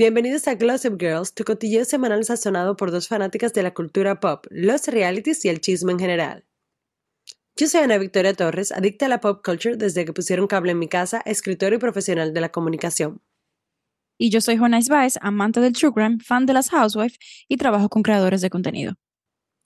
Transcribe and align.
Bienvenidos 0.00 0.46
a 0.46 0.54
Glossip 0.54 0.94
Girls, 0.96 1.34
tu 1.34 1.42
cotilleo 1.42 1.84
semanal 1.84 2.24
sazonado 2.24 2.76
por 2.76 2.92
dos 2.92 3.08
fanáticas 3.08 3.52
de 3.52 3.64
la 3.64 3.74
cultura 3.74 4.20
pop, 4.20 4.46
los 4.48 4.86
realities 4.86 5.44
y 5.44 5.48
el 5.48 5.60
chisme 5.60 5.90
en 5.90 5.98
general. 5.98 6.46
Yo 7.56 7.66
soy 7.66 7.80
Ana 7.80 7.98
Victoria 7.98 8.32
Torres, 8.32 8.70
adicta 8.70 9.06
a 9.06 9.08
la 9.08 9.18
pop 9.18 9.44
culture 9.44 9.76
desde 9.76 10.04
que 10.04 10.12
pusieron 10.12 10.46
cable 10.46 10.70
en 10.70 10.78
mi 10.78 10.86
casa, 10.86 11.20
escritora 11.26 11.74
y 11.74 11.78
profesional 11.80 12.32
de 12.32 12.40
la 12.40 12.50
comunicación. 12.50 13.22
Y 14.16 14.30
yo 14.30 14.40
soy 14.40 14.56
Jonais 14.56 14.88
Baez, 14.88 15.18
amante 15.20 15.58
del 15.58 15.72
True 15.72 15.92
Crime, 15.92 16.18
fan 16.24 16.46
de 16.46 16.52
las 16.52 16.70
Housewives 16.70 17.18
y 17.48 17.56
trabajo 17.56 17.88
con 17.88 18.04
creadores 18.04 18.40
de 18.40 18.50
contenido. 18.50 18.94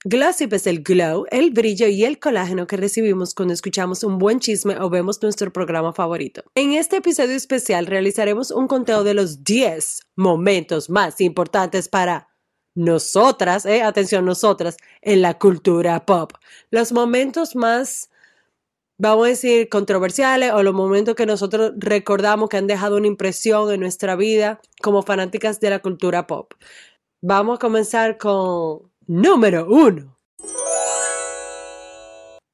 Glossip 0.04 0.52
es 0.52 0.66
el 0.66 0.82
glow, 0.82 1.26
el 1.30 1.52
brillo 1.52 1.86
y 1.86 2.04
el 2.04 2.18
colágeno 2.18 2.66
que 2.66 2.76
recibimos 2.76 3.34
cuando 3.34 3.54
escuchamos 3.54 4.02
un 4.02 4.18
buen 4.18 4.40
chisme 4.40 4.76
o 4.80 4.90
vemos 4.90 5.22
nuestro 5.22 5.52
programa 5.52 5.93
favorito. 5.93 6.43
En 6.56 6.72
este 6.72 6.96
episodio 6.96 7.36
especial 7.36 7.86
realizaremos 7.86 8.50
un 8.50 8.66
conteo 8.66 9.04
de 9.04 9.14
los 9.14 9.44
10 9.44 10.00
momentos 10.16 10.90
más 10.90 11.20
importantes 11.20 11.88
para 11.88 12.29
nosotras, 12.74 13.64
eh, 13.64 13.82
atención, 13.82 14.24
nosotras, 14.24 14.76
en 15.02 15.22
la 15.22 15.38
cultura 15.38 16.04
pop. 16.04 16.32
Los 16.72 16.90
momentos 16.90 17.54
más, 17.54 18.10
vamos 18.98 19.26
a 19.26 19.29
decir, 19.29 19.68
controversiales 19.68 20.50
o 20.50 20.64
los 20.64 20.74
momentos 20.74 21.14
que 21.14 21.26
nosotros 21.26 21.74
recordamos 21.76 22.48
que 22.48 22.57
han 22.57 22.66
dejado 22.66 22.96
una 22.96 23.07
impresión 23.07 23.71
en 23.72 23.79
nuestra 23.79 24.16
vida 24.16 24.60
como 24.82 25.04
fanáticas 25.04 25.60
de 25.60 25.71
la 25.71 25.79
cultura 25.79 26.26
pop. 26.26 26.54
Vamos 27.21 27.54
a 27.54 27.60
comenzar 27.60 28.18
con 28.18 28.91
Número 29.14 29.66
1. 29.68 30.18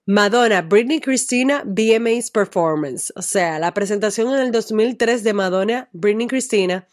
Madonna, 0.06 0.60
Britney 0.62 0.98
Christina, 0.98 1.62
BMA's 1.64 2.32
Performance. 2.32 3.12
O 3.14 3.22
sea, 3.22 3.60
la 3.60 3.72
presentación 3.72 4.34
en 4.34 4.40
el 4.40 4.50
2003 4.50 5.22
de 5.22 5.34
Madonna, 5.34 5.88
Britney 5.92 6.26
Christina, 6.26 6.88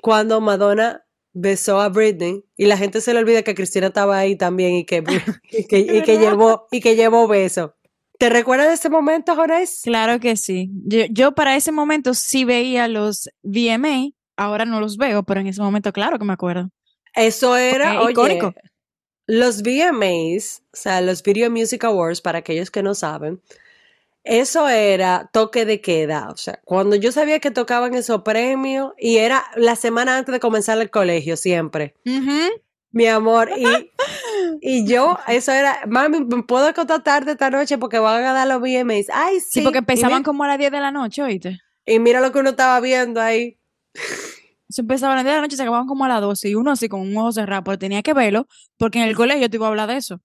cuando 0.00 0.40
Madonna 0.40 1.04
besó 1.34 1.82
a 1.82 1.90
Britney 1.90 2.46
y 2.56 2.64
la 2.64 2.78
gente 2.78 3.02
se 3.02 3.12
le 3.12 3.20
olvida 3.20 3.42
que 3.42 3.54
Cristina 3.54 3.88
estaba 3.88 4.16
ahí 4.16 4.36
también 4.36 4.76
y 4.76 4.86
que, 4.86 5.04
y 5.50 5.66
que, 5.66 6.18
llevó, 6.18 6.66
y 6.70 6.80
que 6.80 6.96
llevó 6.96 7.28
beso. 7.28 7.74
¿Te 8.18 8.30
recuerdas 8.30 8.68
de 8.68 8.74
ese 8.74 8.88
momento, 8.88 9.36
Jorais? 9.36 9.82
Claro 9.84 10.18
que 10.18 10.36
sí. 10.36 10.70
Yo, 11.10 11.32
para 11.32 11.56
ese 11.56 11.72
momento 11.72 12.14
sí 12.14 12.46
veía 12.46 12.88
los 12.88 13.28
VMA, 13.42 14.12
ahora 14.38 14.64
no 14.64 14.80
los 14.80 14.96
veo, 14.96 15.24
pero 15.24 15.40
en 15.40 15.48
ese 15.48 15.60
momento 15.60 15.92
claro 15.92 16.18
que 16.18 16.24
me 16.24 16.32
acuerdo. 16.32 16.70
Eso 17.14 17.54
era 17.56 18.10
icónico. 18.10 18.54
Los 19.30 19.62
VMAs, 19.62 20.64
o 20.72 20.76
sea, 20.76 21.00
los 21.00 21.22
Video 21.22 21.52
Music 21.52 21.84
Awards, 21.84 22.20
para 22.20 22.38
aquellos 22.38 22.68
que 22.68 22.82
no 22.82 22.96
saben, 22.96 23.40
eso 24.24 24.68
era 24.68 25.30
toque 25.32 25.64
de 25.64 25.80
queda. 25.80 26.30
O 26.30 26.36
sea, 26.36 26.58
cuando 26.64 26.96
yo 26.96 27.12
sabía 27.12 27.38
que 27.38 27.52
tocaban 27.52 27.94
esos 27.94 28.22
premios, 28.22 28.92
y 28.98 29.18
era 29.18 29.44
la 29.54 29.76
semana 29.76 30.18
antes 30.18 30.32
de 30.32 30.40
comenzar 30.40 30.80
el 30.80 30.90
colegio, 30.90 31.36
siempre. 31.36 31.94
Mi 32.90 33.06
amor, 33.06 33.50
y, 33.56 33.66
y 34.60 34.84
yo, 34.84 35.16
eso 35.28 35.52
era, 35.52 35.78
mami, 35.86 36.24
¿me 36.24 36.42
puedo 36.42 36.66
acostar 36.66 37.04
tarde 37.04 37.30
esta 37.30 37.50
noche 37.50 37.78
porque 37.78 38.00
van 38.00 38.24
a 38.24 38.32
dar 38.32 38.48
los 38.48 38.60
VMAs? 38.60 39.06
Ay, 39.12 39.38
sí. 39.38 39.46
Sí, 39.52 39.60
porque 39.60 39.78
empezaban 39.78 40.24
como 40.24 40.42
a 40.42 40.48
las 40.48 40.58
10 40.58 40.72
de 40.72 40.80
la 40.80 40.90
noche, 40.90 41.22
oíste. 41.22 41.60
Y 41.86 42.00
mira 42.00 42.20
lo 42.20 42.32
que 42.32 42.40
uno 42.40 42.50
estaba 42.50 42.80
viendo 42.80 43.20
ahí. 43.20 43.60
Se 44.70 44.80
empezaba 44.80 45.12
a 45.12 45.16
las 45.16 45.24
10 45.24 45.32
de 45.32 45.36
la 45.36 45.42
noche 45.42 45.54
y 45.54 45.56
se 45.56 45.62
acababan 45.62 45.86
como 45.86 46.04
a 46.04 46.08
las 46.08 46.20
12 46.20 46.48
y 46.48 46.54
uno 46.54 46.70
así 46.70 46.88
con 46.88 47.00
un 47.00 47.16
ojo 47.16 47.32
cerrado, 47.32 47.64
pero 47.64 47.78
tenía 47.78 48.02
que 48.02 48.14
verlo 48.14 48.46
porque 48.78 49.00
en 49.00 49.08
el 49.08 49.16
colegio 49.16 49.50
te 49.50 49.56
iba 49.56 49.66
a 49.66 49.70
hablar 49.70 49.88
de 49.88 49.96
eso. 49.96 50.20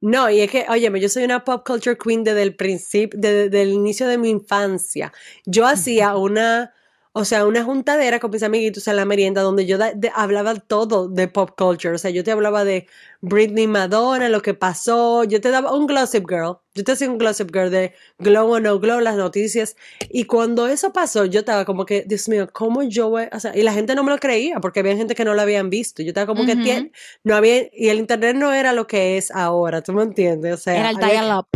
No, 0.00 0.30
y 0.30 0.40
es 0.40 0.50
que, 0.50 0.64
óyeme, 0.68 0.98
yo 0.98 1.10
soy 1.10 1.24
una 1.24 1.44
pop 1.44 1.66
culture 1.66 1.96
queen 1.98 2.24
desde 2.24 2.42
el 2.42 2.56
principio, 2.56 3.20
desde, 3.20 3.62
el 3.62 3.70
inicio 3.70 4.08
de 4.08 4.16
mi 4.16 4.30
infancia. 4.30 5.12
Yo 5.44 5.66
hacía 5.66 6.16
una 6.16 6.72
o 7.12 7.24
sea, 7.24 7.44
una 7.44 7.64
juntadera 7.64 8.20
con 8.20 8.30
mis 8.30 8.44
amiguitos 8.44 8.86
en 8.86 8.94
la 8.94 9.04
merienda 9.04 9.42
donde 9.42 9.66
yo 9.66 9.78
hablaba 10.14 10.54
todo 10.54 11.08
de 11.08 11.26
pop 11.26 11.50
culture. 11.58 11.94
O 11.94 11.98
sea, 11.98 12.12
yo 12.12 12.22
te 12.22 12.30
hablaba 12.30 12.62
de 12.64 12.86
Britney 13.20 13.66
Madonna, 13.66 14.28
lo 14.28 14.42
que 14.42 14.54
pasó. 14.54 15.24
Yo 15.24 15.40
te 15.40 15.50
daba 15.50 15.74
un 15.74 15.88
Glossip 15.88 16.28
Girl. 16.28 16.58
Yo 16.72 16.84
te 16.84 16.92
hacía 16.92 17.10
un 17.10 17.18
Glossip 17.18 17.50
Girl 17.52 17.68
de 17.68 17.94
Glow 18.20 18.52
o 18.52 18.60
No 18.60 18.78
Glow, 18.78 19.00
las 19.00 19.16
noticias. 19.16 19.74
Y 20.08 20.24
cuando 20.26 20.68
eso 20.68 20.92
pasó, 20.92 21.24
yo 21.24 21.40
estaba 21.40 21.64
como 21.64 21.84
que, 21.84 22.04
Dios 22.06 22.28
mío, 22.28 22.48
¿cómo 22.52 22.84
yo 22.84 23.10
voy? 23.10 23.24
O 23.32 23.40
sea, 23.40 23.56
y 23.56 23.62
la 23.62 23.72
gente 23.72 23.96
no 23.96 24.04
me 24.04 24.12
lo 24.12 24.18
creía 24.18 24.60
porque 24.60 24.78
había 24.78 24.96
gente 24.96 25.16
que 25.16 25.24
no 25.24 25.34
lo 25.34 25.42
habían 25.42 25.68
visto. 25.68 26.02
Yo 26.02 26.10
estaba 26.10 26.28
como 26.28 26.46
que, 26.46 26.92
no 27.24 27.34
había, 27.34 27.68
y 27.72 27.88
el 27.88 27.98
internet 27.98 28.36
no 28.36 28.52
era 28.52 28.72
lo 28.72 28.86
que 28.86 29.16
es 29.16 29.32
ahora, 29.32 29.82
¿tú 29.82 29.92
me 29.92 30.04
entiendes? 30.04 30.54
O 30.54 30.58
sea, 30.58 30.76
era 30.76 30.90
el 30.90 30.96
dial-up. 30.96 31.46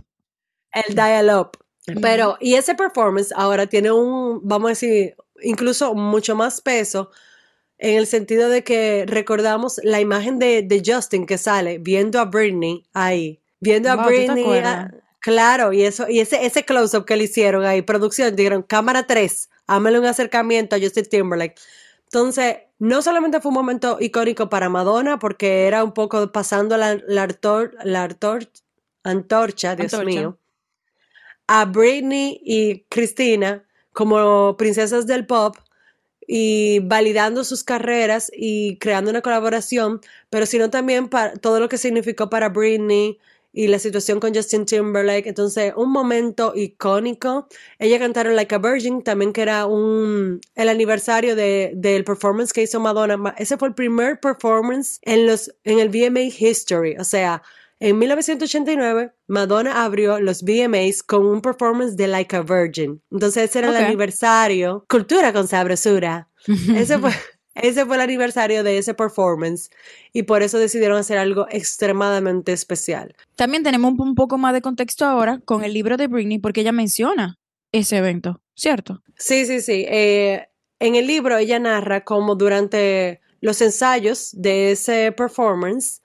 El 0.72 0.96
dial-up. 0.96 1.50
Pero, 2.00 2.38
y 2.40 2.54
ese 2.54 2.74
performance 2.74 3.30
ahora 3.36 3.66
tiene 3.66 3.92
un, 3.92 4.40
vamos 4.42 4.66
a 4.66 4.70
decir, 4.70 5.14
incluso 5.42 5.94
mucho 5.94 6.36
más 6.36 6.60
peso 6.60 7.10
en 7.78 7.96
el 7.96 8.06
sentido 8.06 8.48
de 8.48 8.64
que 8.64 9.04
recordamos 9.06 9.80
la 9.82 10.00
imagen 10.00 10.38
de, 10.38 10.82
Justin 10.84 11.26
que 11.26 11.38
sale 11.38 11.78
viendo 11.78 12.20
a 12.20 12.24
Britney 12.24 12.86
ahí, 12.92 13.40
viendo 13.60 13.90
a 13.90 13.96
Britney, 14.06 14.44
ah, 14.64 14.90
claro, 15.20 15.72
y 15.72 15.82
eso, 15.82 16.08
y 16.08 16.20
ese, 16.20 16.46
ese 16.46 16.64
close-up 16.64 17.04
que 17.04 17.16
le 17.16 17.24
hicieron 17.24 17.64
ahí, 17.64 17.82
producción, 17.82 18.34
dijeron, 18.36 18.62
cámara 18.62 19.06
3, 19.06 19.50
hámele 19.66 19.98
un 19.98 20.06
acercamiento 20.06 20.76
a 20.76 20.80
Justin 20.80 21.06
Timberlake. 21.06 21.60
Entonces, 22.04 22.58
no 22.78 23.02
solamente 23.02 23.40
fue 23.40 23.48
un 23.48 23.54
momento 23.54 23.96
icónico 24.00 24.48
para 24.48 24.68
Madonna, 24.68 25.18
porque 25.18 25.66
era 25.66 25.82
un 25.82 25.92
poco 25.92 26.30
pasando 26.30 26.76
la, 26.76 26.98
la, 27.08 27.28
antorcha, 29.02 29.74
Dios 29.76 30.04
mío, 30.04 30.38
a 31.46 31.64
Britney 31.64 32.40
y 32.44 32.84
Cristina, 32.84 33.64
como 33.94 34.56
princesas 34.58 35.06
del 35.06 35.26
pop 35.26 35.56
y 36.26 36.80
validando 36.80 37.44
sus 37.44 37.64
carreras 37.64 38.30
y 38.34 38.76
creando 38.78 39.10
una 39.10 39.22
colaboración, 39.22 40.00
pero 40.30 40.46
sino 40.46 40.70
también 40.70 41.08
para 41.08 41.34
todo 41.34 41.60
lo 41.60 41.68
que 41.70 41.78
significó 41.78 42.28
para 42.30 42.50
Britney 42.50 43.18
y 43.54 43.68
la 43.68 43.78
situación 43.78 44.20
con 44.20 44.34
Justin 44.34 44.66
Timberlake. 44.66 45.28
Entonces, 45.28 45.72
un 45.76 45.92
momento 45.92 46.52
icónico. 46.56 47.46
Ella 47.78 48.00
cantaron 48.00 48.34
Like 48.34 48.54
a 48.54 48.58
Virgin, 48.58 49.02
también 49.02 49.32
que 49.32 49.42
era 49.42 49.66
un, 49.66 50.40
el 50.56 50.68
aniversario 50.68 51.36
de, 51.36 51.72
del 51.76 52.04
performance 52.04 52.52
que 52.52 52.62
hizo 52.62 52.80
Madonna. 52.80 53.34
Ese 53.38 53.56
fue 53.56 53.68
el 53.68 53.74
primer 53.74 54.18
performance 54.18 54.98
en, 55.02 55.26
los, 55.26 55.54
en 55.62 55.78
el 55.78 55.88
VMA 55.88 56.32
History. 56.36 56.96
O 56.98 57.04
sea, 57.04 57.42
en 57.84 57.98
1989, 57.98 59.12
Madonna 59.26 59.84
abrió 59.84 60.18
los 60.18 60.42
VMAs 60.42 61.02
con 61.02 61.26
un 61.26 61.42
performance 61.42 61.96
de 61.96 62.06
Like 62.06 62.34
a 62.34 62.40
Virgin. 62.40 63.02
Entonces 63.10 63.50
ese 63.50 63.58
era 63.58 63.68
el 63.68 63.76
aniversario. 63.76 64.86
Cultura 64.88 65.34
con 65.34 65.46
sabrosura. 65.46 66.30
ese 66.74 66.98
fue, 66.98 67.10
ese 67.54 67.84
fue 67.84 67.96
el 67.96 68.00
aniversario 68.00 68.64
de 68.64 68.78
ese 68.78 68.94
performance 68.94 69.68
y 70.14 70.22
por 70.22 70.42
eso 70.42 70.58
decidieron 70.58 70.96
hacer 70.96 71.18
algo 71.18 71.46
extremadamente 71.50 72.54
especial. 72.54 73.14
También 73.36 73.62
tenemos 73.62 73.92
un 73.98 74.14
poco 74.14 74.38
más 74.38 74.54
de 74.54 74.62
contexto 74.62 75.04
ahora 75.04 75.40
con 75.44 75.62
el 75.62 75.74
libro 75.74 75.98
de 75.98 76.06
Britney 76.06 76.38
porque 76.38 76.62
ella 76.62 76.72
menciona 76.72 77.38
ese 77.70 77.98
evento, 77.98 78.40
¿cierto? 78.54 79.02
Sí, 79.16 79.44
sí, 79.44 79.60
sí. 79.60 79.84
Eh, 79.86 80.48
en 80.78 80.94
el 80.94 81.06
libro 81.06 81.36
ella 81.36 81.58
narra 81.58 82.02
cómo 82.02 82.34
durante 82.34 83.20
los 83.42 83.60
ensayos 83.60 84.30
de 84.32 84.72
ese 84.72 85.12
performance 85.12 86.00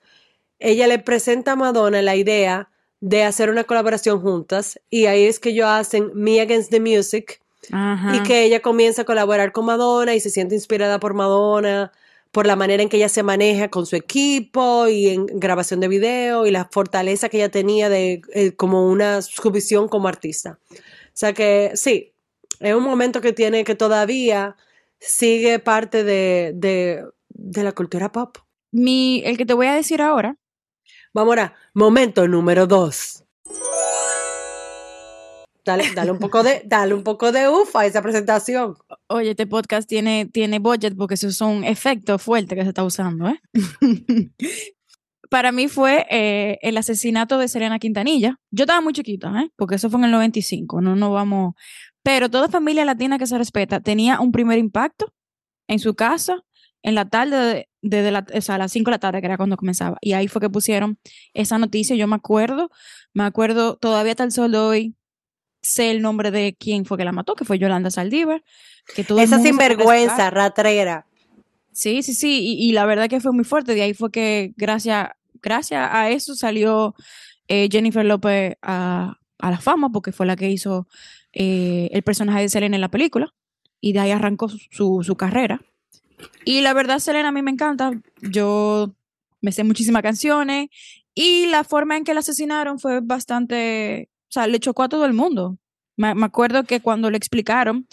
ella 0.60 0.86
le 0.86 0.98
presenta 0.98 1.52
a 1.52 1.56
Madonna 1.56 2.02
la 2.02 2.16
idea 2.16 2.70
de 3.00 3.24
hacer 3.24 3.50
una 3.50 3.64
colaboración 3.64 4.20
juntas 4.20 4.78
y 4.90 5.06
ahí 5.06 5.24
es 5.24 5.40
que 5.40 5.50
ellos 5.50 5.66
hacen 5.66 6.10
Me 6.14 6.40
Against 6.40 6.70
the 6.70 6.80
Music 6.80 7.40
y 8.12 8.22
que 8.22 8.44
ella 8.44 8.60
comienza 8.60 9.02
a 9.02 9.04
colaborar 9.04 9.52
con 9.52 9.64
Madonna 9.64 10.14
y 10.14 10.20
se 10.20 10.30
siente 10.30 10.54
inspirada 10.54 11.00
por 11.00 11.14
Madonna 11.14 11.92
por 12.30 12.46
la 12.46 12.56
manera 12.56 12.82
en 12.82 12.88
que 12.88 12.96
ella 12.96 13.08
se 13.08 13.22
maneja 13.22 13.68
con 13.68 13.86
su 13.86 13.96
equipo 13.96 14.86
y 14.86 15.08
en 15.08 15.26
grabación 15.26 15.80
de 15.80 15.88
video 15.88 16.46
y 16.46 16.50
la 16.50 16.68
fortaleza 16.70 17.28
que 17.28 17.38
ella 17.38 17.50
tenía 17.50 17.88
de 17.88 18.22
eh, 18.34 18.52
como 18.52 18.86
una 18.86 19.22
su 19.22 19.50
visión 19.50 19.88
como 19.88 20.08
artista. 20.08 20.58
O 20.70 20.76
sea 21.12 21.32
que 21.32 21.72
sí, 21.74 22.12
es 22.60 22.74
un 22.74 22.84
momento 22.84 23.20
que 23.20 23.32
tiene 23.32 23.64
que 23.64 23.74
todavía 23.74 24.56
sigue 25.00 25.58
parte 25.58 26.04
de, 26.04 26.52
de, 26.54 27.04
de 27.30 27.62
la 27.64 27.72
cultura 27.72 28.12
pop. 28.12 28.36
Mi, 28.70 29.22
el 29.24 29.36
que 29.36 29.46
te 29.46 29.54
voy 29.54 29.66
a 29.66 29.74
decir 29.74 30.00
ahora 30.00 30.36
Vamos 31.12 31.32
ahora, 31.32 31.54
momento 31.74 32.28
número 32.28 32.68
dos. 32.68 33.24
Dale, 35.64 35.84
dale, 35.92 36.12
un 36.12 36.20
poco 36.20 36.44
de, 36.44 36.62
dale 36.66 36.94
un 36.94 37.02
poco 37.02 37.32
de 37.32 37.48
ufa 37.48 37.80
a 37.80 37.86
esa 37.86 38.00
presentación. 38.00 38.76
Oye, 39.08 39.30
este 39.30 39.48
podcast 39.48 39.88
tiene, 39.88 40.26
tiene 40.26 40.60
budget 40.60 40.96
porque 40.96 41.14
esos 41.14 41.34
son 41.34 41.64
efectos 41.64 42.22
fuertes 42.22 42.56
que 42.56 42.62
se 42.62 42.68
está 42.68 42.84
usando, 42.84 43.28
¿eh? 43.28 43.40
Para 45.30 45.50
mí 45.50 45.66
fue 45.66 46.06
eh, 46.10 46.58
el 46.62 46.76
asesinato 46.76 47.38
de 47.38 47.48
Serena 47.48 47.80
Quintanilla. 47.80 48.38
Yo 48.52 48.64
estaba 48.64 48.80
muy 48.80 48.92
chiquita, 48.92 49.32
¿eh? 49.42 49.50
Porque 49.56 49.76
eso 49.76 49.90
fue 49.90 49.98
en 49.98 50.04
el 50.04 50.12
95, 50.12 50.80
no 50.80 50.94
nos 50.94 51.12
vamos... 51.12 51.54
Pero 52.02 52.30
toda 52.30 52.48
familia 52.48 52.84
latina 52.84 53.18
que 53.18 53.26
se 53.26 53.36
respeta 53.36 53.80
tenía 53.80 54.20
un 54.20 54.32
primer 54.32 54.58
impacto 54.58 55.12
en 55.68 55.80
su 55.80 55.94
casa 55.94 56.44
en 56.82 56.94
la 56.94 57.08
tarde, 57.08 57.68
desde 57.82 58.10
la, 58.10 58.26
o 58.34 58.40
sea, 58.40 58.54
a 58.56 58.58
las 58.58 58.72
5 58.72 58.90
de 58.90 58.94
la 58.94 58.98
tarde, 58.98 59.20
que 59.20 59.26
era 59.26 59.36
cuando 59.36 59.56
comenzaba. 59.56 59.98
Y 60.00 60.12
ahí 60.12 60.28
fue 60.28 60.40
que 60.40 60.50
pusieron 60.50 60.98
esa 61.34 61.58
noticia. 61.58 61.96
Yo 61.96 62.06
me 62.06 62.16
acuerdo, 62.16 62.70
me 63.12 63.24
acuerdo 63.24 63.76
todavía 63.76 64.12
hasta 64.12 64.24
el 64.24 64.32
sol 64.32 64.52
de 64.52 64.58
hoy, 64.58 64.94
sé 65.62 65.90
el 65.90 66.02
nombre 66.02 66.30
de 66.30 66.56
quién 66.58 66.84
fue 66.84 66.96
que 66.96 67.04
la 67.04 67.12
mató, 67.12 67.34
que 67.34 67.44
fue 67.44 67.58
Yolanda 67.58 67.90
Saldívar. 67.90 68.42
Que 68.94 69.02
esa 69.02 69.38
sinvergüenza, 69.38 70.30
ratrera. 70.30 71.06
Sí, 71.72 72.02
sí, 72.02 72.14
sí, 72.14 72.40
y, 72.42 72.68
y 72.68 72.72
la 72.72 72.86
verdad 72.86 73.08
que 73.08 73.20
fue 73.20 73.32
muy 73.32 73.44
fuerte. 73.44 73.74
De 73.74 73.82
ahí 73.82 73.94
fue 73.94 74.10
que 74.10 74.52
gracias, 74.56 75.10
gracias 75.42 75.88
a 75.92 76.10
eso 76.10 76.34
salió 76.34 76.94
eh, 77.46 77.68
Jennifer 77.70 78.04
López 78.04 78.56
a, 78.62 79.18
a 79.38 79.50
la 79.50 79.60
fama, 79.60 79.90
porque 79.90 80.12
fue 80.12 80.26
la 80.26 80.36
que 80.36 80.50
hizo 80.50 80.88
eh, 81.32 81.88
el 81.92 82.02
personaje 82.02 82.42
de 82.42 82.48
Selena 82.48 82.76
en 82.76 82.80
la 82.80 82.90
película, 82.90 83.34
y 83.80 83.92
de 83.92 84.00
ahí 84.00 84.10
arrancó 84.10 84.48
su, 84.48 85.02
su 85.02 85.16
carrera. 85.16 85.62
Y 86.44 86.60
la 86.62 86.72
verdad, 86.72 86.98
Selena 86.98 87.28
a 87.28 87.32
mí 87.32 87.42
me 87.42 87.50
encanta. 87.50 87.92
Yo 88.22 88.92
me 89.40 89.52
sé 89.52 89.64
muchísimas 89.64 90.02
canciones 90.02 90.68
y 91.14 91.46
la 91.46 91.64
forma 91.64 91.96
en 91.96 92.04
que 92.04 92.14
la 92.14 92.20
asesinaron 92.20 92.78
fue 92.78 93.00
bastante, 93.00 94.10
o 94.28 94.32
sea, 94.32 94.46
le 94.46 94.60
chocó 94.60 94.82
a 94.84 94.88
todo 94.88 95.04
el 95.06 95.12
mundo. 95.12 95.56
Me, 95.96 96.14
me 96.14 96.24
acuerdo 96.26 96.64
que 96.64 96.80
cuando 96.80 97.10
le 97.10 97.16
explicaron, 97.18 97.86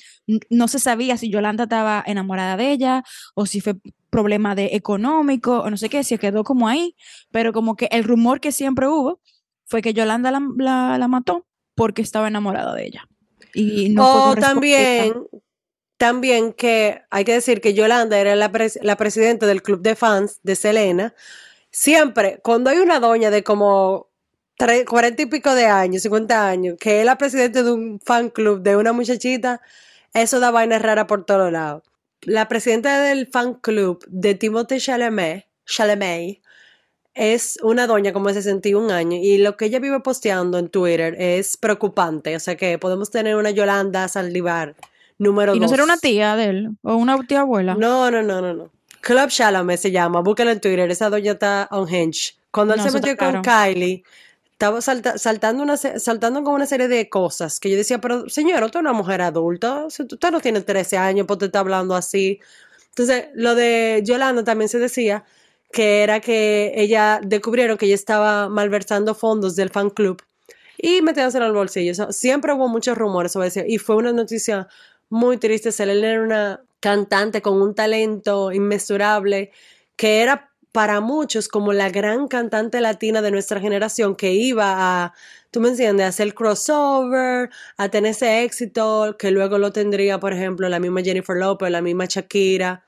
no 0.50 0.68
se 0.68 0.80
sabía 0.80 1.18
si 1.18 1.30
Yolanda 1.30 1.64
estaba 1.64 2.04
enamorada 2.06 2.56
de 2.56 2.72
ella 2.72 3.04
o 3.36 3.46
si 3.46 3.60
fue 3.60 3.76
problema 4.10 4.56
de 4.56 4.70
económico 4.74 5.60
o 5.60 5.70
no 5.70 5.76
sé 5.78 5.90
qué, 5.90 6.04
se 6.04 6.18
quedó 6.18 6.44
como 6.46 6.68
ahí, 6.70 6.96
pero 7.32 7.52
como 7.52 7.76
que 7.76 7.90
el 7.92 8.06
rumor 8.06 8.40
que 8.40 8.52
siempre 8.54 8.88
hubo 8.88 9.20
fue 9.66 9.82
que 9.82 9.94
Yolanda 9.94 10.32
la, 10.32 10.42
la- 10.58 10.98
la 10.98 11.08
mató 11.10 11.46
porque 11.76 12.02
estaba 12.02 12.28
enamorada 12.30 12.74
de 12.76 12.86
ella. 12.86 13.08
Y 13.54 13.90
no 13.90 14.10
o 14.10 14.24
correspondida. 14.30 14.48
también, 14.52 15.14
también 15.98 16.54
que 16.54 17.02
hay 17.10 17.24
que 17.26 17.34
decir 17.34 17.62
que 17.62 17.74
Yolanda 17.74 18.20
era 18.20 18.36
la, 18.36 18.52
pres- 18.52 18.80
la 18.82 18.96
presidenta 18.98 19.46
del 19.48 19.62
club 19.64 19.82
de 19.82 19.96
fans 19.96 20.40
de 20.44 20.56
Selena. 20.56 21.16
Siempre, 21.72 22.40
cuando 22.44 22.70
hay 22.70 22.78
una 22.80 23.00
doña 23.00 23.30
de 23.32 23.44
como 23.44 24.10
tre- 24.58 24.86
40 24.86 25.22
y 25.24 25.26
pico 25.28 25.54
de 25.56 25.66
años, 25.66 26.04
50 26.04 26.48
años, 26.48 26.78
que 26.80 27.00
es 27.02 27.06
la 27.06 27.18
presidenta 27.18 27.64
de 27.64 27.72
un 27.72 28.00
fan 28.00 28.30
club 28.30 28.62
de 28.62 28.76
una 28.76 28.94
muchachita, 28.94 29.62
eso 30.14 30.40
da 30.40 30.52
vaina 30.52 30.80
rara 30.80 31.08
por 31.08 31.26
todos 31.26 31.52
lados. 31.52 31.84
La 32.22 32.48
presidenta 32.48 33.02
del 33.02 33.28
fan 33.28 33.56
club 33.56 34.04
de 34.08 34.36
Timothée 34.36 34.80
Chalamet, 34.80 35.48
Chalamet 35.66 36.42
es 37.14 37.58
una 37.64 37.88
doña 37.88 38.14
como 38.14 38.28
de 38.30 38.36
61 38.36 38.92
años 38.92 39.20
y 39.24 39.38
lo 39.40 39.58
que 39.58 39.66
ella 39.66 39.80
vive 39.80 40.00
posteando 40.02 40.58
en 40.60 40.70
Twitter 40.70 41.16
es 41.20 41.58
preocupante. 41.58 42.36
O 42.36 42.40
sea 42.40 42.56
que 42.56 42.78
podemos 42.80 43.10
tener 43.12 43.36
una 43.36 43.50
Yolanda 43.52 44.08
Saldivar 44.08 44.76
número 45.18 45.56
Y 45.56 45.60
no 45.60 45.64
dos. 45.64 45.72
será 45.72 45.84
una 45.84 45.98
tía 45.98 46.36
de 46.36 46.46
él 46.46 46.70
o 46.84 46.96
una 46.96 47.18
tía 47.26 47.42
abuela. 47.42 47.76
No, 47.76 48.10
no, 48.12 48.22
no, 48.24 48.42
no, 48.42 48.54
no. 48.54 48.72
Club 49.02 49.30
Chalamet 49.30 49.80
se 49.80 49.92
llama, 49.92 50.22
búscala 50.22 50.52
en 50.52 50.60
Twitter, 50.60 50.90
esa 50.92 51.10
doña 51.10 51.34
está 51.34 51.68
on 51.72 51.88
hinge. 51.94 52.36
Cuando 52.52 52.74
él 52.74 52.80
No, 52.82 52.88
se 52.88 52.92
metió 52.92 53.16
con. 53.16 53.42
Kylie, 53.42 54.04
estaba 54.52 54.82
salta- 54.82 55.18
saltando, 55.18 55.64
una, 55.64 55.78
saltando 55.78 56.44
con 56.44 56.54
una 56.56 56.66
serie 56.66 56.88
de 56.88 57.08
cosas 57.10 57.60
que 57.60 57.70
yo 57.70 57.78
decía, 57.78 58.00
pero 58.02 58.28
señor, 58.30 58.64
usted 58.64 58.80
es 58.80 58.82
una 58.82 58.94
mujer 58.94 59.22
adulta, 59.22 59.86
si 59.90 60.04
usted 60.04 60.32
no 60.32 60.40
tiene 60.42 60.62
13 60.62 60.98
años, 60.98 61.26
pues 61.28 61.40
te 61.40 61.46
está 61.46 61.60
hablando 61.60 61.96
así. 61.96 62.40
Entonces, 62.90 63.26
lo 63.36 63.54
de 63.54 64.02
Yolanda 64.04 64.44
también 64.44 64.68
se 64.70 64.80
decía 64.80 65.24
que 65.72 66.02
era 66.02 66.20
que 66.20 66.74
ella 66.76 67.20
descubrieron 67.24 67.78
que 67.78 67.86
ella 67.86 67.96
estaba 67.96 68.50
malversando 68.50 69.14
fondos 69.14 69.56
del 69.56 69.70
fan 69.70 69.90
club 69.92 70.22
y 70.78 71.02
metiéndoselo 71.02 71.46
al 71.46 71.54
bolsillo. 71.54 71.92
O 71.92 71.96
sea, 71.96 72.12
siempre 72.12 72.54
hubo 72.54 72.68
muchos 72.68 72.98
rumores 72.98 73.34
sobre 73.34 73.50
eso 73.50 73.62
y 73.68 73.78
fue 73.78 73.98
una 73.98 74.12
noticia 74.14 74.68
muy 75.10 75.38
triste. 75.38 75.72
Selena 75.72 76.08
era 76.08 76.22
una 76.22 76.62
cantante 76.80 77.42
con 77.42 77.62
un 77.62 77.74
talento 77.74 78.52
inmesurable 78.52 79.52
que 79.96 80.22
era 80.22 80.52
para 80.72 81.02
muchos 81.02 81.48
como 81.48 81.74
la 81.74 81.90
gran 81.90 82.28
cantante 82.28 82.82
latina 82.82 83.22
de 83.22 83.32
nuestra 83.32 83.60
generación 83.60 84.16
que 84.16 84.34
iba 84.34 85.06
a, 85.06 85.14
tú 85.50 85.60
me 85.60 85.70
entiendes, 85.70 86.06
a 86.06 86.10
hacer 86.10 86.36
crossover, 86.36 87.50
a 87.78 87.90
tener 87.90 88.12
ese 88.12 88.44
éxito 88.44 89.16
que 89.18 89.32
luego 89.32 89.58
lo 89.58 89.72
tendría, 89.72 90.20
por 90.20 90.34
ejemplo, 90.34 90.70
la 90.70 90.80
misma 90.80 91.02
Jennifer 91.02 91.36
Lopez, 91.36 91.72
la 91.72 91.82
misma 91.82 92.06
Shakira. 92.06 92.84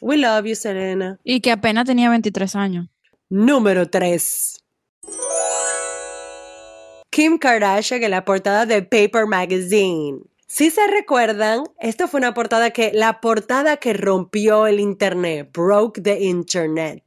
We 0.00 0.16
love 0.16 0.46
you, 0.46 0.54
Selena. 0.54 1.18
Y 1.22 1.40
que 1.40 1.52
apenas 1.52 1.84
tenía 1.84 2.08
23 2.08 2.56
años. 2.56 2.86
Número 3.28 3.90
3. 3.90 4.64
Kim 7.10 7.36
Kardashian 7.36 8.02
en 8.02 8.10
la 8.12 8.24
portada 8.24 8.64
de 8.64 8.80
Paper 8.80 9.26
Magazine. 9.26 10.20
Si 10.50 10.70
se 10.70 10.86
recuerdan, 10.86 11.64
esta 11.78 12.08
fue 12.08 12.18
una 12.18 12.32
portada 12.32 12.70
que, 12.70 12.90
la 12.94 13.20
portada 13.20 13.76
que 13.76 13.92
rompió 13.92 14.66
el 14.66 14.80
internet, 14.80 15.50
broke 15.52 16.00
the 16.00 16.24
internet. 16.24 17.04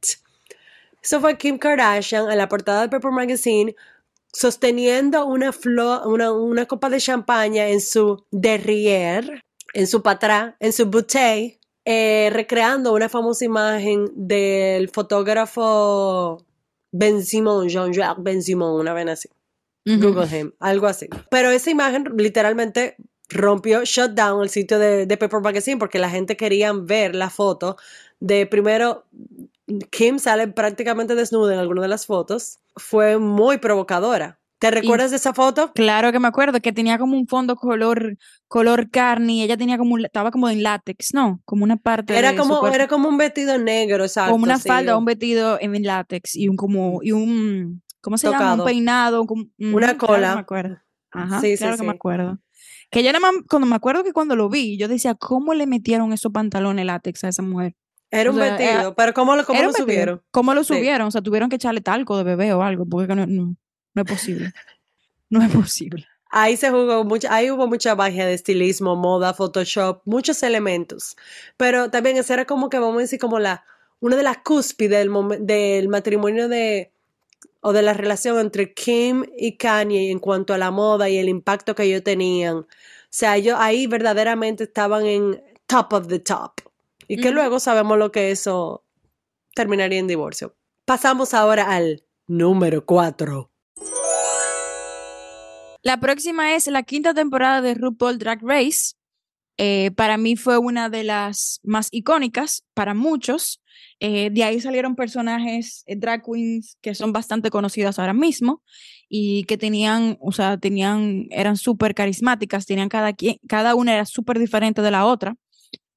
Eso 1.02 1.20
fue 1.20 1.36
Kim 1.36 1.58
Kardashian 1.58 2.30
en 2.30 2.38
la 2.38 2.48
portada 2.48 2.82
de 2.82 2.88
Paper 2.88 3.10
Magazine 3.10 3.74
sosteniendo 4.32 5.26
una, 5.26 5.52
flor, 5.52 6.06
una, 6.06 6.30
una 6.30 6.66
copa 6.66 6.88
de 6.88 7.00
champaña 7.00 7.68
en 7.68 7.80
su 7.80 8.24
derrière, 8.30 9.42
en 9.74 9.88
su 9.88 10.02
patrá, 10.02 10.56
en 10.60 10.72
su 10.72 10.86
bouteille, 10.86 11.58
eh, 11.84 12.30
recreando 12.32 12.94
una 12.94 13.08
famosa 13.08 13.44
imagen 13.44 14.08
del 14.14 14.88
fotógrafo 14.88 16.46
Ben 16.92 17.24
Simon, 17.24 17.68
Jean-Jacques 17.68 18.22
Ben 18.22 18.40
Simon, 18.40 18.80
una 18.80 18.94
vez 18.94 19.08
así. 19.08 19.28
Google 19.84 20.28
him, 20.28 20.52
algo 20.60 20.86
así. 20.86 21.08
Pero 21.28 21.50
esa 21.50 21.70
imagen 21.70 22.04
literalmente 22.16 22.94
rompió, 23.32 23.84
shut 23.84 24.12
down 24.12 24.42
el 24.42 24.48
sitio 24.50 24.78
de, 24.78 25.06
de 25.06 25.16
Paper 25.16 25.40
Magazine 25.40 25.78
porque 25.78 25.98
la 25.98 26.10
gente 26.10 26.36
quería 26.36 26.72
ver 26.72 27.14
la 27.14 27.30
foto 27.30 27.76
de 28.20 28.46
primero, 28.46 29.06
Kim 29.90 30.18
sale 30.18 30.48
prácticamente 30.48 31.14
desnuda 31.14 31.54
en 31.54 31.58
alguna 31.60 31.82
de 31.82 31.88
las 31.88 32.06
fotos. 32.06 32.58
Fue 32.76 33.18
muy 33.18 33.58
provocadora. 33.58 34.38
¿Te 34.58 34.70
recuerdas 34.70 35.10
de 35.10 35.16
esa 35.16 35.34
foto? 35.34 35.72
Claro 35.74 36.12
que 36.12 36.20
me 36.20 36.28
acuerdo 36.28 36.60
que 36.60 36.72
tenía 36.72 36.96
como 36.96 37.16
un 37.18 37.26
fondo 37.26 37.56
color 37.56 38.16
color 38.46 38.90
carne 38.90 39.32
y 39.32 39.42
ella 39.42 39.56
tenía 39.56 39.76
como 39.76 39.94
un- 39.94 40.04
estaba 40.04 40.30
como 40.30 40.48
en 40.48 40.62
látex, 40.62 41.12
¿no? 41.14 41.40
Como 41.44 41.64
una 41.64 41.76
parte 41.78 42.16
Era 42.16 42.30
de 42.30 42.36
su 42.36 42.42
como, 42.42 42.60
cuerpo. 42.60 42.76
era 42.76 42.86
como 42.86 43.08
un 43.08 43.16
vestido 43.16 43.58
negro, 43.58 44.04
exacto. 44.04 44.30
como 44.30 44.44
una 44.44 44.58
sí. 44.58 44.68
falda, 44.68 44.96
un 44.96 45.04
vestido 45.04 45.58
en 45.60 45.82
látex 45.82 46.36
y 46.36 46.48
un 46.48 46.54
como 46.56 47.00
y 47.02 47.10
un 47.10 47.82
¿cómo 48.00 48.16
se 48.18 48.26
llama? 48.28 48.38
Tocado. 48.38 48.62
Un 48.62 48.66
peinado, 48.68 49.22
Una 49.58 49.78
claro 49.78 49.92
que 49.98 50.06
cola. 50.06 50.34
me 50.36 50.40
acuerdo. 50.42 50.78
Ajá, 51.10 51.40
Sí, 51.40 51.56
sí, 51.56 51.58
claro 51.58 51.76
que 51.76 51.82
me 51.82 51.90
sí. 51.90 51.96
acuerdo. 51.96 52.38
Que 52.92 53.02
yo 53.02 53.10
nada 53.12 53.20
más, 53.20 53.42
cuando 53.48 53.66
me 53.66 53.74
acuerdo 53.74 54.04
que 54.04 54.12
cuando 54.12 54.36
lo 54.36 54.48
vi, 54.50 54.76
yo 54.76 54.86
decía, 54.86 55.14
¿cómo 55.14 55.54
le 55.54 55.66
metieron 55.66 56.12
esos 56.12 56.30
pantalones 56.30 56.84
látex 56.84 57.24
a 57.24 57.28
esa 57.28 57.42
mujer? 57.42 57.74
Era 58.10 58.30
un 58.30 58.36
o 58.38 58.44
sea, 58.44 58.52
vestido, 58.56 58.80
era- 58.80 58.94
pero 58.94 59.14
¿cómo 59.14 59.34
lo, 59.34 59.44
cómo 59.46 59.72
subieron? 59.72 60.22
¿Cómo 60.30 60.52
lo 60.54 60.62
Sí. 60.62 60.74
subieron? 60.74 61.08
O 61.08 61.10
sea, 61.10 61.22
tuvieron 61.22 61.48
que 61.48 61.56
echarle 61.56 61.80
talco 61.80 62.18
de 62.18 62.24
bebé 62.24 62.52
o 62.52 62.62
algo, 62.62 62.84
porque 62.86 63.14
no, 63.14 63.26
no, 63.26 63.56
no 63.94 64.02
es 64.02 64.06
posible. 64.08 64.52
No 65.30 65.42
es 65.42 65.50
posible. 65.50 66.06
Ahí 66.30 66.58
se 66.58 66.70
jugó 66.70 67.04
mucho, 67.04 67.28
ahí 67.30 67.50
hubo 67.50 67.66
mucha 67.66 67.94
magia 67.96 68.26
de 68.26 68.34
estilismo, 68.34 68.94
moda, 68.96 69.32
Photoshop, 69.32 70.02
muchos 70.04 70.42
elementos. 70.42 71.16
Pero 71.56 71.90
también 71.90 72.18
esa 72.18 72.34
era 72.34 72.44
como 72.44 72.68
que 72.68 72.78
vamos 72.78 72.98
a 72.98 73.00
decir 73.00 73.18
como 73.18 73.38
la, 73.38 73.64
una 74.00 74.16
de 74.16 74.22
las 74.22 74.38
cúspides 74.38 74.98
del, 74.98 75.10
del 75.46 75.88
matrimonio 75.88 76.48
de, 76.48 76.92
o 77.62 77.72
de 77.72 77.82
la 77.82 77.94
relación 77.94 78.38
entre 78.38 78.74
Kim 78.74 79.24
y 79.38 79.56
Kanye 79.56 80.10
en 80.10 80.18
cuanto 80.18 80.52
a 80.52 80.58
la 80.58 80.70
moda 80.70 81.08
y 81.08 81.16
el 81.16 81.28
impacto 81.28 81.74
que 81.74 81.84
ellos 81.84 82.02
tenían. 82.02 82.56
O 82.56 82.66
sea, 83.08 83.36
ellos 83.36 83.56
ahí 83.58 83.86
verdaderamente 83.86 84.64
estaban 84.64 85.06
en 85.06 85.42
top 85.66 85.92
of 85.92 86.08
the 86.08 86.18
top. 86.18 86.60
Y 87.06 87.20
que 87.20 87.30
luego 87.30 87.60
sabemos 87.60 87.98
lo 87.98 88.10
que 88.10 88.30
eso 88.30 88.84
terminaría 89.54 89.98
en 89.98 90.06
divorcio. 90.06 90.54
Pasamos 90.84 91.34
ahora 91.34 91.70
al 91.70 92.04
número 92.26 92.84
4. 92.84 93.50
La 95.82 96.00
próxima 96.00 96.54
es 96.54 96.66
la 96.66 96.82
quinta 96.82 97.14
temporada 97.14 97.60
de 97.60 97.74
RuPaul 97.74 98.18
Drag 98.18 98.40
Race. 98.42 98.94
Eh, 99.58 99.90
para 99.96 100.16
mí 100.16 100.36
fue 100.36 100.58
una 100.58 100.88
de 100.88 101.04
las 101.04 101.60
más 101.62 101.88
icónicas, 101.90 102.64
para 102.74 102.94
muchos. 102.94 103.60
Eh, 104.00 104.30
de 104.30 104.44
ahí 104.44 104.60
salieron 104.60 104.96
personajes 104.96 105.84
eh, 105.86 105.96
drag 105.96 106.22
queens 106.24 106.76
que 106.80 106.94
son 106.94 107.12
bastante 107.12 107.50
conocidas 107.50 107.98
ahora 107.98 108.14
mismo 108.14 108.62
y 109.08 109.44
que 109.44 109.58
tenían, 109.58 110.18
o 110.20 110.32
sea, 110.32 110.56
tenían, 110.58 111.26
eran 111.30 111.56
súper 111.56 111.94
carismáticas, 111.94 112.66
tenían 112.66 112.88
cada 112.88 113.12
quien, 113.12 113.36
cada 113.48 113.74
una 113.74 113.94
era 113.94 114.06
súper 114.06 114.38
diferente 114.38 114.82
de 114.82 114.90
la 114.90 115.06
otra. 115.06 115.36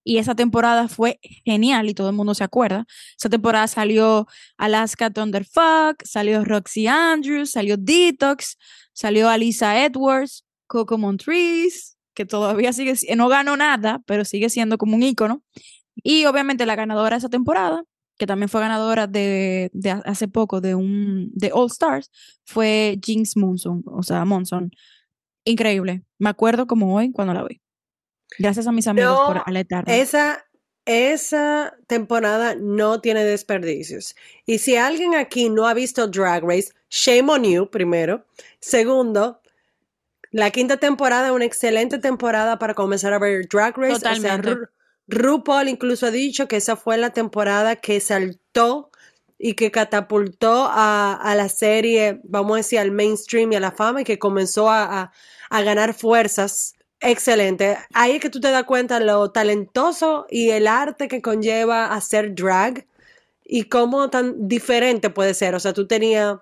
Y 0.03 0.19
esa 0.19 0.35
temporada 0.35 0.87
fue 0.87 1.19
genial 1.45 1.89
y 1.89 1.95
todo 1.95 2.09
el 2.09 2.15
mundo 2.15 2.35
se 2.35 2.43
acuerda. 2.43 2.85
Esa 3.17 3.29
temporada 3.29 3.67
salió 3.67 4.27
Alaska 4.57 5.09
Thunderfuck, 5.09 6.03
salió 6.03 6.45
Roxy 6.45 6.85
Andrews, 6.85 7.51
salió 7.51 7.75
Detox, 7.77 8.57
salió 8.93 9.29
Alisa 9.29 9.83
Edwards, 9.83 10.45
Coco 10.67 10.99
Montrese, 10.99 11.94
que 12.15 12.25
todavía 12.25 12.73
sigue, 12.73 12.95
si- 12.95 13.13
no 13.15 13.27
ganó 13.29 13.55
nada, 13.57 14.01
pero 14.07 14.25
sigue 14.25 14.49
siendo 14.49 14.77
como 14.79 14.95
un 14.95 15.03
ícono. 15.03 15.43
Y 15.95 16.25
obviamente 16.25 16.65
la 16.65 16.75
ganadora 16.75 17.15
de 17.15 17.19
esa 17.19 17.29
temporada, 17.29 17.83
que 18.17 18.25
también 18.25 18.49
fue 18.49 18.61
ganadora 18.61 19.07
de, 19.07 19.69
de 19.73 19.91
ha- 19.91 20.01
hace 20.05 20.27
poco 20.27 20.61
de 20.61 20.73
un 20.75 21.29
de 21.33 21.51
All 21.53 21.67
Stars, 21.67 22.09
fue 22.45 22.97
Jinx 23.03 23.37
Monson, 23.37 23.83
o 23.85 24.01
sea, 24.03 24.25
Monson. 24.25 24.71
Increíble. 25.43 26.03
Me 26.17 26.29
acuerdo 26.29 26.65
como 26.65 26.95
hoy 26.95 27.11
cuando 27.11 27.33
la 27.33 27.43
vi. 27.43 27.61
Gracias 28.39 28.65
a 28.67 28.71
mis 28.71 28.87
amigos 28.87 29.11
No, 29.19 29.27
por 29.27 29.41
alertarme. 29.45 29.99
Esa, 30.01 30.43
esa 30.85 31.75
temporada 31.87 32.55
no 32.55 33.01
tiene 33.01 33.23
desperdicios. 33.23 34.15
Y 34.45 34.57
si 34.59 34.75
alguien 34.75 35.13
aquí 35.15 35.49
no 35.49 35.67
ha 35.67 35.73
visto 35.73 36.07
Drag 36.07 36.43
Race, 36.43 36.71
shame 36.89 37.29
on 37.31 37.43
you, 37.43 37.69
primero. 37.69 38.25
Segundo, 38.59 39.41
la 40.35 40.51
quinta 40.51 40.75
temporada 40.75 41.27
es 41.27 41.31
una 41.31 41.45
excelente 41.45 41.97
temporada 41.97 42.59
para 42.59 42.73
comenzar 42.73 43.13
a 43.13 43.19
ver 43.19 43.47
Drag 43.47 43.77
Race. 43.77 43.93
O 43.93 43.99
sea, 43.99 44.13
Totalmente. 44.15 44.49
Ru- 44.49 44.69
RuPaul 45.07 45.69
incluso 45.69 46.07
ha 46.07 46.11
dicho 46.11 46.49
que 46.49 46.57
esa 46.57 46.75
fue 46.75 46.97
la 46.97 47.11
temporada 47.11 47.77
que 47.77 48.01
saltó 48.01 48.91
y 49.37 49.53
que 49.53 49.71
catapultó 49.71 50.67
a, 50.69 51.13
a 51.13 51.35
la 51.35 51.47
serie, 51.47 52.19
vamos 52.25 52.55
a 52.55 52.57
decir, 52.57 52.79
al 52.79 52.91
mainstream 52.91 53.53
y 53.53 53.55
a 53.55 53.61
la 53.61 53.71
fama 53.71 54.01
y 54.01 54.03
que 54.03 54.19
comenzó 54.19 54.69
a, 54.69 55.03
a, 55.03 55.11
a 55.49 55.61
ganar 55.61 55.93
fuerzas. 55.93 56.73
Excelente. 56.99 57.77
Ahí 57.93 58.13
es 58.13 58.19
que 58.19 58.29
tú 58.29 58.41
te 58.41 58.51
das 58.51 58.65
cuenta 58.65 58.99
lo 58.99 59.31
talentoso 59.31 60.25
y 60.29 60.49
el 60.49 60.67
arte 60.67 61.07
que 61.07 61.21
conlleva 61.21 61.93
hacer 61.93 62.35
drag 62.35 62.85
y 63.45 63.69
cómo 63.69 64.09
tan 64.09 64.49
diferente 64.49 65.09
puede 65.09 65.33
ser. 65.33 65.55
O 65.55 65.61
sea, 65.61 65.71
tú 65.71 65.87
tenías 65.87 66.39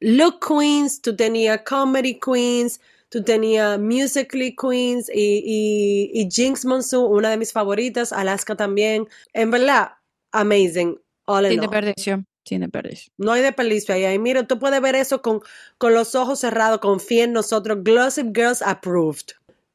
look 0.00 0.40
queens, 0.46 1.00
tú 1.00 1.16
tenías 1.16 1.62
comedy 1.62 2.18
queens, 2.20 2.80
tú 3.08 3.22
tenías 3.22 3.78
musically 3.78 4.54
queens 4.54 5.08
y, 5.12 5.42
y, 5.44 6.10
y 6.20 6.28
Jinx 6.30 6.64
Monsoon, 6.64 7.10
una 7.12 7.30
de 7.30 7.36
mis 7.36 7.52
favoritas, 7.52 8.12
Alaska 8.12 8.56
también. 8.56 9.08
En 9.32 9.50
verdad, 9.50 9.92
amazing. 10.32 10.98
All 11.26 11.44
in 11.46 11.50
Sin 11.52 11.60
all. 11.60 11.66
desperdicio. 11.70 12.24
Sin 12.44 12.60
desperdicio. 12.60 13.12
No 13.18 13.32
hay 13.32 13.42
desperdicio 13.42 13.94
ahí. 13.94 14.04
ahí. 14.04 14.18
Mira, 14.18 14.46
tú 14.46 14.58
puedes 14.58 14.80
ver 14.80 14.94
eso 14.94 15.20
con, 15.20 15.40
con 15.76 15.92
los 15.92 16.14
ojos 16.14 16.40
cerrados. 16.40 16.78
Confía 16.80 17.24
en 17.24 17.32
nosotros. 17.32 17.78
Glossip 17.82 18.34
Girls 18.34 18.62
approved. 18.62 19.32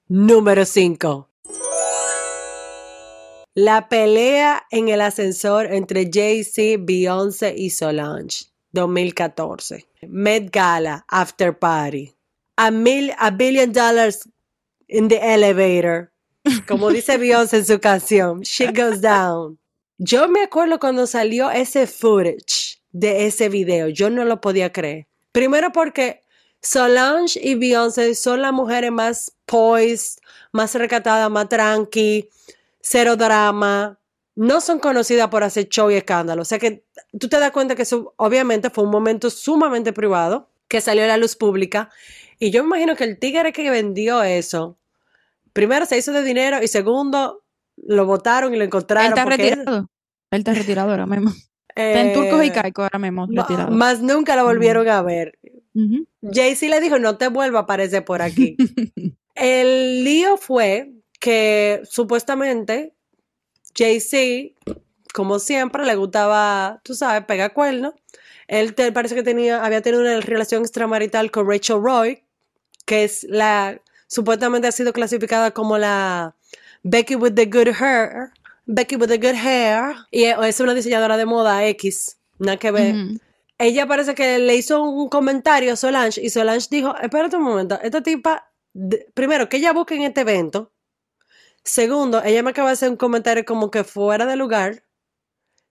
Número 0.08 0.66
5. 0.66 1.30
La 3.56 3.88
pelea 3.88 4.64
en 4.72 4.90
el 4.90 5.02
ascensor 5.02 5.72
entre 5.72 6.10
Jay-Z, 6.12 6.82
Beyoncé 6.84 7.54
y 7.56 7.70
Solange. 7.70 8.46
2014. 8.72 9.86
Met 10.08 10.50
Gala, 10.52 11.06
After 11.08 11.58
Party. 11.58 12.16
A, 12.58 12.72
mil, 12.72 13.12
a 13.18 13.32
billion 13.32 13.72
dollars 13.72 14.28
in 14.88 15.08
the 15.08 15.20
elevator. 15.22 16.12
Como 16.68 16.90
dice 16.90 17.18
Beyoncé 17.18 17.58
en 17.58 17.66
su 17.66 17.80
canción. 17.80 18.42
Shit 18.42 18.76
goes 18.76 19.02
down. 19.02 19.58
Yo 19.98 20.28
me 20.28 20.44
acuerdo 20.44 20.80
cuando 20.80 21.08
salió 21.08 21.50
ese 21.50 21.88
footage 21.88 22.82
de 22.92 23.26
ese 23.26 23.50
video. 23.50 23.90
Yo 23.90 24.10
no 24.10 24.26
lo 24.26 24.42
podía 24.42 24.72
creer. 24.72 25.08
Primero 25.32 25.72
porque 25.72 26.24
Solange 26.64 27.38
y 27.44 27.56
Beyoncé 27.56 28.16
son 28.16 28.42
las 28.42 28.54
mujeres 28.54 28.90
más 28.90 29.34
poised, 29.46 30.20
más 30.54 30.74
recatadas, 30.76 31.30
más 31.30 31.50
tranqui, 31.50 32.30
cero 32.80 33.18
drama. 33.18 34.00
No 34.36 34.62
son 34.62 34.80
conocidas 34.80 35.28
por 35.28 35.44
hacer 35.44 35.68
show 35.68 35.92
y 35.92 35.96
escándalo. 35.96 36.42
O 36.42 36.46
sea 36.46 36.60
que 36.60 36.86
tú 37.20 37.28
te 37.28 37.38
das 37.38 37.52
cuenta 37.52 37.76
que 37.76 37.82
eso 37.82 38.14
obviamente 38.16 38.70
fue 38.70 38.86
un 38.86 38.92
momento 38.92 39.30
sumamente 39.30 39.92
privado 39.92 40.50
que 40.70 40.80
salió 40.80 41.04
a 41.04 41.08
la 41.08 41.18
luz 41.18 41.36
pública. 41.36 41.90
Y 42.40 42.52
yo 42.52 42.64
me 42.64 42.70
imagino 42.70 42.96
que 42.96 43.04
el 43.04 43.20
tigre 43.20 43.54
que 43.54 43.70
vendió 43.70 44.24
eso, 44.24 44.78
primero 45.54 45.86
se 45.86 45.98
hizo 45.98 46.12
de 46.12 46.24
dinero 46.24 46.62
y 46.62 46.68
segundo 46.68 47.44
lo 47.78 48.06
votaron 48.06 48.54
y 48.54 48.58
lo 48.58 48.64
encontraron. 48.64 49.12
Él 49.12 49.18
está 49.18 49.26
retirado. 49.26 49.90
Él 50.32 50.40
está 50.40 50.54
retirado 50.54 50.92
ahora 50.92 51.06
mismo. 51.06 51.32
Está 51.76 52.02
en 52.02 52.14
Turcos 52.14 52.44
y 52.44 52.50
eh, 52.50 52.52
Caico 52.52 52.84
ahora 52.84 53.00
mismo, 53.00 53.26
retirado. 53.28 53.72
Más 53.72 54.00
nunca 54.00 54.36
lo 54.36 54.44
volvieron 54.44 54.88
a 54.88 55.02
ver. 55.02 55.40
Ujú. 55.74 56.08
Jay-Z 56.22 56.68
le 56.68 56.80
dijo, 56.80 57.00
no 57.00 57.18
te 57.18 57.30
vuelva 57.30 57.60
a 57.60 57.62
aparecer 57.64 58.06
por 58.06 58.22
aquí. 58.22 58.56
El 59.34 60.04
lío 60.04 60.38
fue 60.38 60.94
que 61.20 61.82
supuestamente 61.90 62.94
Jay-Z, 63.76 64.54
como 65.16 65.40
siempre, 65.40 65.84
le 65.84 65.96
gustaba, 65.96 66.80
tú 66.84 66.94
sabes, 66.94 67.26
pegar 67.26 67.54
cuernos. 67.54 67.94
Él 68.54 68.76
te- 68.76 68.92
parece 68.92 69.16
que 69.16 69.24
tenía, 69.24 69.64
había 69.66 69.82
tenido 69.82 70.02
una 70.02 70.20
relación 70.22 70.62
extramarital 70.62 71.32
con 71.32 71.50
Rachel 71.50 71.82
Roy, 71.82 72.24
que 72.86 73.04
es 73.04 73.24
la, 73.30 73.80
supuestamente 74.08 74.68
ha 74.68 74.72
sido 74.72 74.94
clasificada 74.94 75.52
como 75.52 75.78
la 75.78 76.36
Becky 76.84 77.16
with 77.16 77.34
the 77.34 77.46
good 77.46 77.70
hair, 77.80 78.32
Becky 78.66 78.96
with 78.98 79.08
the 79.08 79.18
good 79.18 79.36
hair, 79.36 79.96
y 80.12 80.26
es 80.26 80.60
una 80.60 80.74
diseñadora 80.74 81.18
de 81.18 81.26
moda 81.26 81.66
X, 81.68 82.18
nada 82.40 82.58
que 82.58 82.72
ver 82.72 82.96
ella 83.60 83.88
parece 83.88 84.14
que 84.16 84.40
le 84.40 84.56
hizo 84.56 84.82
un 84.84 85.08
comentario 85.10 85.72
a 85.74 85.76
Solange 85.78 86.20
y 86.22 86.30
Solange 86.30 86.68
dijo, 86.70 86.96
espérate 86.98 87.38
un 87.38 87.44
momento, 87.44 87.80
esta 87.82 88.02
tipa, 88.02 88.52
de- 88.74 89.08
primero, 89.14 89.48
que 89.48 89.58
ella 89.58 89.72
busque 89.72 89.96
en 89.96 90.02
este 90.02 90.22
evento. 90.22 90.72
Segundo, 91.64 92.22
ella 92.24 92.44
me 92.44 92.50
acaba 92.50 92.70
de 92.70 92.74
hacer 92.74 92.90
un 92.90 92.98
comentario 92.98 93.46
como 93.46 93.72
que 93.72 93.84
fuera 93.86 94.26
de 94.26 94.36
lugar, 94.36 94.84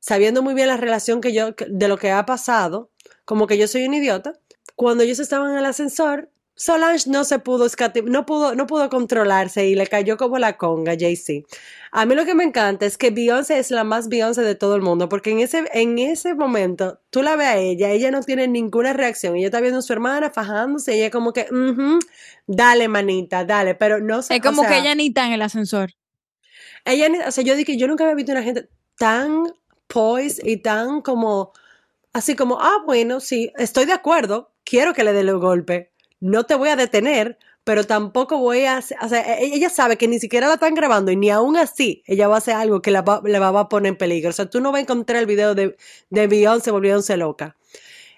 sabiendo 0.02 0.42
muy 0.42 0.52
bien 0.54 0.66
la 0.66 0.76
relación 0.76 1.21
que 1.21 1.32
yo, 1.32 1.54
de 1.68 1.88
lo 1.88 1.97
que 1.97 2.11
ha 2.11 2.26
pasado, 2.26 2.90
como 3.25 3.47
que 3.47 3.56
yo 3.56 3.68
soy 3.68 3.87
un 3.87 3.94
idiota. 3.94 4.32
Cuando 4.75 5.04
ellos 5.04 5.21
estaban 5.21 5.52
en 5.52 5.59
el 5.59 5.64
ascensor, 5.64 6.28
Solange 6.54 7.09
no 7.09 7.25
se 7.25 7.38
pudo 7.38 7.66
no 8.04 8.26
pudo, 8.26 8.54
no 8.54 8.66
pudo 8.66 8.90
controlarse 8.90 9.66
y 9.66 9.75
le 9.75 9.87
cayó 9.87 10.18
como 10.18 10.38
la 10.38 10.59
conga, 10.59 10.94
Jay-Z. 10.99 11.47
A 11.92 12.04
mí 12.04 12.14
lo 12.14 12.26
que 12.26 12.35
me 12.35 12.44
encanta 12.44 12.85
es 12.85 12.99
que 12.99 13.11
Beyoncé 13.11 13.59
es 13.59 13.71
la 13.71 13.85
más 13.85 14.09
Beyoncé 14.09 14.42
de 14.42 14.54
todo 14.54 14.76
el 14.76 14.82
mundo, 14.82 15.09
porque 15.09 15.30
en 15.30 15.40
ese, 15.40 15.64
en 15.73 15.99
ese 15.99 16.35
momento 16.35 17.00
tú 17.09 17.23
la 17.23 17.37
ves 17.37 17.47
a 17.47 17.56
ella, 17.56 17.90
ella 17.90 18.11
no 18.11 18.21
tiene 18.23 18.49
ninguna 18.49 18.92
reacción, 18.92 19.37
ella 19.37 19.47
está 19.47 19.61
viendo 19.61 19.78
a 19.78 19.82
su 19.82 19.92
hermana 19.94 20.30
fajándose, 20.30 20.94
y 20.94 21.00
ella 21.00 21.11
como 21.11 21.32
que, 21.32 21.47
"Ujú, 21.50 21.99
dale 22.47 22.87
manita, 22.87 23.44
dale, 23.47 23.75
pero 23.75 24.00
no 24.00 24.21
sé, 24.21 24.35
Es 24.37 24.42
como 24.42 24.61
o 24.61 24.64
sea, 24.64 24.75
que 24.75 24.78
ella 24.80 24.94
ni 24.94 25.09
está 25.09 25.26
en 25.26 25.32
el 25.32 25.42
ascensor. 25.42 25.94
ella, 26.85 27.09
o 27.26 27.30
sea, 27.30 27.44
yo 27.44 27.56
dije, 27.56 27.78
yo 27.78 27.88
nunca 27.88 28.04
había 28.04 28.14
visto 28.16 28.32
una 28.32 28.42
gente 28.42 28.68
tan 28.99 29.44
y 30.45 30.59
tan 30.59 31.03
como, 31.03 31.53
así 32.13 32.37
como, 32.37 32.61
ah, 32.61 32.83
bueno, 32.87 33.21
sí, 33.21 33.53
estoy 33.59 33.87
de 33.87 33.93
acuerdo, 33.93 34.53
quiero 34.65 34.95
que 34.95 35.05
le 35.05 35.13
dé 35.13 35.21
el 35.21 35.39
golpe, 35.39 35.93
no 36.21 36.45
te 36.45 36.55
voy 36.55 36.71
a 36.71 36.77
detener, 36.77 37.39
pero 37.65 37.85
tampoco 37.85 38.39
voy 38.39 38.65
a, 38.65 38.79
o 38.79 39.09
sea, 39.09 39.39
e- 39.39 39.55
ella 39.55 39.71
sabe 39.71 39.97
que 39.99 40.09
ni 40.09 40.19
siquiera 40.21 40.49
la 40.49 40.55
están 40.55 40.75
grabando 40.75 41.13
y 41.13 41.17
ni 41.17 41.31
aún 41.31 41.57
así 41.57 42.03
ella 42.07 42.29
va 42.29 42.37
a 42.37 42.39
hacer 42.39 42.55
algo 42.57 42.83
que 42.83 42.91
la 42.91 43.03
va, 43.03 43.21
va 43.21 43.61
a 43.61 43.69
poner 43.69 43.91
en 43.91 43.99
peligro. 43.99 44.31
O 44.31 44.33
sea, 44.33 44.51
tú 44.51 44.61
no 44.61 44.73
vas 44.73 44.81
a 44.81 44.83
encontrar 44.83 45.21
el 45.21 45.27
video 45.27 45.55
de, 45.55 45.77
de 46.11 46.27
Beyoncé 46.27 46.71
volviéndose 46.73 47.17
loca. 47.17 47.57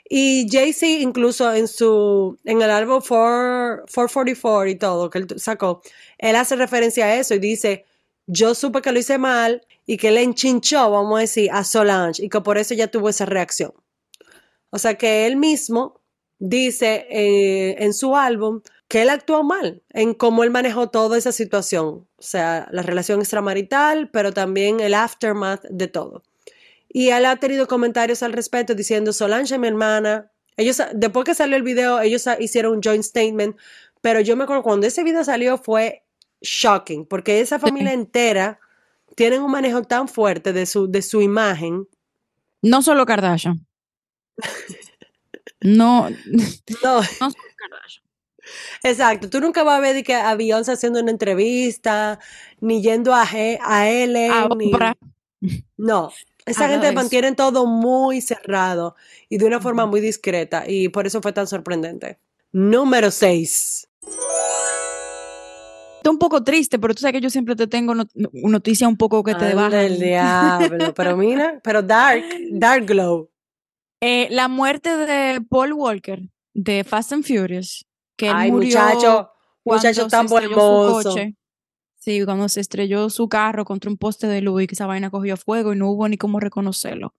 Y 0.08 0.46
Jay-Z 0.50 0.86
incluso 0.86 1.52
en 1.54 1.66
su, 1.68 2.38
en 2.44 2.62
el 2.62 2.70
álbum 2.70 3.00
4, 3.06 3.84
444 3.86 4.68
y 4.70 4.76
todo 4.76 5.10
que 5.10 5.18
él 5.18 5.26
sacó, 5.38 5.82
él 6.18 6.36
hace 6.36 6.56
referencia 6.56 7.06
a 7.06 7.16
eso 7.16 7.34
y 7.34 7.38
dice, 7.38 7.86
yo 8.26 8.54
supe 8.54 8.82
que 8.82 8.92
lo 8.92 8.98
hice 8.98 9.18
mal 9.18 9.66
y 9.86 9.96
que 9.96 10.10
le 10.10 10.22
enchinchó, 10.22 10.90
vamos 10.90 11.18
a 11.18 11.20
decir, 11.22 11.50
a 11.52 11.64
Solange 11.64 12.24
y 12.24 12.28
que 12.28 12.40
por 12.40 12.58
eso 12.58 12.74
ella 12.74 12.90
tuvo 12.90 13.08
esa 13.08 13.26
reacción. 13.26 13.72
O 14.70 14.78
sea 14.78 14.94
que 14.94 15.26
él 15.26 15.36
mismo 15.36 16.00
dice 16.38 17.06
eh, 17.10 17.76
en 17.78 17.94
su 17.94 18.16
álbum 18.16 18.60
que 18.88 19.02
él 19.02 19.08
actuó 19.08 19.42
mal 19.44 19.82
en 19.90 20.14
cómo 20.14 20.44
él 20.44 20.50
manejó 20.50 20.90
toda 20.90 21.16
esa 21.16 21.32
situación. 21.32 22.06
O 22.16 22.22
sea, 22.22 22.68
la 22.70 22.82
relación 22.82 23.20
extramarital, 23.20 24.10
pero 24.10 24.32
también 24.32 24.80
el 24.80 24.94
aftermath 24.94 25.64
de 25.70 25.88
todo. 25.88 26.22
Y 26.88 27.08
él 27.10 27.26
ha 27.26 27.36
tenido 27.36 27.66
comentarios 27.66 28.22
al 28.22 28.32
respecto 28.32 28.74
diciendo, 28.74 29.12
Solange, 29.12 29.58
mi 29.58 29.68
hermana, 29.68 30.30
ellos, 30.56 30.80
después 30.94 31.24
que 31.24 31.34
salió 31.34 31.56
el 31.56 31.62
video, 31.62 32.00
ellos 32.00 32.24
hicieron 32.38 32.74
un 32.74 32.82
joint 32.82 33.02
statement, 33.02 33.56
pero 34.00 34.20
yo 34.20 34.36
me 34.36 34.44
acuerdo 34.44 34.62
cuando 34.62 34.86
ese 34.86 35.02
video 35.02 35.24
salió 35.24 35.58
fue 35.58 36.03
shocking, 36.44 37.06
porque 37.06 37.40
esa 37.40 37.58
familia 37.58 37.92
entera 37.92 38.60
tienen 39.16 39.42
un 39.42 39.50
manejo 39.50 39.82
tan 39.82 40.06
fuerte 40.08 40.52
de 40.52 40.66
su, 40.66 40.90
de 40.90 41.02
su 41.02 41.20
imagen. 41.22 41.88
No 42.62 42.82
solo 42.82 43.04
Kardashian. 43.06 43.66
No, 45.60 46.10
no 46.10 46.16
No, 46.82 47.02
solo 47.02 47.34
Kardashian. 47.56 48.04
exacto, 48.82 49.30
tú 49.30 49.40
nunca 49.40 49.62
vas 49.62 49.78
a 49.78 49.80
ver 49.80 50.04
que 50.04 50.14
a 50.14 50.34
Beyoncé 50.34 50.72
haciendo 50.72 51.00
una 51.00 51.10
entrevista, 51.10 52.18
ni 52.60 52.82
yendo 52.82 53.14
a, 53.14 53.24
He- 53.24 53.58
a 53.62 53.82
A 53.82 54.48
ni-. 54.56 54.72
No, 55.76 56.10
esa 56.46 56.66
A 56.66 56.68
gente 56.68 56.92
mantiene 56.92 57.34
todo 57.34 57.66
muy 57.66 58.20
cerrado 58.20 58.94
y 59.28 59.38
de 59.38 59.46
una 59.46 59.60
forma 59.60 59.86
muy 59.86 60.00
discreta 60.00 60.64
y 60.68 60.88
por 60.90 61.06
eso 61.06 61.22
fue 61.22 61.32
tan 61.32 61.46
sorprendente. 61.46 62.18
Número 62.52 63.10
6. 63.10 63.88
Está 66.04 66.10
un 66.10 66.18
poco 66.18 66.44
triste, 66.44 66.78
pero 66.78 66.92
tú 66.94 67.00
sabes 67.00 67.14
que 67.14 67.20
yo 67.22 67.30
siempre 67.30 67.56
te 67.56 67.66
tengo 67.66 67.94
not- 67.94 68.10
noticias 68.34 68.86
un 68.86 68.98
poco 68.98 69.24
que 69.24 69.34
te 69.34 69.48
el 69.48 69.56
bajan. 69.56 69.98
diablo, 69.98 70.92
pero 70.92 71.16
mira, 71.16 71.60
pero 71.64 71.82
dark, 71.82 72.22
dark 72.50 72.84
glow. 72.84 73.30
Eh, 74.02 74.28
la 74.30 74.48
muerte 74.48 74.98
de 74.98 75.40
Paul 75.40 75.72
Walker 75.72 76.20
de 76.52 76.84
Fast 76.84 77.14
and 77.14 77.24
Furious, 77.24 77.86
que 78.18 78.26
él 78.26 78.36
Ay, 78.36 78.52
murió 78.52 78.78
muchacho, 78.80 79.30
muchacho 79.64 80.06
tan 80.08 80.26
hermoso. 80.30 81.16
Sí, 81.96 82.22
cuando 82.26 82.50
se 82.50 82.60
estrelló 82.60 83.08
su 83.08 83.26
carro 83.30 83.64
contra 83.64 83.90
un 83.90 83.96
poste 83.96 84.26
de 84.26 84.42
luz 84.42 84.64
y 84.64 84.66
que 84.66 84.74
esa 84.74 84.84
vaina 84.84 85.08
cogió 85.08 85.38
fuego 85.38 85.72
y 85.72 85.78
no 85.78 85.88
hubo 85.88 86.06
ni 86.06 86.18
cómo 86.18 86.38
reconocerlo. 86.38 87.14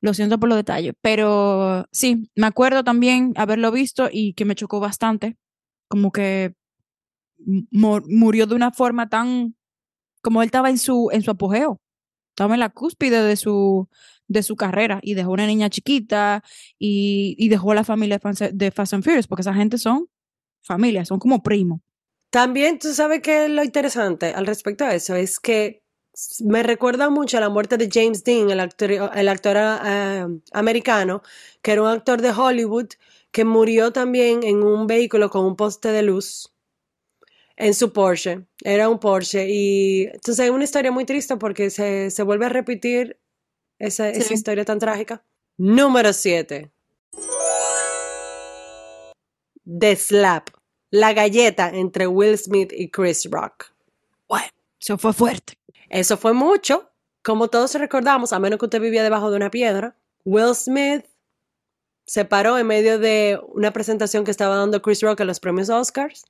Lo 0.00 0.14
siento 0.14 0.38
por 0.38 0.48
los 0.48 0.58
detalles, 0.58 0.94
pero 1.00 1.88
sí, 1.90 2.30
me 2.36 2.46
acuerdo 2.46 2.84
también 2.84 3.32
haberlo 3.34 3.72
visto 3.72 4.08
y 4.12 4.34
que 4.34 4.44
me 4.44 4.54
chocó 4.54 4.78
bastante, 4.78 5.36
como 5.88 6.12
que 6.12 6.54
murió 7.70 8.46
de 8.46 8.54
una 8.54 8.70
forma 8.72 9.08
tan, 9.08 9.54
como 10.22 10.42
él 10.42 10.46
estaba 10.46 10.70
en 10.70 10.78
su, 10.78 11.10
en 11.12 11.22
su 11.22 11.30
apogeo, 11.30 11.80
estaba 12.30 12.54
en 12.54 12.60
la 12.60 12.70
cúspide 12.70 13.22
de 13.22 13.36
su, 13.36 13.88
de 14.28 14.42
su 14.42 14.56
carrera 14.56 15.00
y 15.02 15.14
dejó 15.14 15.32
una 15.32 15.46
niña 15.46 15.70
chiquita 15.70 16.42
y, 16.78 17.34
y 17.38 17.48
dejó 17.48 17.74
la 17.74 17.84
familia 17.84 18.18
de 18.52 18.70
Fast- 18.72 18.94
and 18.94 19.04
Furious, 19.04 19.26
porque 19.26 19.42
esa 19.42 19.54
gente 19.54 19.78
son 19.78 20.08
familia, 20.62 21.04
son 21.04 21.18
como 21.18 21.42
primos. 21.42 21.80
También 22.30 22.78
tú 22.78 22.92
sabes 22.94 23.22
que 23.22 23.48
lo 23.48 23.64
interesante 23.64 24.32
al 24.34 24.46
respecto 24.46 24.84
a 24.84 24.94
eso 24.94 25.16
es 25.16 25.40
que 25.40 25.82
me 26.44 26.62
recuerda 26.62 27.08
mucho 27.10 27.38
a 27.38 27.40
la 27.40 27.48
muerte 27.48 27.76
de 27.76 27.88
James 27.90 28.22
Dean, 28.24 28.50
el 28.50 28.60
actor, 28.60 28.90
el 28.92 29.28
actor 29.28 29.56
eh, 29.58 30.26
americano, 30.52 31.22
que 31.62 31.72
era 31.72 31.82
un 31.82 31.88
actor 31.88 32.20
de 32.20 32.30
Hollywood 32.30 32.88
que 33.32 33.44
murió 33.44 33.92
también 33.92 34.42
en 34.42 34.62
un 34.62 34.86
vehículo 34.86 35.30
con 35.30 35.44
un 35.44 35.56
poste 35.56 35.88
de 35.92 36.02
luz 36.02 36.52
en 37.60 37.74
su 37.74 37.92
Porsche. 37.92 38.46
Era 38.64 38.88
un 38.88 38.98
Porsche. 38.98 39.46
Y 39.48 40.04
entonces 40.06 40.46
es 40.46 40.50
una 40.50 40.64
historia 40.64 40.90
muy 40.90 41.04
triste 41.04 41.36
porque 41.36 41.70
se, 41.70 42.10
se 42.10 42.22
vuelve 42.22 42.46
a 42.46 42.48
repetir 42.48 43.20
esa, 43.78 44.08
esa 44.08 44.34
historia 44.34 44.64
tan 44.64 44.78
trágica. 44.78 45.22
Número 45.58 46.12
7. 46.12 46.72
The 49.78 49.96
Slap. 49.96 50.48
La 50.90 51.12
galleta 51.12 51.68
entre 51.68 52.06
Will 52.06 52.36
Smith 52.36 52.72
y 52.72 52.90
Chris 52.90 53.28
Rock. 53.30 53.66
Bueno, 54.26 54.48
eso 54.80 54.98
fue 54.98 55.12
fuerte. 55.12 55.58
Eso 55.88 56.16
fue 56.16 56.32
mucho. 56.32 56.90
Como 57.22 57.48
todos 57.48 57.74
recordamos, 57.74 58.32
a 58.32 58.40
menos 58.40 58.58
que 58.58 58.64
usted 58.64 58.80
vivía 58.80 59.02
debajo 59.02 59.30
de 59.30 59.36
una 59.36 59.50
piedra, 59.50 59.94
Will 60.24 60.54
Smith 60.54 61.04
se 62.06 62.24
paró 62.24 62.58
en 62.58 62.66
medio 62.66 62.98
de 62.98 63.38
una 63.52 63.72
presentación 63.72 64.24
que 64.24 64.30
estaba 64.30 64.56
dando 64.56 64.82
Chris 64.82 65.02
Rock 65.02 65.20
en 65.20 65.26
los 65.26 65.38
premios 65.38 65.68
Oscars 65.68 66.24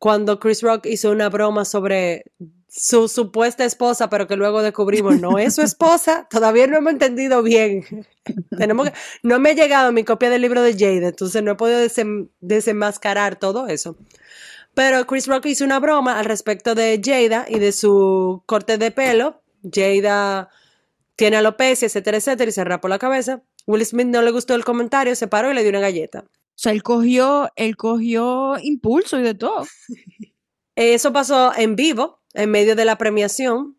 cuando 0.00 0.40
Chris 0.40 0.62
Rock 0.62 0.86
hizo 0.86 1.10
una 1.10 1.28
broma 1.28 1.66
sobre 1.66 2.24
su 2.68 3.06
supuesta 3.06 3.66
esposa, 3.66 4.08
pero 4.08 4.26
que 4.26 4.34
luego 4.34 4.62
descubrimos 4.62 5.20
no 5.20 5.38
es 5.38 5.56
su 5.56 5.60
esposa, 5.60 6.26
todavía 6.30 6.66
no 6.66 6.78
hemos 6.78 6.94
entendido 6.94 7.42
bien. 7.42 7.84
Tenemos 8.58 8.88
no 9.22 9.38
me 9.38 9.50
ha 9.50 9.52
llegado 9.52 9.92
mi 9.92 10.02
copia 10.02 10.30
del 10.30 10.40
libro 10.40 10.62
de 10.62 10.72
Jade, 10.72 11.06
entonces 11.06 11.42
no 11.42 11.52
he 11.52 11.54
podido 11.54 11.80
desenmascarar 12.40 13.36
todo 13.36 13.66
eso. 13.66 13.98
Pero 14.72 15.06
Chris 15.06 15.26
Rock 15.26 15.46
hizo 15.46 15.66
una 15.66 15.78
broma 15.78 16.18
al 16.18 16.24
respecto 16.24 16.74
de 16.74 16.98
Jada 17.04 17.44
y 17.46 17.58
de 17.58 17.72
su 17.72 18.42
corte 18.46 18.78
de 18.78 18.92
pelo. 18.92 19.42
Jada 19.70 20.48
tiene 21.14 21.36
alopecia, 21.36 21.84
etcétera, 21.84 22.16
etcétera, 22.16 22.48
y 22.48 22.52
se 22.52 22.64
rapó 22.64 22.88
la 22.88 22.98
cabeza. 22.98 23.42
Will 23.66 23.84
Smith 23.84 24.06
no 24.06 24.22
le 24.22 24.30
gustó 24.30 24.54
el 24.54 24.64
comentario, 24.64 25.14
se 25.14 25.28
paró 25.28 25.50
y 25.50 25.54
le 25.54 25.60
dio 25.60 25.68
una 25.68 25.80
galleta. 25.80 26.24
Sea, 26.60 26.72
él 26.72 26.82
cogió, 26.82 27.50
él 27.56 27.74
cogió 27.74 28.58
impulso 28.58 29.18
y 29.18 29.22
de 29.22 29.32
todo. 29.32 29.64
Eso 30.76 31.10
pasó 31.10 31.54
en 31.56 31.74
vivo, 31.74 32.20
en 32.34 32.50
medio 32.50 32.76
de 32.76 32.84
la 32.84 32.98
premiación. 32.98 33.78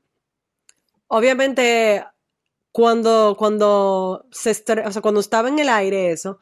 Obviamente, 1.06 2.04
cuando, 2.72 3.36
cuando, 3.38 4.26
se 4.32 4.50
o 4.84 4.92
sea, 4.92 5.02
cuando 5.04 5.20
estaba 5.20 5.50
en 5.50 5.60
el 5.60 5.70
aire 5.70 6.10
eso, 6.10 6.40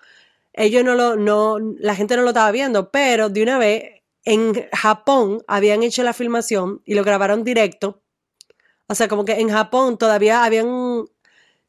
ellos 0.54 0.86
no 0.86 0.96
lo, 0.96 1.18
no, 1.18 1.60
la 1.60 1.94
gente 1.94 2.16
no 2.16 2.22
lo 2.22 2.30
estaba 2.30 2.52
viendo, 2.52 2.90
pero 2.90 3.28
de 3.28 3.44
una 3.44 3.58
vez 3.58 4.02
en 4.24 4.66
Japón 4.72 5.44
habían 5.46 5.84
hecho 5.84 6.04
la 6.04 6.14
filmación 6.14 6.82
y 6.86 6.94
lo 6.94 7.04
grabaron 7.04 7.44
directo. 7.44 8.02
O 8.88 8.96
sea, 8.96 9.10
como 9.10 9.26
que 9.26 9.42
en 9.42 9.50
Japón 9.50 9.98
todavía 9.98 10.46
habían 10.46 11.04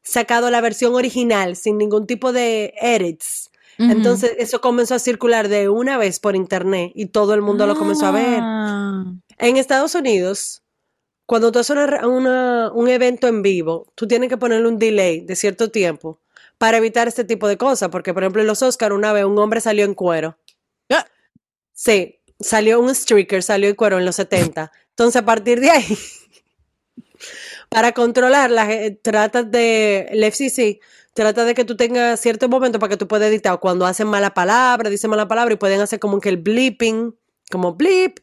sacado 0.01 0.49
la 0.49 0.61
versión 0.61 0.95
original 0.95 1.57
sin 1.57 1.77
ningún 1.77 2.07
tipo 2.07 2.31
de 2.31 2.73
edits. 2.79 3.50
Entonces 3.89 4.33
eso 4.37 4.61
comenzó 4.61 4.95
a 4.95 4.99
circular 4.99 5.47
de 5.47 5.69
una 5.69 5.97
vez 5.97 6.19
por 6.19 6.35
internet 6.35 6.91
y 6.93 7.07
todo 7.07 7.33
el 7.33 7.41
mundo 7.41 7.65
lo 7.65 7.75
comenzó 7.75 8.05
a 8.05 8.11
ver. 8.11 8.39
Ah. 8.41 9.05
En 9.37 9.57
Estados 9.57 9.95
Unidos, 9.95 10.61
cuando 11.25 11.51
tú 11.51 11.59
haces 11.59 11.75
un 12.03 12.89
evento 12.89 13.27
en 13.27 13.41
vivo, 13.41 13.91
tú 13.95 14.07
tienes 14.07 14.29
que 14.29 14.37
ponerle 14.37 14.67
un 14.67 14.77
delay 14.77 15.21
de 15.21 15.35
cierto 15.35 15.71
tiempo 15.71 16.19
para 16.57 16.77
evitar 16.77 17.07
este 17.07 17.23
tipo 17.23 17.47
de 17.47 17.57
cosas. 17.57 17.89
Porque, 17.89 18.13
por 18.13 18.23
ejemplo, 18.23 18.41
en 18.41 18.47
los 18.47 18.61
Oscars 18.61 18.93
una 18.93 19.13
vez 19.13 19.25
un 19.25 19.39
hombre 19.39 19.61
salió 19.61 19.85
en 19.85 19.95
cuero. 19.95 20.37
Ah. 20.89 21.07
Sí, 21.73 22.19
salió 22.39 22.79
un 22.79 22.93
streaker, 22.93 23.41
salió 23.41 23.69
en 23.69 23.75
cuero 23.75 23.97
en 23.97 24.05
los 24.05 24.17
70. 24.17 24.71
Entonces, 24.89 25.21
a 25.21 25.25
partir 25.25 25.59
de 25.59 25.71
ahí, 25.71 25.97
para 27.69 27.93
controlar, 27.93 28.51
la, 28.51 28.67
trata 29.01 29.41
de, 29.43 30.07
el 30.11 30.23
FCC 30.23 30.81
trata 31.13 31.45
de 31.45 31.53
que 31.53 31.65
tú 31.65 31.75
tengas 31.75 32.19
cierto 32.19 32.47
momento 32.49 32.79
para 32.79 32.91
que 32.91 32.97
tú 32.97 33.07
puedas 33.07 33.29
editar 33.29 33.59
cuando 33.59 33.85
hacen 33.85 34.07
mala 34.07 34.33
palabra, 34.33 34.89
dicen 34.89 35.09
mala 35.09 35.27
palabra 35.27 35.53
y 35.53 35.57
pueden 35.57 35.81
hacer 35.81 35.99
como 35.99 36.19
que 36.19 36.29
el 36.29 36.37
bleeping, 36.37 37.15
como 37.49 37.73
bleep. 37.75 38.19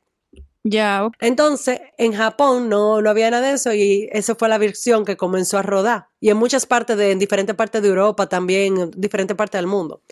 Ya. 0.65 1.09
Entonces, 1.21 1.81
en 1.97 2.13
Japón 2.13 2.69
no, 2.69 3.01
no 3.01 3.11
había 3.11 3.31
nada 3.31 3.49
de 3.49 3.55
eso 3.55 3.73
y 3.73 4.09
esa 4.13 4.35
fue 4.35 4.49
la 4.49 4.59
versión 4.59 5.05
que 5.05 5.17
comenzó 5.17 5.59
a 5.59 5.63
rodar. 5.63 6.09
Y 6.21 6.31
en 6.31 6.37
muchas 6.37 6.67
partes 6.67 6.97
de, 6.97 7.13
en 7.13 7.19
diferentes 7.19 7.55
partes 7.55 7.81
de 7.81 7.89
Europa 7.89 8.29
también, 8.29 8.79
en 8.79 8.91
diferentes 8.91 9.37
partes 9.37 9.59
del 9.59 9.67
mundo. 9.67 10.03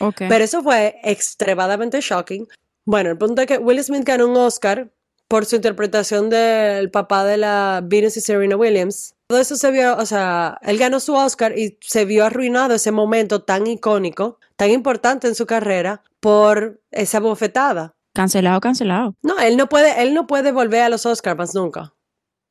Okay. 0.00 0.28
Pero 0.28 0.44
eso 0.44 0.62
fue 0.62 0.96
extremadamente 1.04 2.00
shocking. 2.00 2.48
Bueno, 2.86 3.10
el 3.10 3.18
punto 3.18 3.42
es 3.42 3.46
que 3.46 3.58
Will 3.58 3.82
Smith 3.84 4.04
ganó 4.04 4.26
un 4.26 4.36
Oscar 4.36 4.90
por 5.28 5.44
su 5.44 5.56
interpretación 5.56 6.30
del 6.30 6.90
papá 6.90 7.24
de 7.24 7.36
la 7.36 7.82
Venus 7.84 8.16
y 8.16 8.20
Serena 8.20 8.56
Williams 8.56 9.14
todo 9.30 9.38
eso 9.38 9.54
se 9.54 9.70
vio, 9.70 9.96
o 9.96 10.06
sea, 10.06 10.58
él 10.62 10.76
ganó 10.76 10.98
su 10.98 11.14
Oscar 11.14 11.56
y 11.56 11.78
se 11.82 12.04
vio 12.04 12.24
arruinado 12.24 12.74
ese 12.74 12.90
momento 12.90 13.44
tan 13.44 13.64
icónico, 13.68 14.40
tan 14.56 14.70
importante 14.72 15.28
en 15.28 15.36
su 15.36 15.46
carrera 15.46 16.02
por 16.18 16.82
esa 16.90 17.20
bofetada. 17.20 17.94
Cancelado, 18.12 18.60
cancelado. 18.60 19.14
No, 19.22 19.38
él 19.38 19.56
no 19.56 19.68
puede, 19.68 20.02
él 20.02 20.14
no 20.14 20.26
puede 20.26 20.50
volver 20.50 20.82
a 20.82 20.88
los 20.88 21.06
Oscars 21.06 21.38
más 21.38 21.54
nunca. 21.54 21.94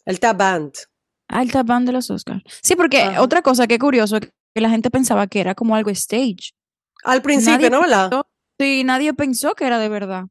Él 0.06 0.14
está 0.14 0.32
banned. 0.32 0.72
Ah, 1.28 1.42
él 1.42 1.50
está 1.50 1.64
banned 1.64 1.88
de 1.88 1.92
los 1.92 2.10
Oscars. 2.10 2.44
Sí, 2.64 2.78
porque 2.78 3.18
otra 3.20 3.42
cosa 3.42 3.68
que 3.68 3.78
curioso, 3.78 4.18
que 4.22 4.62
la 4.62 4.70
gente 4.70 4.90
pensaba 4.90 5.28
que 5.28 5.42
era 5.42 5.56
como 5.56 5.76
algo 5.76 5.90
stage. 5.90 6.54
Al 7.04 7.22
principio, 7.22 7.70
¿no? 7.70 7.82
¿verdad? 7.82 8.10
sí, 8.58 8.86
nadie 8.86 9.14
pensó 9.14 9.54
que 9.54 9.66
era 9.66 9.80
de 9.80 9.90
verdad. 9.90 10.28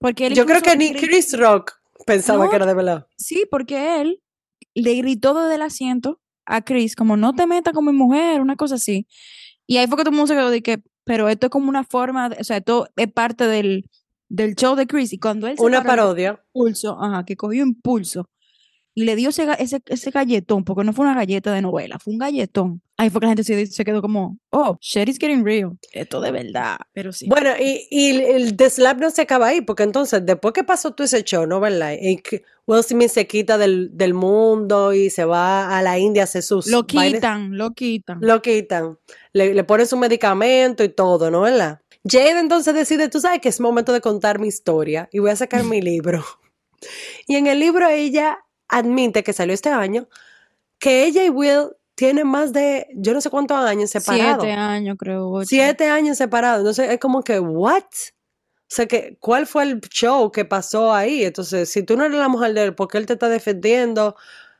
Porque 0.00 0.34
Yo 0.34 0.46
creo 0.46 0.62
que 0.62 0.76
ni 0.76 0.94
Chris 0.94 1.38
Rock 1.38 1.74
pensaba 2.04 2.50
que 2.50 2.56
era 2.56 2.66
de 2.66 2.74
verdad. 2.74 3.06
Sí, 3.16 3.44
porque 3.48 4.00
él 4.00 4.20
le 4.82 4.94
gritó 4.94 5.34
desde 5.34 5.56
el 5.56 5.62
asiento 5.62 6.20
a 6.44 6.62
Chris, 6.62 6.94
como 6.94 7.16
no 7.16 7.34
te 7.34 7.46
metas 7.46 7.74
con 7.74 7.84
mi 7.84 7.92
mujer, 7.92 8.40
una 8.40 8.56
cosa 8.56 8.76
así. 8.76 9.06
Y 9.66 9.78
ahí 9.78 9.86
fue 9.86 9.96
que 9.96 10.04
todo 10.04 10.10
el 10.10 10.16
mundo 10.16 10.28
se 10.28 10.34
quedó 10.34 10.50
de 10.50 10.62
que, 10.62 10.82
pero 11.04 11.28
esto 11.28 11.46
es 11.46 11.50
como 11.50 11.68
una 11.68 11.82
forma, 11.82 12.30
o 12.38 12.44
sea, 12.44 12.58
esto 12.58 12.88
es 12.96 13.10
parte 13.12 13.46
del, 13.46 13.90
del 14.28 14.54
show 14.54 14.76
de 14.76 14.86
Chris. 14.86 15.12
Y 15.12 15.18
cuando 15.18 15.46
él 15.46 15.56
se 15.56 15.64
Una 15.64 15.82
parodia. 15.82 16.40
Impulso, 16.54 17.02
ajá, 17.02 17.24
que 17.24 17.36
cogió 17.36 17.64
impulso 17.64 18.28
y 18.98 19.04
le 19.04 19.14
dio 19.14 19.28
ese, 19.28 19.46
ese, 19.58 19.82
ese, 19.88 20.10
galletón, 20.10 20.64
porque 20.64 20.82
no 20.82 20.94
fue 20.94 21.04
una 21.04 21.14
galleta 21.14 21.52
de 21.52 21.60
novela, 21.60 21.98
fue 21.98 22.14
un 22.14 22.18
galletón. 22.18 22.80
Ahí 22.96 23.10
fue 23.10 23.20
que 23.20 23.26
la 23.26 23.30
gente 23.32 23.44
se, 23.44 23.66
se 23.66 23.84
quedó 23.84 24.00
como, 24.00 24.38
oh, 24.48 24.78
shit 24.80 25.06
is 25.06 25.18
getting 25.18 25.44
real. 25.44 25.76
Esto 25.92 26.18
de 26.18 26.30
verdad, 26.30 26.78
pero 26.94 27.12
sí. 27.12 27.28
Bueno, 27.28 27.50
y, 27.60 27.86
y 27.90 28.22
el 28.22 28.56
The 28.56 28.70
Slap 28.70 28.98
no 28.98 29.10
se 29.10 29.20
acaba 29.20 29.48
ahí, 29.48 29.60
porque 29.60 29.82
entonces, 29.82 30.24
después 30.24 30.54
que 30.54 30.64
pasó 30.64 30.94
todo 30.94 31.04
ese 31.04 31.22
show, 31.24 31.46
¿no? 31.46 31.60
¿Verdad? 31.60 31.92
Y 32.00 32.22
Will 32.66 32.82
Smith 32.82 33.10
se 33.10 33.26
quita 33.26 33.58
del, 33.58 33.90
del 33.92 34.14
mundo 34.14 34.94
y 34.94 35.10
se 35.10 35.26
va 35.26 35.76
a 35.76 35.82
la 35.82 35.98
India 35.98 36.22
a 36.22 36.24
hacer 36.24 36.42
sus. 36.42 36.66
Lo 36.66 36.86
quitan, 36.86 37.58
lo 37.58 37.74
quitan. 37.74 38.16
Lo 38.22 38.40
quitan. 38.40 38.98
Le, 39.34 39.52
le 39.52 39.64
ponen 39.64 39.86
su 39.86 39.98
medicamento 39.98 40.82
y 40.82 40.88
todo, 40.88 41.30
¿no? 41.30 41.42
¿Verdad? 41.42 41.82
Jade 42.02 42.40
entonces 42.40 42.72
decide, 42.72 43.10
tú 43.10 43.20
sabes 43.20 43.42
que 43.42 43.50
es 43.50 43.60
momento 43.60 43.92
de 43.92 44.00
contar 44.00 44.38
mi 44.38 44.48
historia 44.48 45.10
y 45.12 45.18
voy 45.18 45.32
a 45.32 45.36
sacar 45.36 45.64
mi 45.64 45.82
libro. 45.82 46.24
Y 47.26 47.36
en 47.36 47.46
el 47.46 47.60
libro 47.60 47.88
ella 47.88 48.38
admite 48.68 49.22
que 49.22 49.32
salió 49.32 49.54
este 49.54 49.70
año, 49.70 50.08
que 50.78 51.04
ella 51.04 51.24
y 51.24 51.30
Will 51.30 51.70
tienen 51.94 52.26
más 52.28 52.52
de, 52.52 52.88
yo 52.94 53.14
no 53.14 53.20
sé 53.20 53.30
cuántos 53.30 53.56
años 53.56 53.90
separados. 53.90 54.44
Siete 54.44 54.52
años, 54.52 54.96
creo. 54.98 55.44
Siete 55.44 55.88
años 55.88 56.18
separados. 56.18 56.60
Entonces 56.60 56.90
es 56.90 57.00
como 57.00 57.22
que, 57.22 57.40
¿what? 57.40 57.82
O 57.82 58.68
sea, 58.68 58.86
que, 58.86 59.16
¿cuál 59.20 59.46
fue 59.46 59.62
el 59.62 59.80
show 59.80 60.30
que 60.30 60.44
pasó 60.44 60.92
ahí? 60.92 61.24
Entonces, 61.24 61.70
si 61.70 61.82
tú 61.82 61.96
no 61.96 62.04
eres 62.04 62.18
la 62.18 62.28
mujer 62.28 62.52
de 62.52 62.64
él, 62.64 62.74
¿por 62.74 62.88
qué 62.88 62.98
él 62.98 63.06
te 63.06 63.14
está 63.14 63.28
defendiendo? 63.28 64.08
O 64.08 64.16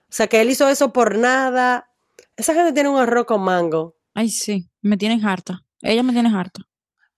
sea, 0.08 0.28
que 0.28 0.40
él 0.40 0.48
hizo 0.48 0.68
eso 0.68 0.92
por 0.92 1.18
nada. 1.18 1.90
Esa 2.36 2.54
gente 2.54 2.72
tiene 2.72 2.88
un 2.88 2.98
arroz 2.98 3.26
con 3.26 3.42
mango. 3.42 3.96
Ay, 4.14 4.30
sí, 4.30 4.70
me 4.80 4.96
tienen 4.96 5.24
harta. 5.24 5.64
Ella 5.82 6.02
me 6.02 6.12
tiene 6.12 6.30
harta. 6.34 6.62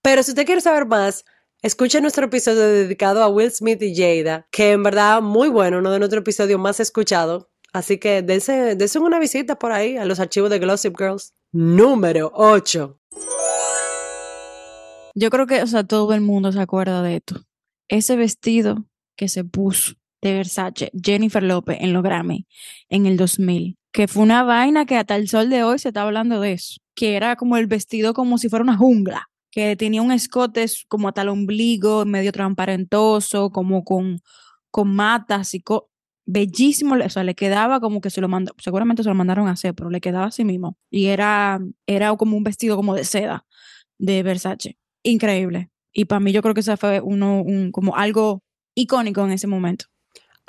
Pero 0.03 0.23
si 0.23 0.33
usted 0.33 0.47
quiere 0.47 0.61
saber 0.61 0.87
más, 0.87 1.25
Escucha 1.61 2.01
nuestro 2.01 2.27
episodio 2.27 2.61
dedicado 2.69 3.21
a 3.21 3.29
Will 3.29 3.51
Smith 3.51 3.83
y 3.83 3.93
Jada, 3.93 4.47
que 4.53 4.71
en 4.71 4.85
verdad 4.85 5.21
muy 5.21 5.49
bueno, 5.49 5.79
uno 5.79 5.91
de 5.91 5.99
nuestros 5.99 6.21
episodios 6.21 6.61
más 6.61 6.79
escuchados. 6.79 7.47
Así 7.73 7.99
que 7.99 8.23
dense, 8.23 8.77
dense 8.77 9.01
una 9.01 9.19
visita 9.19 9.59
por 9.59 9.73
ahí 9.73 9.97
a 9.97 10.05
los 10.05 10.21
archivos 10.21 10.51
de 10.51 10.61
Glossip 10.61 10.97
Girls. 10.97 11.35
Número 11.51 12.31
8. 12.33 13.01
Yo 15.17 15.31
creo 15.31 15.49
que, 15.49 15.61
o 15.61 15.67
sea, 15.67 15.83
todo 15.83 16.15
el 16.15 16.21
mundo 16.21 16.53
se 16.53 16.61
acuerda 16.61 17.03
de 17.03 17.17
esto. 17.17 17.43
Ese 17.89 18.15
vestido 18.15 18.85
que 19.17 19.29
se 19.29 19.43
puso 19.43 19.95
de 20.23 20.35
Versace, 20.35 20.93
Jennifer 21.03 21.43
Lopez 21.43 21.79
en 21.81 21.93
los 21.93 22.05
Grammy 22.05 22.47
en 22.89 23.07
el 23.07 23.17
2000, 23.17 23.77
que 23.93 24.07
fue 24.07 24.23
una 24.23 24.45
vaina 24.45 24.87
que 24.87 24.97
hasta 24.97 25.17
el 25.17 25.29
sol 25.29 25.51
de 25.51 25.65
hoy 25.65 25.81
se 25.81 25.89
está 25.89 26.03
hablando 26.03 26.39
de 26.39 26.53
eso, 26.53 26.77
que 26.95 27.17
era 27.17 27.35
como 27.35 27.57
el 27.57 27.67
vestido 27.67 28.15
como 28.15 28.39
si 28.39 28.49
fuera 28.49 28.63
una 28.63 28.77
jungla 28.77 29.29
que 29.59 29.75
tenía 29.75 30.03
un 30.03 30.13
escote 30.13 30.67
como 30.87 31.11
el 31.13 31.29
ombligo, 31.29 32.05
medio 32.05 32.31
transparentoso, 32.31 33.51
como 33.51 33.83
con, 33.83 34.21
con 34.71 34.95
matas 34.95 35.53
y 35.53 35.65
bellísimo, 36.27 36.95
o 36.95 37.09
sea, 37.09 37.25
le 37.25 37.35
quedaba 37.35 37.81
como 37.81 38.01
que 38.01 38.09
se 38.09 38.21
lo 38.21 38.29
mandó, 38.29 38.55
seguramente 38.59 39.03
se 39.03 39.09
lo 39.09 39.17
mandaron 39.17 39.49
a 39.49 39.53
hacer, 39.53 39.75
pero 39.75 39.91
le 39.91 40.01
quedaba 40.01 40.27
así 40.27 40.45
mismo. 40.45 40.77
Y 40.93 41.07
era, 41.07 41.59
era 41.89 42.17
como 42.17 42.37
un 42.37 42.45
vestido 42.45 42.77
como 42.77 42.95
de 42.95 43.03
seda 43.03 43.47
de 43.99 44.23
Versace. 44.23 44.79
Increíble. 45.03 45.71
Y 45.93 46.05
para 46.05 46.21
mí 46.21 46.31
yo 46.31 46.41
creo 46.41 46.55
que 46.55 46.61
ese 46.61 46.77
fue 46.77 47.01
uno, 47.01 47.43
un, 47.43 47.73
como 47.73 47.97
algo 47.97 48.45
icónico 48.77 49.25
en 49.25 49.33
ese 49.33 49.49
momento. 49.49 49.87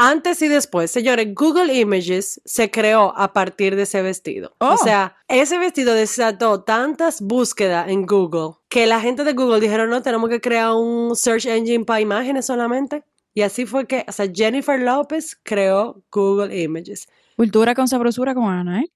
Antes 0.01 0.41
y 0.41 0.47
después, 0.47 0.89
señores, 0.91 1.27
Google 1.35 1.73
Images 1.77 2.39
se 2.45 2.71
creó 2.71 3.13
a 3.17 3.33
partir 3.33 3.75
de 3.75 3.81
ese 3.81 4.01
vestido. 4.01 4.55
Oh. 4.59 4.75
O 4.75 4.77
sea, 4.77 5.17
ese 5.27 5.57
vestido 5.57 5.93
desató 5.93 6.63
tantas 6.63 7.19
búsquedas 7.21 7.89
en 7.89 8.05
Google 8.05 8.53
que 8.69 8.85
la 8.85 9.01
gente 9.01 9.25
de 9.25 9.33
Google 9.33 9.59
dijeron, 9.59 9.89
no, 9.89 10.01
tenemos 10.01 10.29
que 10.29 10.39
crear 10.39 10.71
un 10.71 11.17
search 11.17 11.47
engine 11.47 11.83
para 11.83 11.99
imágenes 11.99 12.45
solamente. 12.45 13.03
Y 13.33 13.41
así 13.41 13.65
fue 13.65 13.87
que, 13.87 14.05
o 14.07 14.11
sea, 14.13 14.31
Jennifer 14.33 14.79
López 14.79 15.37
creó 15.43 16.01
Google 16.13 16.57
Images. 16.57 17.09
Cultura 17.35 17.75
con 17.75 17.89
sabrosura 17.89 18.33
como 18.33 18.49
Ana, 18.49 18.79
¿eh? 18.79 18.89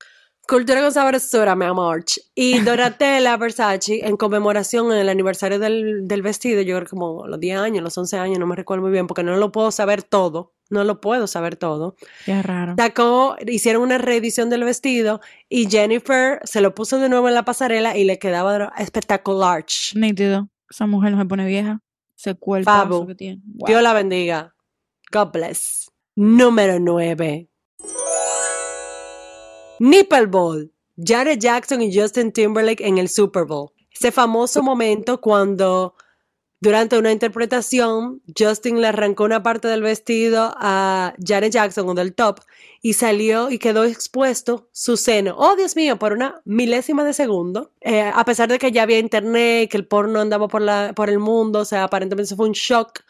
Cultura 0.47 0.81
con 0.81 0.91
sabrosura, 0.91 1.55
mi 1.55 1.65
amor. 1.65 2.03
Y 2.35 2.59
Donatella 2.61 3.37
Versace, 3.37 4.05
en 4.05 4.17
conmemoración 4.17 4.91
en 4.91 4.99
el 4.99 5.09
aniversario 5.09 5.57
del, 5.57 6.07
del 6.07 6.21
vestido, 6.21 6.61
yo 6.61 6.75
creo 6.75 6.89
como 6.89 7.27
los 7.27 7.39
10 7.39 7.59
años, 7.59 7.83
los 7.83 7.97
11 7.97 8.17
años, 8.17 8.39
no 8.39 8.47
me 8.47 8.55
recuerdo 8.55 8.83
muy 8.83 8.91
bien, 8.91 9.07
porque 9.07 9.23
no 9.23 9.37
lo 9.37 9.51
puedo 9.51 9.71
saber 9.71 10.03
todo, 10.03 10.53
no 10.69 10.83
lo 10.83 10.99
puedo 10.99 11.27
saber 11.27 11.55
todo. 11.55 11.95
Qué 12.25 12.41
raro. 12.41 12.75
Sacó, 12.77 13.37
hicieron 13.47 13.83
una 13.83 13.97
reedición 13.97 14.49
del 14.49 14.65
vestido 14.65 15.21
y 15.47 15.69
Jennifer 15.69 16.39
se 16.43 16.59
lo 16.59 16.75
puso 16.75 16.99
de 16.99 17.07
nuevo 17.07 17.29
en 17.29 17.35
la 17.35 17.45
pasarela 17.45 17.97
y 17.97 18.03
le 18.03 18.19
quedaba 18.19 18.73
espectacular. 18.77 19.65
Nítido. 19.95 20.49
Esa 20.69 20.87
mujer 20.87 21.13
no 21.13 21.19
se 21.19 21.25
pone 21.25 21.45
vieja. 21.45 21.81
Que 23.07 23.15
tiene. 23.15 23.41
Wow. 23.45 23.67
Dios 23.67 23.83
la 23.83 23.93
bendiga. 23.93 24.55
God 25.11 25.31
bless. 25.31 25.91
Número 26.15 26.79
9. 26.79 27.49
Nipple 29.83 30.27
Ball. 30.27 30.71
Jared 30.95 31.39
Jackson 31.39 31.81
y 31.81 31.93
Justin 31.93 32.31
Timberlake 32.31 32.87
en 32.87 32.97
el 32.99 33.09
Super 33.09 33.43
Bowl. 33.43 33.71
Ese 33.91 34.13
famoso 34.13 34.63
momento 34.63 35.19
cuando 35.19 35.95
durante 36.61 36.97
una 36.97 37.11
interpretación 37.11 38.21
Justin 38.37 38.79
le 38.79 38.87
arrancó 38.87 39.25
una 39.25 39.43
parte 39.43 39.67
del 39.67 39.81
vestido 39.81 40.53
a 40.55 41.13
Jared 41.21 41.51
Jackson 41.51 41.89
o 41.89 41.93
del 41.95 42.15
top 42.15 42.39
y 42.81 42.93
salió 42.93 43.51
y 43.51 43.59
quedó 43.59 43.83
expuesto 43.83 44.69
su 44.71 44.95
seno. 44.95 45.35
Oh, 45.37 45.57
Dios 45.57 45.75
mío, 45.75 45.99
por 45.99 46.13
una 46.13 46.41
milésima 46.45 47.03
de 47.03 47.11
segundo. 47.11 47.73
Eh, 47.81 48.03
a 48.03 48.23
pesar 48.23 48.47
de 48.47 48.59
que 48.59 48.71
ya 48.71 48.83
había 48.83 48.99
internet, 48.99 49.69
que 49.69 49.75
el 49.75 49.85
porno 49.85 50.21
andaba 50.21 50.47
por, 50.47 50.63
por 50.95 51.09
el 51.09 51.19
mundo, 51.19 51.59
o 51.59 51.65
sea, 51.65 51.83
aparentemente 51.83 52.27
eso 52.27 52.37
fue 52.37 52.47
un 52.47 52.53
shock, 52.53 53.01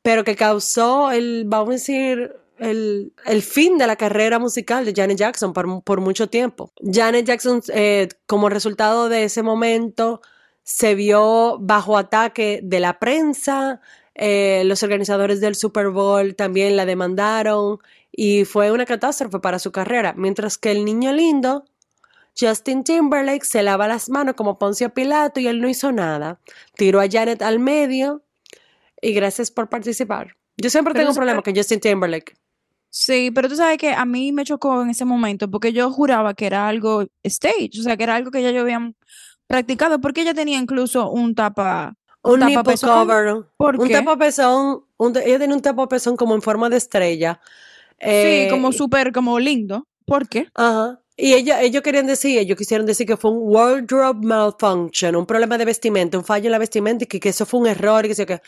pero 0.00 0.24
que 0.24 0.34
causó 0.34 1.10
el, 1.12 1.44
vamos 1.46 1.68
a 1.68 1.72
decir, 1.72 2.32
el, 2.62 3.12
el 3.26 3.42
fin 3.42 3.78
de 3.78 3.86
la 3.86 3.96
carrera 3.96 4.38
musical 4.38 4.84
de 4.84 4.92
Janet 4.94 5.18
Jackson 5.18 5.52
por, 5.52 5.82
por 5.82 6.00
mucho 6.00 6.28
tiempo. 6.28 6.72
Janet 6.80 7.26
Jackson, 7.26 7.62
eh, 7.74 8.08
como 8.26 8.48
resultado 8.48 9.08
de 9.08 9.24
ese 9.24 9.42
momento, 9.42 10.20
se 10.62 10.94
vio 10.94 11.58
bajo 11.60 11.98
ataque 11.98 12.60
de 12.62 12.80
la 12.80 12.98
prensa, 12.98 13.80
eh, 14.14 14.62
los 14.66 14.82
organizadores 14.82 15.40
del 15.40 15.54
Super 15.54 15.88
Bowl 15.88 16.34
también 16.36 16.76
la 16.76 16.86
demandaron 16.86 17.78
y 18.10 18.44
fue 18.44 18.70
una 18.70 18.84
catástrofe 18.84 19.40
para 19.40 19.58
su 19.58 19.72
carrera, 19.72 20.14
mientras 20.16 20.58
que 20.58 20.70
el 20.70 20.84
niño 20.84 21.12
lindo, 21.12 21.64
Justin 22.38 22.84
Timberlake, 22.84 23.44
se 23.44 23.62
lava 23.62 23.88
las 23.88 24.08
manos 24.08 24.34
como 24.34 24.58
Poncio 24.58 24.92
Pilato 24.92 25.40
y 25.40 25.46
él 25.46 25.60
no 25.60 25.68
hizo 25.68 25.92
nada. 25.92 26.38
Tiró 26.76 27.00
a 27.00 27.08
Janet 27.10 27.42
al 27.42 27.58
medio 27.58 28.22
y 29.00 29.12
gracias 29.14 29.50
por 29.50 29.68
participar. 29.68 30.36
Yo 30.56 30.70
siempre 30.70 30.92
Pero 30.92 31.02
tengo 31.02 31.10
un 31.12 31.16
problema 31.16 31.42
con 31.42 31.56
Justin 31.56 31.80
Timberlake. 31.80 32.34
Sí, 32.94 33.30
pero 33.34 33.48
tú 33.48 33.56
sabes 33.56 33.78
que 33.78 33.92
a 33.94 34.04
mí 34.04 34.32
me 34.32 34.44
chocó 34.44 34.82
en 34.82 34.90
ese 34.90 35.06
momento 35.06 35.50
porque 35.50 35.72
yo 35.72 35.90
juraba 35.90 36.34
que 36.34 36.44
era 36.44 36.68
algo 36.68 37.06
stage, 37.22 37.70
o 37.80 37.82
sea, 37.82 37.96
que 37.96 38.02
era 38.02 38.16
algo 38.16 38.30
que 38.30 38.42
ya 38.42 38.50
yo 38.50 38.60
había 38.60 38.92
practicado, 39.46 39.98
porque 39.98 40.20
ella 40.20 40.34
tenía 40.34 40.58
incluso 40.58 41.10
un 41.10 41.34
tapa, 41.34 41.94
Un 42.22 42.40
tapapezón. 42.40 43.06
cover. 43.06 43.44
¿Por 43.56 43.76
un 43.80 43.88
qué? 43.88 43.94
tapapezón. 43.94 44.84
Un, 44.98 45.16
ella 45.16 45.38
tenía 45.38 45.56
un 45.56 45.62
tapapezón 45.62 46.16
como 46.18 46.34
en 46.34 46.42
forma 46.42 46.68
de 46.68 46.76
estrella. 46.76 47.40
Eh, 47.98 48.44
sí, 48.44 48.50
como 48.50 48.72
súper, 48.72 49.10
como 49.12 49.38
lindo. 49.38 49.88
¿Por 50.04 50.28
qué? 50.28 50.48
Ajá. 50.54 51.00
Y 51.24 51.34
ella, 51.34 51.62
ellos 51.62 51.82
querían 51.82 52.08
decir, 52.08 52.36
ellos 52.36 52.58
quisieron 52.58 52.84
decir 52.84 53.06
que 53.06 53.16
fue 53.16 53.30
un 53.30 53.38
wardrobe 53.42 54.26
malfunction, 54.26 55.14
un 55.14 55.24
problema 55.24 55.56
de 55.56 55.64
vestimenta, 55.64 56.18
un 56.18 56.24
fallo 56.24 56.46
en 56.46 56.50
la 56.52 56.58
vestimenta 56.58 57.04
y 57.04 57.06
que, 57.06 57.20
que 57.20 57.28
eso 57.28 57.46
fue 57.46 57.60
un 57.60 57.68
error 57.68 58.04
y 58.04 58.08
que 58.08 58.16
sé 58.16 58.26
qué. 58.26 58.40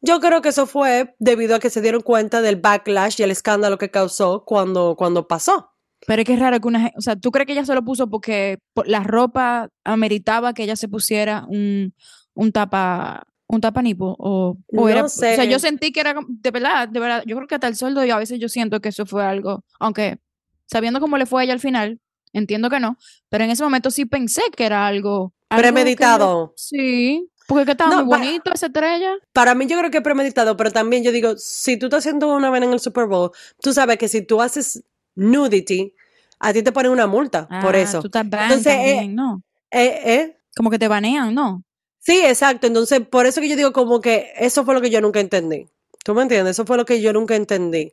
Yo 0.00 0.18
creo 0.18 0.42
que 0.42 0.48
eso 0.48 0.66
fue 0.66 1.14
debido 1.20 1.54
a 1.54 1.60
que 1.60 1.70
se 1.70 1.80
dieron 1.80 2.02
cuenta 2.02 2.40
del 2.42 2.56
backlash 2.56 3.20
y 3.20 3.22
el 3.22 3.30
escándalo 3.30 3.78
que 3.78 3.92
causó 3.92 4.44
cuando, 4.44 4.96
cuando 4.96 5.28
pasó. 5.28 5.70
Pero 6.04 6.22
es 6.22 6.26
que 6.26 6.34
es 6.34 6.40
raro 6.40 6.58
que 6.60 6.66
una 6.66 6.80
gente, 6.80 6.94
o 6.98 7.00
sea, 7.00 7.14
¿tú 7.14 7.30
crees 7.30 7.46
que 7.46 7.52
ella 7.52 7.64
se 7.64 7.74
lo 7.76 7.84
puso 7.84 8.08
porque 8.10 8.58
por- 8.74 8.88
la 8.88 9.04
ropa 9.04 9.68
ameritaba 9.84 10.52
que 10.52 10.64
ella 10.64 10.74
se 10.74 10.88
pusiera 10.88 11.44
un, 11.48 11.94
un 12.34 12.50
tapa, 12.50 13.22
un 13.46 13.60
tapanipo? 13.60 14.16
O, 14.18 14.58
o 14.76 14.88
era, 14.88 15.00
No 15.02 15.06
o 15.06 15.08
sea, 15.08 15.36
sé. 15.36 15.48
yo 15.48 15.60
sentí 15.60 15.92
que 15.92 16.00
era, 16.00 16.14
de 16.28 16.50
verdad, 16.50 16.88
de 16.88 16.98
verdad, 16.98 17.22
yo 17.24 17.36
creo 17.36 17.46
que 17.46 17.54
hasta 17.54 17.68
el 17.68 17.76
sueldo, 17.76 18.04
yo 18.04 18.16
a 18.16 18.18
veces 18.18 18.40
yo 18.40 18.48
siento 18.48 18.80
que 18.80 18.88
eso 18.88 19.06
fue 19.06 19.24
algo, 19.24 19.64
aunque 19.78 20.18
sabiendo 20.66 20.98
cómo 20.98 21.16
le 21.18 21.26
fue 21.26 21.42
a 21.42 21.44
ella 21.44 21.52
al 21.52 21.60
final, 21.60 22.00
entiendo 22.32 22.68
que 22.70 22.80
no, 22.80 22.96
pero 23.28 23.44
en 23.44 23.50
ese 23.50 23.62
momento 23.62 23.90
sí 23.90 24.04
pensé 24.04 24.42
que 24.56 24.64
era 24.66 24.86
algo. 24.86 25.32
algo 25.48 25.62
que- 25.62 25.62
Premeditado. 25.62 26.52
sí, 26.56 27.30
porque 27.46 27.64
que 27.64 27.70
estaba 27.72 27.90
No, 27.90 28.04
muy 28.04 28.10
para- 28.10 28.24
bonito 28.24 28.52
esa 28.52 28.66
estrella. 28.66 29.14
Para 29.32 29.54
mí 29.54 29.66
yo 29.66 29.78
creo 29.78 29.90
que 29.90 29.98
es 29.98 30.02
premeditado, 30.02 30.56
pero 30.56 30.70
también 30.72 31.04
yo 31.04 31.12
digo, 31.12 31.34
si 31.36 31.76
tú 31.78 31.86
estás 31.86 32.00
haciendo 32.00 32.34
una 32.34 32.50
vez 32.50 32.62
en 32.62 32.72
el 32.72 32.80
Super 32.80 33.06
Bowl, 33.06 33.30
tú 33.62 33.72
sabes 33.72 33.96
que 33.98 34.08
si 34.08 34.22
tú 34.22 34.40
haces 34.42 34.82
nudity, 35.14 35.94
a 36.40 36.52
ti 36.52 36.62
te 36.62 36.72
ponen 36.72 36.92
una 36.92 37.06
multa 37.06 37.48
por 37.62 37.74
Ah, 37.76 37.80
eso. 37.80 38.00
Tú 38.00 38.08
estás 38.08 38.24
Entonces, 38.24 38.74
eh, 38.76 39.08
¿no? 39.08 39.42
Eh, 39.70 40.00
eh, 40.04 40.36
Como 40.56 40.70
que 40.70 40.78
te 40.78 40.88
banean, 40.88 41.34
¿no? 41.34 41.62
Sí, 41.98 42.20
exacto. 42.24 42.66
Entonces, 42.66 43.00
por 43.08 43.26
eso 43.26 43.40
que 43.40 43.48
yo 43.48 43.56
digo 43.56 43.72
como 43.72 44.00
que 44.00 44.32
eso 44.38 44.64
fue 44.64 44.74
lo 44.74 44.80
que 44.80 44.90
yo 44.90 45.00
nunca 45.00 45.20
entendí. 45.20 45.66
¿Tú 46.04 46.14
me 46.14 46.22
entiendes? 46.22 46.52
Eso 46.52 46.64
fue 46.66 46.76
lo 46.76 46.84
que 46.84 47.00
yo 47.00 47.12
nunca 47.12 47.34
entendí. 47.36 47.92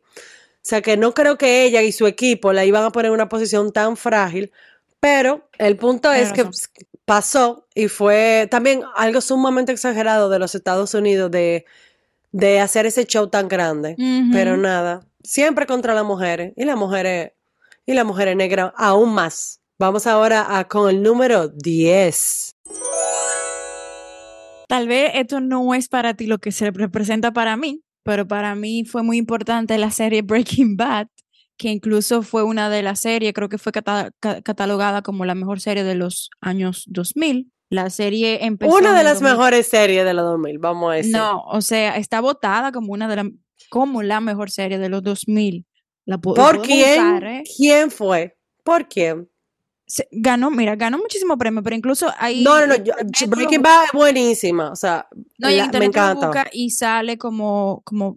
O 0.64 0.66
sea, 0.66 0.82
que 0.82 0.96
no 0.96 1.14
creo 1.14 1.38
que 1.38 1.66
ella 1.66 1.82
y 1.82 1.92
su 1.92 2.08
equipo 2.08 2.54
la 2.54 2.64
iban 2.64 2.86
a 2.86 2.92
poner 2.92 3.08
en 3.08 3.16
una 3.16 3.28
posición 3.28 3.74
tan 3.74 3.98
frágil, 3.98 4.52
pero 5.02 5.50
el 5.58 5.76
punto 5.76 6.10
es 6.14 6.32
que 6.32 6.50
pasó 7.04 7.68
y 7.76 7.90
fue 7.90 8.48
también 8.50 8.82
algo 8.96 9.20
sumamente 9.20 9.74
exagerado 9.74 10.30
de 10.30 10.40
los 10.40 10.56
Estados 10.56 10.94
Unidos 10.94 11.30
de, 11.32 11.66
de 12.32 12.62
hacer 12.62 12.86
ese 12.86 13.06
show 13.06 13.28
tan 13.28 13.50
grande. 13.50 13.98
Pero 14.32 14.56
nada, 14.56 15.06
siempre 15.22 15.66
contra 15.66 15.94
las 15.94 16.06
mujeres 16.06 16.54
y 16.56 16.64
las 16.64 16.78
mujeres 16.78 17.34
y 17.86 17.94
las 17.94 18.06
mujeres 18.06 18.38
negras 18.38 18.72
aún 18.78 19.14
más. 19.14 19.60
Vamos 19.78 20.08
ahora 20.08 20.58
a, 20.58 20.68
con 20.70 20.90
el 20.90 21.04
número 21.04 21.50
10. 21.50 22.56
Tal 24.70 24.88
vez 24.88 25.12
esto 25.16 25.42
no 25.42 25.74
es 25.74 25.90
para 25.90 26.14
ti 26.14 26.26
lo 26.26 26.40
que 26.40 26.54
se 26.54 26.72
representa 26.72 27.34
para 27.34 27.58
mí, 27.58 27.83
pero 28.04 28.28
para 28.28 28.56
mí 28.56 28.86
fue 28.86 29.04
muy 29.04 29.18
importante 29.18 29.78
la 29.78 29.92
serie 29.92 30.22
Breaking 30.22 30.76
Bad, 30.78 31.08
que 31.58 31.70
incluso 31.70 32.22
fue 32.24 32.44
una 32.44 32.70
de 32.70 32.84
las 32.84 33.00
series, 33.00 33.34
creo 33.34 33.50
que 33.50 33.58
fue 33.58 33.72
cata- 33.72 34.12
ca- 34.20 34.42
catalogada 34.42 35.02
como 35.02 35.26
la 35.26 35.36
mejor 35.36 35.60
serie 35.60 35.84
de 35.84 35.96
los 35.96 36.30
años 36.42 36.84
2000. 36.88 37.52
La 37.70 37.90
serie 37.90 38.46
empezó 38.46 38.76
Una 38.76 38.96
de 38.96 39.04
las 39.04 39.20
2000. 39.20 39.32
mejores 39.38 39.68
series 39.68 40.06
de 40.06 40.14
los 40.14 40.26
2000, 40.26 40.60
vamos 40.60 40.92
a 40.92 40.96
decir. 40.96 41.12
No, 41.14 41.42
o 41.48 41.62
sea, 41.62 41.98
está 41.98 42.22
votada 42.22 42.72
como 42.72 42.94
una 42.94 43.08
de 43.08 43.16
las 43.16 43.26
como 43.70 44.04
la 44.04 44.20
mejor 44.22 44.52
serie 44.52 44.78
de 44.78 44.90
los 44.90 45.02
2000. 45.02 45.66
La 46.06 46.18
¿Por 46.20 46.62
quién? 46.62 47.24
¿eh? 47.24 47.44
¿Quién 47.58 47.90
fue? 47.90 48.36
¿Por 48.64 48.88
quién? 48.88 49.28
Ganó, 50.12 50.50
mira, 50.52 50.76
ganó 50.76 50.98
muchísimo 50.98 51.38
premio, 51.38 51.62
pero 51.62 51.76
incluso 51.76 52.12
ahí 52.18 52.44
No, 52.44 52.60
no, 52.62 52.68
no. 52.68 52.76
yo- 52.84 52.94
Breaking 53.28 53.62
Bad 53.62 53.86
es 53.86 53.92
buenísima. 53.94 54.72
O 54.72 54.76
sea, 54.76 55.08
No, 55.38 55.50
la- 55.50 55.68
me 55.68 55.86
encanta. 55.86 56.46
y 56.52 56.72
sale 56.72 57.18
como, 57.18 57.82
como 57.86 58.16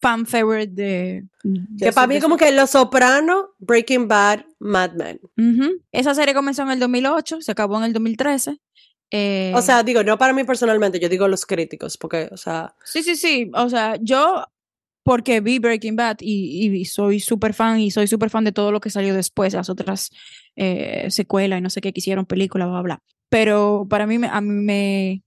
fan 0.00 0.26
favorite 0.26 0.72
de, 0.72 1.24
de 1.44 1.86
Que 1.86 1.92
para 1.92 2.08
mí 2.08 2.20
como 2.20 2.36
que 2.36 2.50
Los 2.50 2.70
Sopranos, 2.70 3.46
Breaking 3.58 4.08
Bad, 4.08 4.44
Mad 4.58 4.92
Men. 4.94 5.20
Esa 5.92 6.14
serie 6.14 6.34
comenzó 6.34 6.62
en 6.62 6.70
el 6.70 6.80
2008, 6.80 7.40
se 7.40 7.52
acabó 7.52 7.78
en 7.78 7.84
el 7.84 7.92
2013. 7.92 8.58
eh, 9.12 9.52
O 9.54 9.62
sea, 9.62 9.82
digo, 9.82 10.02
no 10.02 10.16
para 10.18 10.32
mí 10.32 10.42
personalmente, 10.42 10.98
yo 10.98 11.08
digo 11.08 11.28
los 11.28 11.44
críticos, 11.46 11.96
porque, 11.98 12.28
o 12.32 12.36
sea, 12.36 12.74
sí, 12.84 13.02
sí, 13.02 13.14
sí. 13.14 13.50
O 13.54 13.68
sea, 13.68 13.96
yo, 14.00 14.44
porque 15.04 15.40
vi 15.40 15.58
Breaking 15.58 15.96
Bad 15.96 16.18
y, 16.20 16.68
y 16.76 16.84
soy 16.84 17.20
súper 17.20 17.54
fan 17.54 17.80
y 17.80 17.90
soy 17.90 18.06
súper 18.06 18.30
fan 18.30 18.44
de 18.44 18.52
todo 18.52 18.70
lo 18.72 18.80
que 18.80 18.90
salió 18.90 19.14
después, 19.14 19.52
las 19.54 19.68
otras 19.68 20.10
eh, 20.56 21.06
secuelas 21.10 21.58
y 21.58 21.62
no 21.62 21.70
sé 21.70 21.80
qué 21.80 21.92
que 21.92 22.00
hicieron, 22.00 22.26
películas, 22.26 22.68
bla, 22.68 22.82
bla. 22.82 22.98
Pero 23.28 23.86
para 23.88 24.06
mí, 24.06 24.18
me- 24.18 24.28
a 24.28 24.40
mí 24.40 24.50
me, 24.62 25.22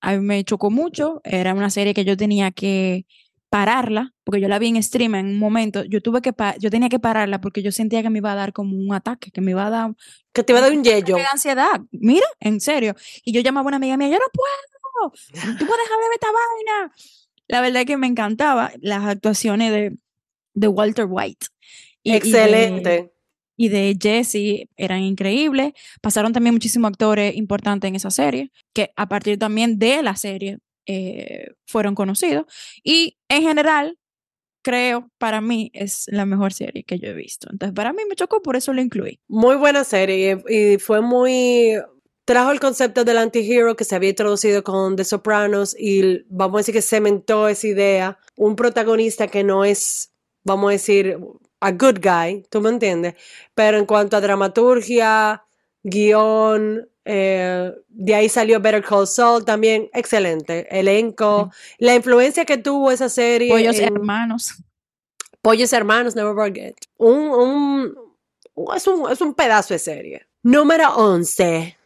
a 0.00 0.12
mí 0.12 0.20
me 0.20 0.42
chocó 0.44 0.70
mucho. 0.70 1.20
Era 1.24 1.52
una 1.54 1.70
serie 1.70 1.92
que 1.94 2.04
yo 2.04 2.16
tenía 2.16 2.50
que 2.50 3.04
pararla, 3.50 4.12
porque 4.24 4.40
yo 4.40 4.48
la 4.48 4.58
vi 4.60 4.68
en 4.68 4.82
stream 4.82 5.14
en 5.16 5.26
un 5.26 5.38
momento. 5.38 5.84
Yo 5.84 6.00
tuve 6.00 6.22
que, 6.22 6.32
yo 6.60 6.70
tenía 6.70 6.88
que 6.88 6.98
pararla 7.00 7.40
porque 7.40 7.62
yo 7.62 7.72
sentía 7.72 8.00
que 8.02 8.08
me 8.08 8.18
iba 8.18 8.30
a 8.32 8.36
dar 8.36 8.52
como 8.52 8.76
un 8.76 8.94
ataque, 8.94 9.30
que 9.32 9.40
me 9.40 9.50
iba 9.50 9.66
a 9.66 9.70
dar 9.70 9.94
que 10.32 10.44
te 10.44 10.52
iba 10.52 10.60
a 10.60 10.62
dar 10.62 10.70
un 10.72 10.84
yello. 10.84 11.16
de 11.16 11.24
ansiedad. 11.32 11.80
Mira, 11.90 12.26
en 12.38 12.60
serio. 12.60 12.94
Y 13.24 13.32
yo 13.32 13.40
llamaba 13.40 13.66
a 13.66 13.68
una 13.68 13.76
amiga 13.76 13.96
mía, 13.96 14.08
yo 14.08 14.18
no 14.18 14.26
puedo, 14.32 15.10
tú 15.58 15.66
puedes 15.66 15.84
dejar 15.84 15.98
de 15.98 16.04
ver 16.08 16.14
esta 16.14 16.28
vaina. 16.28 16.92
La 17.50 17.60
verdad 17.60 17.82
es 17.82 17.86
que 17.86 17.96
me 17.96 18.06
encantaba 18.06 18.72
las 18.80 19.04
actuaciones 19.04 19.72
de, 19.72 19.96
de 20.54 20.68
Walter 20.68 21.06
White. 21.08 21.46
y- 22.02 22.10
y 22.10 22.12
de- 22.12 22.16
Excelente. 22.16 23.12
y 23.56 23.68
de 23.68 23.96
Jesse 24.00 24.68
eran 24.76 25.00
increíbles. 25.02 25.72
Pasaron 26.00 26.32
también 26.32 26.54
muchísimos 26.54 26.88
actores 26.90 27.36
importantes 27.36 27.88
en 27.88 27.94
esa 27.96 28.10
serie, 28.10 28.50
que 28.74 28.90
a 28.96 29.06
partir 29.08 29.38
también 29.38 29.78
de 29.78 30.02
la 30.02 30.16
serie 30.16 30.58
eh, 30.86 31.48
fueron 31.66 31.94
conocidos. 31.94 32.46
Y 32.82 33.18
en 33.28 33.42
general, 33.42 33.98
creo, 34.62 35.10
para 35.18 35.40
mí, 35.42 35.70
es 35.74 36.04
la 36.08 36.24
mejor 36.24 36.52
serie 36.54 36.84
que 36.84 36.98
yo 36.98 37.08
he 37.08 37.14
visto. 37.14 37.48
Entonces, 37.52 37.74
para 37.74 37.92
mí 37.92 38.02
me 38.08 38.14
chocó, 38.16 38.40
por 38.42 38.56
eso 38.56 38.72
lo 38.72 38.80
incluí. 38.80 39.20
Muy 39.28 39.56
buena 39.56 39.84
serie 39.84 40.42
y 40.48 40.78
fue 40.78 41.00
muy... 41.02 41.74
Trajo 42.30 42.52
el 42.52 42.60
concepto 42.60 43.04
del 43.04 43.18
anti-hero 43.18 43.74
que 43.74 43.82
se 43.82 43.96
había 43.96 44.10
introducido 44.10 44.62
con 44.62 44.94
The 44.94 45.02
Sopranos 45.02 45.74
y 45.76 46.22
vamos 46.28 46.54
a 46.54 46.58
decir 46.58 46.74
que 46.74 46.80
cementó 46.80 47.48
esa 47.48 47.66
idea. 47.66 48.20
Un 48.36 48.54
protagonista 48.54 49.26
que 49.26 49.42
no 49.42 49.64
es, 49.64 50.12
vamos 50.44 50.68
a 50.68 50.72
decir, 50.74 51.18
a 51.58 51.72
good 51.72 51.98
guy, 52.00 52.44
¿tú 52.48 52.60
me 52.60 52.68
entiendes? 52.68 53.14
Pero 53.52 53.78
en 53.78 53.84
cuanto 53.84 54.16
a 54.16 54.20
dramaturgia, 54.20 55.42
guion, 55.82 56.88
eh, 57.04 57.72
de 57.88 58.14
ahí 58.14 58.28
salió 58.28 58.60
Better 58.60 58.84
Call 58.84 59.08
Saul 59.08 59.44
también, 59.44 59.90
excelente. 59.92 60.68
Elenco, 60.70 61.50
la 61.78 61.96
influencia 61.96 62.44
que 62.44 62.58
tuvo 62.58 62.92
esa 62.92 63.08
serie. 63.08 63.50
Pollos 63.50 63.80
hermanos. 63.80 64.54
Pollos 65.42 65.72
hermanos, 65.72 66.14
never 66.14 66.36
forget. 66.36 66.76
Un, 66.96 67.18
un, 67.32 67.94
es, 68.76 68.86
un, 68.86 69.10
es 69.10 69.20
un 69.20 69.34
pedazo 69.34 69.74
de 69.74 69.80
serie. 69.80 70.28
Número 70.44 70.94
11. 70.94 71.79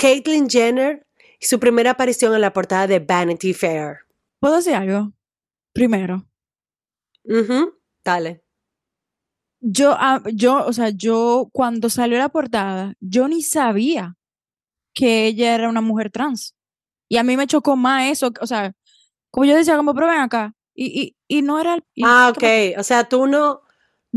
Caitlyn 0.00 0.48
Jenner 0.48 1.06
y 1.38 1.44
su 1.44 1.60
primera 1.60 1.90
aparición 1.90 2.34
en 2.34 2.40
la 2.40 2.54
portada 2.54 2.86
de 2.86 3.00
Vanity 3.00 3.52
Fair. 3.52 3.98
¿Puedo 4.40 4.56
decir 4.56 4.74
algo? 4.74 5.12
Primero. 5.74 6.26
Mhm, 7.24 7.70
dale. 8.02 8.42
Yo, 9.60 9.94
ah, 9.98 10.22
yo, 10.32 10.64
o 10.64 10.72
sea, 10.72 10.88
yo 10.88 11.50
cuando 11.52 11.90
salió 11.90 12.16
la 12.16 12.30
portada, 12.30 12.94
yo 13.00 13.28
ni 13.28 13.42
sabía 13.42 14.16
que 14.94 15.26
ella 15.26 15.54
era 15.54 15.68
una 15.68 15.82
mujer 15.82 16.10
trans. 16.10 16.56
Y 17.10 17.18
a 17.18 17.22
mí 17.22 17.36
me 17.36 17.46
chocó 17.46 17.76
más 17.76 18.10
eso, 18.10 18.32
o 18.40 18.46
sea, 18.46 18.72
como 19.30 19.44
yo 19.44 19.54
decía, 19.54 19.76
como, 19.76 19.94
pero 19.94 20.06
ven 20.06 20.20
acá. 20.20 20.54
Y, 20.74 21.02
y, 21.02 21.16
y 21.28 21.42
no 21.42 21.60
era 21.60 21.74
el... 21.74 21.84
ah, 22.04 22.32
ok. 22.34 22.78
O 22.78 22.82
sea, 22.84 23.06
tú 23.06 23.26
no... 23.26 23.60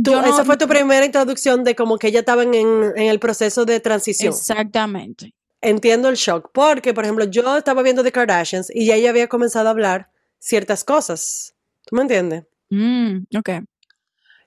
Tú, 0.01 0.17
esa 0.17 0.45
fue 0.45 0.55
tu 0.57 0.67
primera 0.67 1.05
introducción 1.05 1.63
de 1.63 1.75
como 1.75 1.97
que 1.97 2.07
ella 2.07 2.19
estaba 2.19 2.43
en, 2.43 2.53
en 2.53 2.95
el 2.97 3.19
proceso 3.19 3.65
de 3.65 3.79
transición. 3.79 4.33
Exactamente. 4.33 5.35
Entiendo 5.65 6.09
el 6.09 6.15
shock, 6.17 6.51
porque, 6.53 6.93
por 6.93 7.05
ejemplo, 7.05 7.23
yo 7.23 7.57
estaba 7.57 7.81
viendo 7.81 8.03
The 8.03 8.11
Kardashians 8.11 8.69
y 8.75 8.85
ya 8.85 8.95
ella 8.95 9.11
había 9.11 9.29
comenzado 9.29 9.69
a 9.69 9.71
hablar 9.71 10.09
ciertas 10.37 10.83
cosas. 10.83 11.55
¿Tú 11.85 11.95
me 11.95 12.01
entiendes? 12.01 12.43
Mm, 12.69 13.19
ok. 13.37 13.49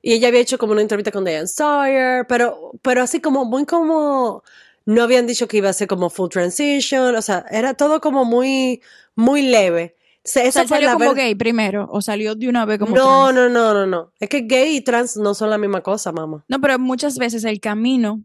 Y 0.03 0.13
ella 0.13 0.29
había 0.29 0.41
hecho 0.41 0.59
como 0.59 0.73
una 0.73 0.83
entrevista 0.83 1.11
con 1.11 1.25
Diane 1.25 1.47
Sawyer, 1.47 2.27
pero, 2.29 2.73
pero 2.83 3.03
así 3.03 3.21
como 3.21 3.47
muy 3.47 3.65
como 3.65 4.43
no 4.85 5.03
habían 5.03 5.27
dicho 5.27 5.49
que 5.49 5.57
iba 5.57 5.71
a 5.71 5.73
ser 5.73 5.89
como 5.89 6.11
full 6.11 6.29
transition, 6.29 7.17
o 7.17 7.23
sea, 7.23 7.47
era 7.51 7.73
todo 7.73 8.01
como 8.03 8.27
muy, 8.27 8.83
muy 9.15 9.41
leve. 9.41 9.97
O 10.23 10.29
sea, 10.29 10.51
¿Salió 10.53 10.93
como 10.93 11.15
gay 11.15 11.35
primero 11.35 11.89
o 11.91 12.03
salió 12.03 12.35
de 12.35 12.49
una 12.49 12.67
vez 12.67 12.79
como 12.79 12.95
No, 12.95 13.33
no, 13.33 13.49
no, 13.49 13.73
no, 13.73 13.87
no. 13.87 14.13
Es 14.21 14.29
que 14.29 14.43
gay 14.43 14.77
y 14.77 14.81
trans 14.83 15.17
no 15.17 15.35
son 15.35 15.51
la 15.51 15.57
misma 15.57 15.83
cosa, 15.83 16.13
mamá. 16.13 16.45
No, 16.49 16.61
pero 16.61 16.79
muchas 16.79 17.17
veces 17.17 17.45
el 17.45 17.61
camino 17.61 18.23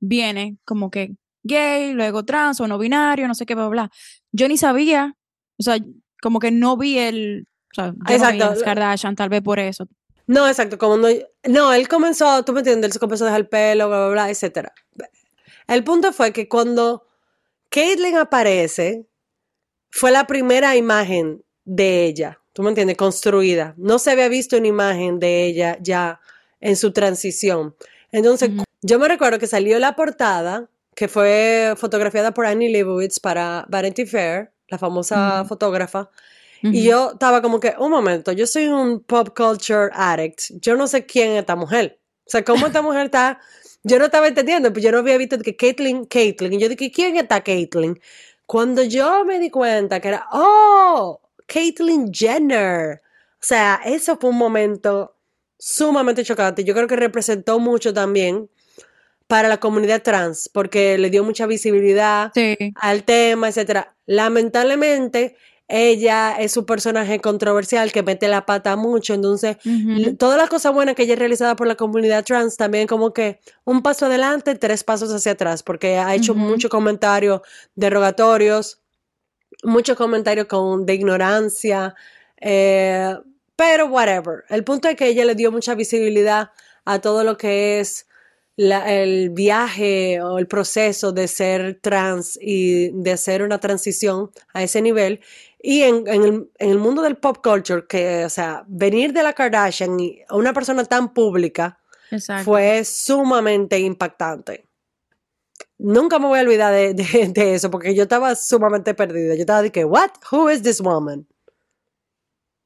viene 0.00 0.56
como 0.64 0.90
que 0.90 1.16
gay, 1.44 1.92
luego 1.92 2.24
trans 2.24 2.60
o 2.60 2.66
no 2.66 2.78
binario, 2.78 3.28
no 3.28 3.34
sé 3.34 3.46
qué, 3.46 3.54
bla, 3.54 3.68
bla. 3.68 3.90
Yo 4.32 4.48
ni 4.48 4.56
sabía, 4.56 5.16
o 5.58 5.62
sea, 5.62 5.76
como 6.20 6.40
que 6.40 6.50
no 6.50 6.76
vi 6.76 6.98
el, 6.98 7.46
o 7.72 7.74
sea, 7.74 7.94
Exacto. 8.08 8.44
No 8.46 8.56
vi 8.56 8.62
Kardashian, 8.62 9.14
tal 9.14 9.28
vez 9.28 9.42
por 9.42 9.58
eso. 9.60 9.86
No, 10.26 10.48
exacto, 10.48 10.78
como 10.78 10.96
no, 10.96 11.08
no, 11.44 11.72
él 11.72 11.86
comenzó, 11.86 12.44
tú 12.44 12.52
me 12.52 12.60
entiendes, 12.60 12.88
él 12.88 12.92
se 12.94 12.98
comenzó 12.98 13.24
a 13.24 13.28
dejar 13.28 13.42
el 13.42 13.48
pelo, 13.48 13.88
bla, 13.88 13.98
bla, 13.98 14.08
bla, 14.08 14.30
etcétera. 14.30 14.72
El 15.68 15.84
punto 15.84 16.12
fue 16.12 16.32
que 16.32 16.48
cuando 16.48 17.06
Caitlyn 17.68 18.16
aparece, 18.16 19.06
fue 19.90 20.10
la 20.10 20.26
primera 20.26 20.76
imagen 20.76 21.44
de 21.64 22.06
ella, 22.06 22.40
tú 22.52 22.62
me 22.62 22.70
entiendes, 22.70 22.96
construida. 22.96 23.74
No 23.76 23.98
se 23.98 24.10
había 24.10 24.28
visto 24.28 24.56
una 24.56 24.66
imagen 24.66 25.18
de 25.18 25.44
ella 25.44 25.78
ya 25.80 26.20
en 26.60 26.76
su 26.76 26.92
transición. 26.92 27.76
Entonces, 28.10 28.50
yo 28.80 28.98
me 28.98 29.08
recuerdo 29.08 29.38
que 29.38 29.46
salió 29.46 29.78
la 29.78 29.96
portada, 29.96 30.70
que 30.94 31.08
fue 31.08 31.74
fotografiada 31.76 32.32
por 32.32 32.46
Annie 32.46 32.70
Leibovitz 32.70 33.20
para 33.20 33.66
Vanity 33.68 34.06
Fair, 34.06 34.52
la 34.68 34.78
famosa 34.78 35.44
fotógrafa, 35.44 36.10
y 36.62 36.82
yo 36.82 37.12
estaba 37.12 37.42
como 37.42 37.60
que, 37.60 37.74
un 37.78 37.90
momento, 37.90 38.32
yo 38.32 38.46
soy 38.46 38.68
un 38.68 39.00
pop 39.00 39.36
culture 39.36 39.90
addict, 39.92 40.44
yo 40.62 40.76
no 40.76 40.86
sé 40.86 41.04
quién 41.04 41.32
es 41.32 41.40
esta 41.40 41.56
mujer. 41.56 42.00
O 42.26 42.30
sea, 42.30 42.42
cómo 42.42 42.66
esta 42.66 42.80
mujer 42.80 43.06
está, 43.06 43.38
yo 43.82 43.98
no 43.98 44.06
estaba 44.06 44.28
entendiendo, 44.28 44.72
pues 44.72 44.82
yo 44.82 44.90
no 44.90 44.98
había 44.98 45.18
visto 45.18 45.38
que 45.38 45.56
Caitlyn, 45.56 46.06
Caitlyn, 46.06 46.54
y 46.54 46.58
yo 46.58 46.70
dije, 46.70 46.90
¿quién 46.90 47.16
está 47.16 47.42
Caitlyn? 47.42 48.00
Cuando 48.46 48.82
yo 48.82 49.26
me 49.26 49.38
di 49.38 49.50
cuenta 49.50 50.00
que 50.00 50.08
era, 50.08 50.26
oh, 50.32 51.20
Caitlyn 51.46 52.12
Jenner. 52.12 53.02
O 53.34 53.46
sea, 53.46 53.80
eso 53.84 54.16
fue 54.16 54.30
un 54.30 54.38
momento 54.38 55.16
sumamente 55.58 56.24
chocante. 56.24 56.64
Yo 56.64 56.74
creo 56.74 56.86
que 56.86 56.96
representó 56.96 57.58
mucho 57.58 57.92
también 57.92 58.50
para 59.34 59.48
la 59.48 59.58
comunidad 59.58 60.00
trans, 60.00 60.48
porque 60.48 60.96
le 60.96 61.10
dio 61.10 61.24
mucha 61.24 61.44
visibilidad 61.46 62.30
al 62.76 63.02
tema, 63.02 63.48
etcétera. 63.48 63.96
Lamentablemente, 64.06 65.34
ella 65.66 66.36
es 66.38 66.56
un 66.56 66.64
personaje 66.66 67.18
controversial 67.18 67.90
que 67.90 68.04
mete 68.04 68.28
la 68.28 68.46
pata 68.46 68.76
mucho, 68.76 69.12
entonces 69.12 69.56
todas 70.20 70.38
las 70.38 70.48
cosas 70.48 70.72
buenas 70.72 70.94
que 70.94 71.02
ella 71.02 71.14
ha 71.14 71.16
realizado 71.16 71.56
por 71.56 71.66
la 71.66 71.74
comunidad 71.74 72.24
trans 72.24 72.56
también 72.56 72.86
como 72.86 73.12
que 73.12 73.40
un 73.64 73.82
paso 73.82 74.06
adelante, 74.06 74.54
tres 74.54 74.84
pasos 74.84 75.12
hacia 75.12 75.32
atrás, 75.32 75.64
porque 75.64 75.96
ha 75.96 76.14
hecho 76.14 76.36
muchos 76.36 76.70
comentarios 76.70 77.40
derogatorios, 77.74 78.82
muchos 79.64 79.96
comentarios 79.96 80.46
con, 80.46 80.86
de 80.86 80.94
ignorancia, 80.94 81.96
eh, 82.40 83.16
pero 83.56 83.86
whatever. 83.86 84.44
El 84.48 84.62
punto 84.62 84.86
es 84.86 84.94
que 84.94 85.08
ella 85.08 85.24
le 85.24 85.34
dio 85.34 85.50
mucha 85.50 85.74
visibilidad 85.74 86.52
a 86.84 87.00
todo 87.00 87.24
lo 87.24 87.36
que 87.36 87.80
es 87.80 88.06
el 88.56 89.30
viaje 89.30 90.20
o 90.22 90.38
el 90.38 90.46
proceso 90.46 91.12
de 91.12 91.26
ser 91.28 91.80
trans 91.80 92.38
y 92.40 92.90
de 92.90 93.12
hacer 93.12 93.42
una 93.42 93.58
transición 93.58 94.30
a 94.52 94.62
ese 94.62 94.80
nivel 94.80 95.20
y 95.66 95.82
en, 95.82 96.04
el, 96.58 96.78
mundo 96.78 97.00
del 97.00 97.16
pop 97.16 97.38
culture, 97.42 97.86
que, 97.88 98.26
o 98.26 98.28
sea, 98.28 98.64
venir 98.68 99.14
de 99.14 99.22
la 99.22 99.32
Kardashian 99.32 99.98
y 99.98 100.20
a 100.28 100.36
una 100.36 100.52
persona 100.52 100.84
tan 100.84 101.14
pública 101.14 101.78
fue 102.44 102.84
sumamente 102.84 103.78
impactante. 103.78 104.68
Nunca 105.78 106.18
me 106.18 106.26
voy 106.26 106.38
a 106.38 106.42
olvidar 106.42 106.70
de, 106.72 107.54
eso, 107.54 107.70
porque 107.70 107.94
yo 107.94 108.02
estaba 108.02 108.34
sumamente 108.34 108.92
perdida. 108.92 109.34
Yo 109.36 109.40
estaba 109.40 109.62
de 109.62 109.72
que, 109.72 109.86
¿what? 109.86 110.10
Who 110.30 110.50
is 110.50 110.62
this 110.62 110.82
woman? 110.82 111.26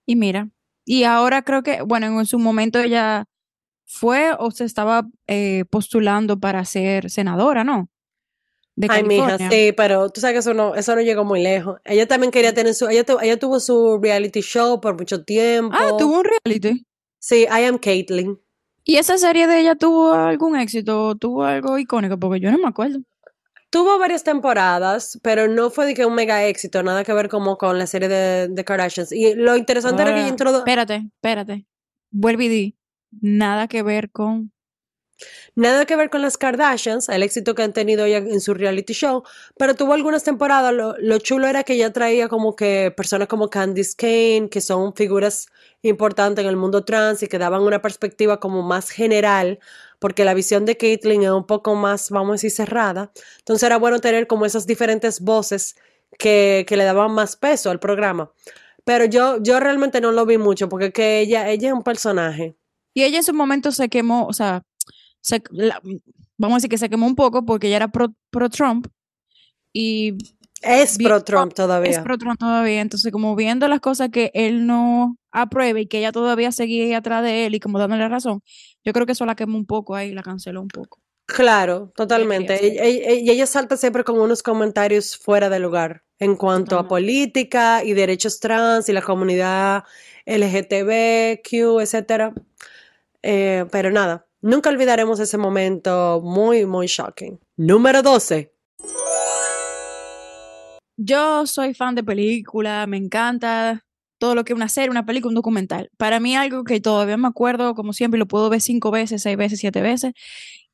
Y 0.04 0.16
mira, 0.16 0.48
y 0.84 1.04
ahora 1.04 1.42
creo 1.42 1.62
que, 1.62 1.82
bueno, 1.82 2.06
en 2.06 2.26
su 2.26 2.40
momento 2.40 2.80
ella 2.80 3.26
fue 3.88 4.32
o 4.38 4.50
se 4.50 4.64
estaba 4.64 5.08
eh, 5.26 5.64
postulando 5.70 6.38
para 6.38 6.64
ser 6.64 7.10
senadora, 7.10 7.64
¿no? 7.64 7.88
Ay, 8.88 9.02
mija, 9.02 9.38
sí, 9.50 9.72
pero 9.76 10.08
tú 10.10 10.20
sabes 10.20 10.34
que 10.34 10.38
eso 10.38 10.54
no, 10.54 10.76
eso 10.76 10.94
no 10.94 11.00
llegó 11.00 11.24
muy 11.24 11.42
lejos. 11.42 11.80
Ella 11.84 12.06
también 12.06 12.30
quería 12.30 12.54
tener 12.54 12.74
su, 12.74 12.86
ella, 12.86 13.04
ella 13.22 13.36
tuvo 13.36 13.58
su 13.58 13.98
reality 14.00 14.40
show 14.40 14.80
por 14.80 14.96
mucho 14.96 15.24
tiempo. 15.24 15.74
Ah, 15.76 15.96
tuvo 15.98 16.20
un 16.20 16.24
reality. 16.24 16.86
Sí, 17.18 17.46
I 17.50 17.64
am 17.64 17.78
Caitlyn. 17.78 18.38
¿Y 18.84 18.96
esa 18.96 19.18
serie 19.18 19.48
de 19.48 19.60
ella 19.60 19.74
tuvo 19.74 20.12
algún 20.12 20.56
éxito? 20.56 21.16
¿Tuvo 21.16 21.44
algo 21.44 21.76
icónico? 21.78 22.18
Porque 22.18 22.40
yo 22.40 22.52
no 22.52 22.58
me 22.58 22.68
acuerdo. 22.68 23.00
Tuvo 23.70 23.98
varias 23.98 24.22
temporadas, 24.22 25.18
pero 25.22 25.48
no 25.48 25.70
fue 25.70 25.86
de 25.86 25.94
que 25.94 26.06
un 26.06 26.14
mega 26.14 26.44
éxito, 26.44 26.82
nada 26.82 27.04
que 27.04 27.12
ver 27.12 27.28
como 27.28 27.58
con 27.58 27.78
la 27.78 27.86
serie 27.86 28.08
de, 28.08 28.48
de 28.48 28.64
Kardashians. 28.64 29.12
Y 29.12 29.34
lo 29.34 29.56
interesante 29.56 30.02
era 30.02 30.14
que 30.14 30.20
ella 30.20 30.28
introdujo... 30.28 30.60
Espérate, 30.60 31.10
espérate. 31.16 31.66
Vuelve 32.10 32.44
y 32.44 32.48
di. 32.48 32.77
Nada 33.10 33.68
que 33.68 33.82
ver 33.82 34.10
con 34.10 34.52
Nada 35.56 35.84
que 35.86 35.96
ver 35.96 36.10
con 36.10 36.22
las 36.22 36.38
Kardashians, 36.38 37.08
el 37.08 37.22
éxito 37.22 37.54
que 37.54 37.62
han 37.62 37.72
tenido 37.72 38.04
ella 38.04 38.18
en 38.18 38.40
su 38.40 38.54
reality 38.54 38.92
show, 38.92 39.24
pero 39.56 39.74
tuvo 39.74 39.92
algunas 39.94 40.22
temporadas. 40.22 40.72
Lo, 40.72 41.18
chulo 41.18 41.48
era 41.48 41.64
que 41.64 41.74
ella 41.74 41.92
traía 41.92 42.28
como 42.28 42.54
que 42.54 42.92
personas 42.96 43.26
como 43.28 43.50
Candice 43.50 43.96
Kane, 43.96 44.48
que 44.50 44.60
son 44.60 44.94
figuras 44.94 45.48
importantes 45.82 46.44
en 46.44 46.48
el 46.48 46.56
mundo 46.56 46.84
trans 46.84 47.22
y 47.22 47.28
que 47.28 47.38
daban 47.38 47.62
una 47.62 47.82
perspectiva 47.82 48.38
como 48.38 48.62
más 48.62 48.90
general, 48.90 49.58
porque 49.98 50.24
la 50.24 50.34
visión 50.34 50.64
de 50.64 50.76
Caitlyn 50.76 51.24
es 51.24 51.30
un 51.30 51.46
poco 51.46 51.74
más, 51.74 52.10
vamos 52.10 52.44
a 52.44 52.50
cerrada. 52.50 53.10
Entonces 53.38 53.64
era 53.64 53.78
bueno 53.78 54.00
tener 54.00 54.26
como 54.28 54.46
esas 54.46 54.66
diferentes 54.66 55.20
voces 55.20 55.76
que, 56.18 56.64
que 56.68 56.76
le 56.76 56.84
daban 56.84 57.12
más 57.12 57.36
peso 57.36 57.70
al 57.70 57.80
programa. 57.80 58.32
Pero 58.84 59.04
yo, 59.04 59.42
yo 59.42 59.60
realmente 59.60 60.00
no 60.00 60.12
lo 60.12 60.24
vi 60.26 60.38
mucho, 60.38 60.68
porque 60.68 60.92
que 60.92 61.20
ella, 61.20 61.50
ella 61.50 61.68
es 61.68 61.74
un 61.74 61.82
personaje. 61.82 62.56
Y 62.94 63.02
ella 63.02 63.18
en 63.18 63.24
su 63.24 63.34
momento 63.34 63.72
se 63.72 63.88
quemó, 63.88 64.26
o 64.26 64.32
sea, 64.32 64.62
vamos 66.36 66.54
a 66.54 66.58
decir 66.58 66.70
que 66.70 66.78
se 66.78 66.88
quemó 66.88 67.06
un 67.06 67.14
poco 67.14 67.44
porque 67.44 67.68
ella 67.68 67.76
era 67.76 67.88
pro, 67.88 68.14
Trump 68.50 68.86
y 69.72 70.14
es 70.62 70.98
pro 70.98 71.22
Trump 71.22 71.54
todavía. 71.54 71.90
Es 71.90 71.98
pro 72.00 72.18
Trump 72.18 72.38
todavía. 72.38 72.80
Entonces, 72.80 73.12
como 73.12 73.36
viendo 73.36 73.68
las 73.68 73.80
cosas 73.80 74.08
que 74.10 74.30
él 74.34 74.66
no 74.66 75.16
aprueba 75.30 75.78
y 75.78 75.86
que 75.86 75.98
ella 75.98 76.12
todavía 76.12 76.50
seguía 76.50 76.98
atrás 76.98 77.22
de 77.22 77.46
él 77.46 77.54
y 77.54 77.60
como 77.60 77.78
dándole 77.78 78.08
razón, 78.08 78.42
yo 78.84 78.92
creo 78.92 79.06
que 79.06 79.12
eso 79.12 79.26
la 79.26 79.36
quemó 79.36 79.56
un 79.58 79.66
poco 79.66 79.94
ahí, 79.94 80.12
la 80.12 80.22
canceló 80.22 80.62
un 80.62 80.68
poco. 80.68 81.00
Claro, 81.26 81.92
totalmente. 81.94 82.58
Y 82.66 83.30
ella, 83.30 83.46
salta 83.46 83.76
siempre 83.76 84.02
con 84.02 84.18
unos 84.18 84.42
comentarios 84.42 85.16
fuera 85.16 85.50
de 85.50 85.58
lugar 85.58 86.02
en 86.18 86.36
cuanto 86.36 86.78
a 86.78 86.88
política 86.88 87.84
y 87.84 87.92
derechos 87.92 88.40
trans 88.40 88.88
y 88.88 88.92
la 88.94 89.02
comunidad 89.02 89.84
LGTBQ, 90.24 91.80
etcétera. 91.80 92.32
Eh, 93.30 93.66
pero 93.70 93.90
nada, 93.90 94.26
nunca 94.40 94.70
olvidaremos 94.70 95.20
ese 95.20 95.36
momento 95.36 96.22
muy, 96.24 96.64
muy 96.64 96.86
shocking. 96.86 97.38
Número 97.58 98.00
12. 98.00 98.54
Yo 100.96 101.46
soy 101.46 101.74
fan 101.74 101.94
de 101.94 102.02
películas, 102.02 102.88
me 102.88 102.96
encanta 102.96 103.84
todo 104.16 104.34
lo 104.34 104.44
que 104.44 104.54
es 104.54 104.56
una 104.56 104.70
serie, 104.70 104.88
una 104.88 105.04
película, 105.04 105.28
un 105.28 105.34
documental. 105.34 105.90
Para 105.98 106.20
mí 106.20 106.36
algo 106.36 106.64
que 106.64 106.80
todavía 106.80 107.18
me 107.18 107.28
acuerdo, 107.28 107.74
como 107.74 107.92
siempre, 107.92 108.18
lo 108.18 108.24
puedo 108.24 108.48
ver 108.48 108.62
cinco 108.62 108.90
veces, 108.90 109.20
seis 109.20 109.36
veces, 109.36 109.60
siete 109.60 109.82
veces, 109.82 110.14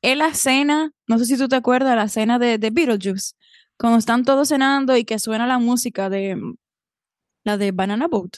es 0.01 0.15
la 0.15 0.33
cena, 0.33 0.93
no 1.07 1.19
sé 1.19 1.25
si 1.25 1.37
tú 1.37 1.49
te 1.49 1.57
acuerdas, 1.57 1.97
la 1.97 2.07
cena 2.07 2.39
de, 2.39 2.57
de 2.57 2.69
Beetlejuice, 2.69 3.33
cuando 3.77 3.99
están 3.99 4.23
todos 4.23 4.47
cenando 4.47 4.95
y 4.95 5.03
que 5.03 5.19
suena 5.19 5.45
la 5.45 5.59
música 5.59 6.09
de 6.09 6.39
la 7.43 7.57
de 7.57 7.73
Banana 7.73 8.07
Boat, 8.07 8.37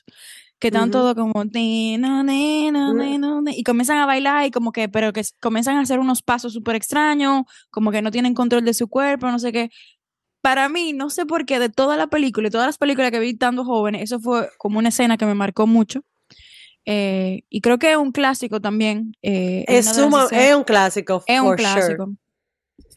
que 0.60 0.68
están 0.70 0.84
Ujú. 0.90 0.92
todos 0.92 1.16
como 1.16 1.44
"Nena, 1.46 2.24
nena, 2.24 2.94
nena, 2.94 3.36
nena", 3.42 3.52
y 3.56 3.64
comienzan 3.64 3.98
a 4.00 4.06
bailar 4.06 4.46
y 4.46 4.52
como 4.52 4.72
que, 4.72 4.90
pero 4.90 5.14
que 5.14 5.22
comienzan 5.40 5.78
a 5.78 5.82
hacer 5.82 6.00
unos 6.00 6.22
pasos 6.24 6.54
súper 6.54 6.76
extraños, 6.76 7.44
como 7.70 7.92
que 7.92 8.02
no 8.02 8.10
tienen 8.12 8.34
control 8.34 8.66
de 8.66 8.74
su 8.74 8.88
cuerpo, 8.88 9.28
no 9.30 9.40
sé 9.40 9.52
qué. 9.52 9.70
Para 10.42 10.70
mí, 10.70 10.94
no 10.94 11.10
sé 11.10 11.26
por 11.26 11.46
qué, 11.46 11.60
de 11.60 11.70
toda 11.70 11.98
la 11.98 12.08
película 12.08 12.48
y 12.48 12.52
todas 12.52 12.68
las 12.68 12.78
películas 12.78 13.12
que 13.12 13.20
vi 13.20 13.30
estando 13.32 13.66
jóvenes, 13.66 14.02
eso 14.04 14.20
fue 14.20 14.50
como 14.58 14.80
una 14.80 14.90
escena 14.90 15.18
que 15.18 15.26
me 15.26 15.34
marcó 15.36 15.68
mucho. 15.68 16.02
Eh, 16.86 17.42
y 17.50 17.60
creo 17.62 17.78
que 17.80 17.92
es 17.92 17.98
un 17.98 18.12
clásico 18.12 18.62
también. 18.62 19.12
eh, 19.22 19.66
Es, 19.68 19.88
escenas- 19.88 20.32
es 20.32 20.56
un 20.56 20.64
clásico, 20.64 21.24
es 21.28 21.40
un 21.42 21.48
for 21.48 21.60
sure. 21.60 21.74
clásico. 21.74 22.14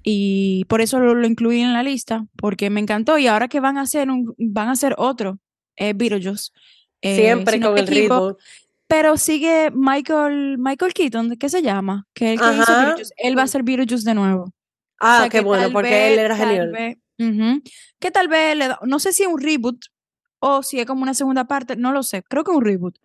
Y 0.03 0.65
por 0.69 0.81
eso 0.81 0.99
lo, 0.99 1.15
lo 1.15 1.27
incluí 1.27 1.61
en 1.61 1.73
la 1.73 1.83
lista, 1.83 2.25
porque 2.37 2.71
me 2.71 2.81
encantó. 2.81 3.19
Y 3.19 3.27
ahora 3.27 3.49
que 3.49 3.61
van 3.61 3.79
a 3.79 3.83
hacer 3.83 4.09
un, 4.11 4.35
van 4.39 4.69
a 4.69 4.73
hacer 4.73 4.95
otro, 4.97 5.39
eh, 5.77 5.93
Beetlejuice. 5.95 6.51
Eh, 7.03 7.17
Siempre 7.17 7.55
si 7.55 7.61
no 7.61 7.69
con 7.71 7.79
el 7.79 7.85
equivoco, 7.89 8.29
ritmo. 8.31 8.37
Pero 8.87 9.17
sigue 9.17 9.71
Michael, 9.73 10.59
Michael 10.59 10.93
Keaton, 10.93 11.37
¿qué 11.37 11.49
se 11.49 11.63
llama? 11.63 12.07
Que 12.13 12.33
el 12.33 12.41
que 12.41 12.45
hizo. 12.47 12.73
Beetlejuice. 12.77 13.13
Él 13.17 13.37
va 13.39 13.43
a 13.43 13.45
hacer 13.45 13.63
Beetlejuice 13.63 14.05
de 14.05 14.15
nuevo. 14.15 14.43
O 14.45 14.53
Ah, 15.01 15.19
sea, 15.21 15.29
qué 15.31 15.41
bueno, 15.41 15.71
porque 15.73 15.91
vez- 15.91 16.13
él 16.13 16.19
era 16.19 16.37
genial. 16.37 16.71
vez- 16.73 16.99
que 17.99 18.11
tal 18.11 18.29
vez 18.29 18.57
le 18.57 18.69
da, 18.69 18.79
no 18.83 18.99
sé 18.99 19.13
si 19.13 19.23
es 19.23 19.29
un 19.29 19.41
reboot 19.41 19.79
o 20.41 20.63
si 20.63 20.81
es 20.81 20.87
como 20.87 21.03
una 21.03 21.15
segunda 21.15 21.45
parte, 21.47 21.77
no 21.77 21.93
lo 21.93 22.03
sé, 22.03 22.23
creo 22.23 22.45
que 22.45 22.51
es 22.51 22.57
un 22.57 22.65
reboot. 22.65 22.97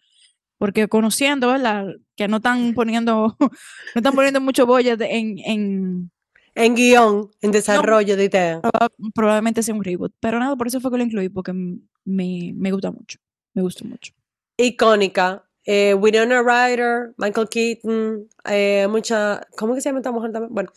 Porque 0.58 0.88
conociendo, 0.88 1.50
¿verdad? 1.50 1.86
Que 2.16 2.28
no 2.30 2.38
están 2.38 2.74
poniendo, 2.74 3.36
no 3.40 3.52
están 3.96 4.16
poniendo 4.16 4.40
mucho 4.42 4.66
boya 4.66 4.96
de- 4.96 5.18
en, 5.18 5.38
en 5.40 6.12
En 6.56 6.76
guion, 6.76 7.30
en 7.42 7.52
desarrollo 7.52 8.16
de 8.16 8.24
idea. 8.26 8.62
proba- 8.62 8.90
probablemente 9.14 9.62
sea 9.64 9.76
un 9.76 9.84
reboot. 9.84 10.14
Pero 10.22 10.40
nada, 10.40 10.56
por 10.56 10.68
eso 10.68 10.80
fue 10.80 10.90
que 10.92 10.98
lo 10.98 11.04
incluí, 11.04 11.28
porque 11.30 11.52
me, 11.54 12.54
me 12.56 12.72
gusta 12.72 12.90
mucho. 12.92 13.20
Me 13.56 13.62
gustó 13.64 13.86
mucho. 13.86 14.14
Icónica. 14.58 15.44
Eh, 15.66 15.96
Winona 15.96 16.44
Ryder, 16.44 17.16
Michael 17.18 17.50
Keaton, 17.50 18.30
eh, 18.46 18.86
mucha. 18.88 19.42
¿Cómo 19.58 19.74
que 19.74 19.82
se 19.82 19.90
llama 19.90 20.00
esta 20.00 20.12
mujer 20.12 20.32
también? 20.32 20.54
Bueno, 20.54 20.72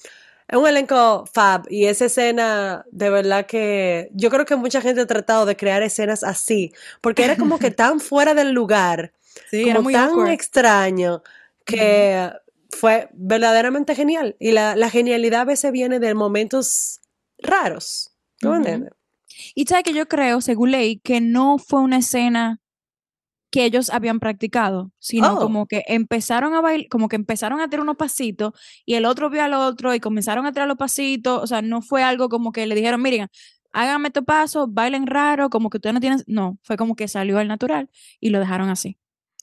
es 0.48 0.56
un 0.58 0.66
elenco 0.66 1.26
fab 1.30 1.66
y 1.68 1.84
esa 1.84 2.06
escena, 2.06 2.86
de 2.90 3.10
verdad 3.10 3.44
que 3.44 4.08
yo 4.14 4.30
creo 4.30 4.46
que 4.46 4.56
mucha 4.56 4.80
gente 4.80 5.02
ha 5.02 5.06
tratado 5.06 5.44
de 5.44 5.56
crear 5.56 5.82
escenas 5.82 6.24
así, 6.24 6.72
porque 7.02 7.24
era 7.24 7.36
como 7.36 7.58
que 7.58 7.70
tan 7.70 8.00
fuera 8.00 8.32
del 8.32 8.52
lugar, 8.52 9.12
Sí, 9.50 9.64
era 9.64 9.74
como 9.74 9.82
muy 9.84 9.92
tan 9.92 10.08
awkward. 10.08 10.30
extraño, 10.30 11.22
que 11.66 12.30
fue 12.70 13.10
verdaderamente 13.12 13.94
genial. 13.94 14.36
Y 14.38 14.52
la, 14.52 14.74
la 14.74 14.88
genialidad 14.88 15.42
a 15.42 15.44
veces 15.44 15.70
viene 15.70 16.00
de 16.00 16.14
momentos 16.14 17.00
raros. 17.38 18.12
¿Tú 18.40 18.54
entiendes? 18.54 18.92
Y 19.54 19.66
sabes 19.66 19.84
que 19.84 19.92
yo 19.92 20.08
creo, 20.08 20.40
según 20.40 20.70
leí, 20.70 20.98
que 20.98 21.20
no 21.20 21.58
fue 21.58 21.80
una 21.82 21.98
escena 21.98 22.60
que 23.50 23.64
ellos 23.64 23.88
habían 23.90 24.20
practicado, 24.20 24.92
sino 24.98 25.34
Oh. 25.34 25.38
como 25.38 25.66
que 25.66 25.82
empezaron 25.88 26.54
a 26.54 26.60
bailar, 26.60 26.88
como 26.90 27.08
que 27.08 27.16
empezaron 27.16 27.60
a 27.60 27.68
tirar 27.70 27.82
unos 27.82 27.96
pasitos 27.96 28.52
y 28.84 28.94
el 28.94 29.06
otro 29.06 29.30
vio 29.30 29.42
al 29.42 29.54
otro 29.54 29.94
y 29.94 30.00
comenzaron 30.00 30.44
a 30.46 30.52
tirar 30.52 30.68
los 30.68 30.76
pasitos, 30.76 31.42
o 31.42 31.46
sea, 31.46 31.62
no 31.62 31.80
fue 31.80 32.02
algo 32.02 32.28
como 32.28 32.52
que 32.52 32.66
le 32.66 32.74
dijeron, 32.74 33.00
miren, 33.00 33.28
háganme 33.72 34.08
estos 34.08 34.24
pasos, 34.24 34.66
bailen 34.70 35.06
raro, 35.06 35.48
como 35.50 35.70
que 35.70 35.78
ustedes 35.78 35.94
no 35.94 36.00
tienen, 36.00 36.22
no, 36.26 36.58
fue 36.62 36.76
como 36.76 36.94
que 36.94 37.08
salió 37.08 37.38
al 37.38 37.48
natural 37.48 37.88
y 38.20 38.30
lo 38.30 38.38
dejaron 38.38 38.68
así. 38.68 38.98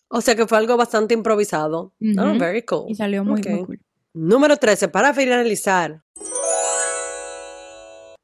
O 0.07 0.21
sea 0.21 0.35
que 0.35 0.45
fue 0.45 0.57
algo 0.59 0.77
bastante 0.77 1.13
improvisado. 1.15 1.93
Oh, 2.19 2.29
Ujú. 2.29 2.37
very 2.39 2.61
cool. 2.63 2.85
Y 2.89 2.95
salió 2.95 3.23
muy, 3.25 3.41
muy 3.41 3.65
cool. 3.65 3.79
Número 4.13 4.55
13, 4.57 4.87
para 4.87 5.13
finalizar. 5.13 6.03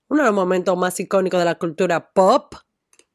Uno 0.10 0.24
de 0.24 0.28
los 0.28 0.36
momentos 0.36 0.78
más 0.78 1.00
icónicos 1.00 1.40
de 1.40 1.46
la 1.46 1.56
cultura 1.56 2.12
pop 2.14 2.54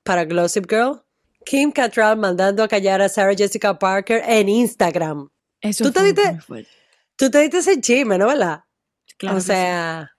para 0.03 0.25
Gossip 0.25 0.67
Girl. 0.69 1.03
Kim 1.47 1.71
Cattrall 1.71 2.19
mandando 2.19 2.65
a 2.65 2.69
callar 2.69 3.01
a 3.01 3.09
Sarah 3.09 3.33
Jessica 3.33 3.79
Parker 3.79 4.21
en 4.27 4.49
Instagram. 4.49 5.29
Eso 5.61 5.85
¿Tú 5.85 5.93
te 5.93 6.03
diste-. 6.03 6.67
Tú 7.15 7.31
te 7.31 7.39
diste 7.39 7.59
ese 7.59 7.81
chisme, 7.81 8.19
¿no? 8.19 8.27
¿Verdad? 8.27 8.65
Claro 9.17 9.37
o 9.37 9.41
sí. 9.41 9.47
sea, 9.47 10.11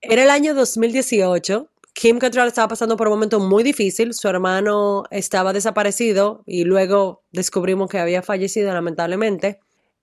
era 0.00 0.24
el 0.24 0.30
año 0.30 0.52
2018. 0.54 1.70
Kim 1.94 2.18
Cattrall 2.18 2.48
estaba 2.48 2.66
pasando 2.66 2.96
por 2.96 3.06
un 3.06 3.14
momento 3.14 3.38
muy 3.38 3.62
difícil. 3.62 4.14
Su 4.14 4.26
hermano 4.26 5.04
estaba 5.10 5.52
desaparecido 5.52 6.42
y 6.44 6.64
luego 6.64 7.22
descubrimos 7.30 7.88
que 7.88 8.00
había 8.00 8.22
fallecido, 8.22 8.74
lamentablemente. 8.74 9.60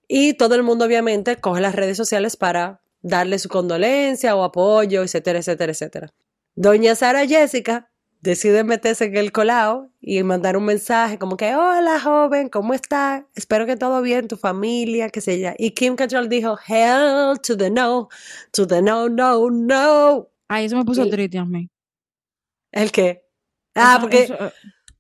Y 0.08 0.36
todo 0.36 0.56
el 0.56 0.64
mundo, 0.64 0.86
obviamente, 0.86 1.36
coge 1.36 1.60
las 1.60 1.76
redes 1.76 1.98
sociales 1.98 2.38
para 2.38 2.82
darle 3.02 3.40
su 3.40 3.50
condolencia 3.50 4.38
o 4.38 4.44
apoyo, 4.46 5.04
etcétera, 5.04 5.40
etcétera, 5.40 5.74
etcétera. 5.74 6.14
Doña 6.56 6.96
Sara 6.96 7.28
Jessica 7.28 7.92
decide 8.22 8.64
meterse 8.64 9.06
en 9.06 9.16
el 9.18 9.32
colado 9.32 9.90
y 10.02 10.22
mandar 10.24 10.58
un 10.58 10.66
mensaje 10.66 11.18
como 11.18 11.38
que, 11.38 11.56
hola 11.56 12.00
joven, 12.00 12.50
¿cómo 12.50 12.74
estás? 12.74 13.24
Espero 13.36 13.66
que 13.66 13.76
todo 13.78 14.02
bien, 14.02 14.28
tu 14.28 14.36
familia, 14.38 15.10
qué 15.10 15.22
sé 15.22 15.40
yo. 15.40 15.50
Y 15.58 15.72
Kim 15.72 15.96
Cattrall 15.96 16.28
dijo, 16.30 16.58
hell 16.68 17.40
to 17.42 17.56
the 17.58 17.70
no, 17.70 18.10
to 18.52 18.68
the 18.68 18.82
no, 18.82 19.08
no, 19.10 19.50
no. 19.50 20.28
Ay, 20.48 20.66
eso 20.66 20.76
me 20.78 20.84
puso 20.86 21.06
Y- 21.06 21.10
triste 21.10 21.38
a 21.38 21.46
mí. 21.46 21.70
¿El 22.72 22.92
qué? 22.92 23.24
Ah, 23.76 23.94
Eso- 23.94 24.02
porque, 24.02 24.24
eh, 24.24 24.52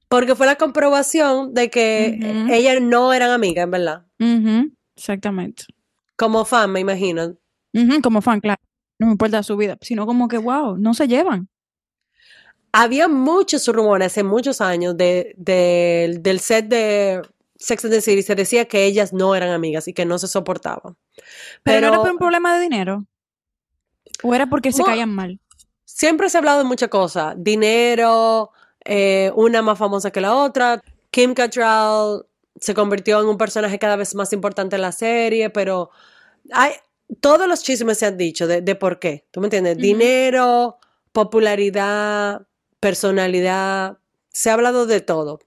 porque 0.07 0.35
fue 0.35 0.45
la 0.45 0.55
comprobación 0.55 1.53
de 1.53 1.69
que 1.69 2.19
ellas 2.51 2.81
no 2.81 3.13
eran 3.13 3.31
amigas, 3.31 3.63
en 3.65 3.71
verdad. 3.71 4.05
exactamente. 4.95 5.65
Como 6.15 6.45
fan, 6.45 6.71
me 6.71 6.79
imagino. 6.79 7.37
Como 8.03 8.21
fan, 8.21 8.39
claro. 8.39 8.61
No 8.99 9.07
me 9.07 9.11
importa 9.13 9.43
su 9.43 9.55
vida, 9.55 9.77
sino 9.81 10.05
como 10.05 10.27
que, 10.27 10.37
wow, 10.37 10.77
no 10.77 10.93
se 10.93 11.07
llevan. 11.07 11.47
Había 12.71 13.07
muchos 13.07 13.67
rumores 13.67 14.07
hace 14.07 14.23
muchos 14.23 14.61
años 14.61 14.95
de, 14.97 15.33
de- 15.37 16.17
del 16.21 16.39
set 16.39 16.67
de 16.67 17.21
Sex 17.57 17.85
and 17.85 17.93
the 17.93 18.01
City. 18.01 18.21
Se 18.21 18.35
decía 18.35 18.65
que 18.65 18.85
ellas 18.85 19.11
no 19.13 19.35
eran 19.35 19.49
amigas 19.49 19.87
y 19.87 19.93
que 19.93 20.05
no 20.05 20.19
se 20.19 20.27
soportaban. 20.27 20.95
Pero, 21.63 21.81
no 21.87 21.93
era 21.93 21.97
por 22.01 22.11
un 22.11 22.17
problema 22.17 22.55
de 22.55 22.61
dinero. 22.61 23.05
O 24.23 24.33
era 24.35 24.47
porque 24.47 24.71
se 24.71 24.83
caían 24.83 25.09
mal. 25.13 25.39
siempre 25.85 26.29
se 26.29 26.37
ha 26.37 26.39
hablado 26.39 26.59
de 26.59 26.63
muchas 26.65 26.89
cosas. 26.89 27.35
Dinero, 27.37 28.51
eh, 28.85 29.31
una 29.35 29.61
más 29.61 29.77
famosa 29.77 30.11
que 30.11 30.21
la 30.21 30.35
otra. 30.35 30.81
Kim 31.11 31.33
Cattrall 31.33 32.25
se 32.59 32.73
convirtió 32.73 33.19
en 33.21 33.27
un 33.27 33.37
personaje 33.37 33.79
cada 33.79 33.95
vez 33.95 34.13
más 34.15 34.31
importante 34.33 34.75
en 34.75 34.81
la 34.83 34.91
serie, 34.91 35.49
pero 35.49 35.89
hay, 36.51 36.73
todos 37.21 37.47
los 37.47 37.63
chismes 37.63 37.97
se 37.97 38.05
han 38.05 38.17
dicho 38.17 38.45
de, 38.47 38.61
de 38.61 38.75
por 38.75 38.99
qué. 38.99 39.25
¿Tú 39.31 39.39
me 39.39 39.47
entiendes? 39.47 39.77
Dinero, 39.77 40.77
popularidad, 41.11 42.45
personalidad. 42.79 43.97
Se 44.31 44.49
ha 44.49 44.53
hablado 44.53 44.85
de 44.85 45.01
todo. 45.01 45.39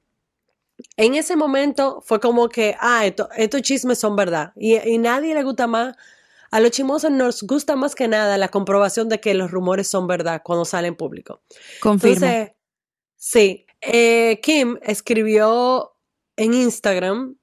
En 0.96 1.14
ese 1.14 1.36
momento 1.36 2.00
fue 2.04 2.18
como 2.20 2.48
que, 2.48 2.76
ah, 2.80 3.06
esto- 3.06 3.28
estos 3.36 3.62
chismes 3.62 3.98
son 3.98 4.16
verdad. 4.16 4.52
Y, 4.56 4.76
y 4.88 4.98
nadie 4.98 5.34
le 5.34 5.42
gusta 5.42 5.66
más. 5.66 5.94
A 6.50 6.60
los 6.60 6.70
chismosos 6.72 7.10
nos 7.10 7.42
gusta 7.44 7.76
más 7.76 7.94
que 7.94 8.08
nada 8.08 8.36
la 8.36 8.48
comprobación 8.48 9.08
de 9.08 9.20
que 9.20 9.32
los 9.34 9.50
rumores 9.50 9.88
son 9.88 10.06
verdad 10.06 10.42
cuando 10.44 10.64
salen 10.64 10.90
en 10.90 10.96
público. 10.96 11.40
Confirmo. 11.80 12.14
Entonces, 12.26 12.52
sí, 13.16 13.64
eh, 13.80 14.38
Kim 14.42 14.76
escribió 14.82 15.94
en 16.36 16.52
Instagram 16.54 17.36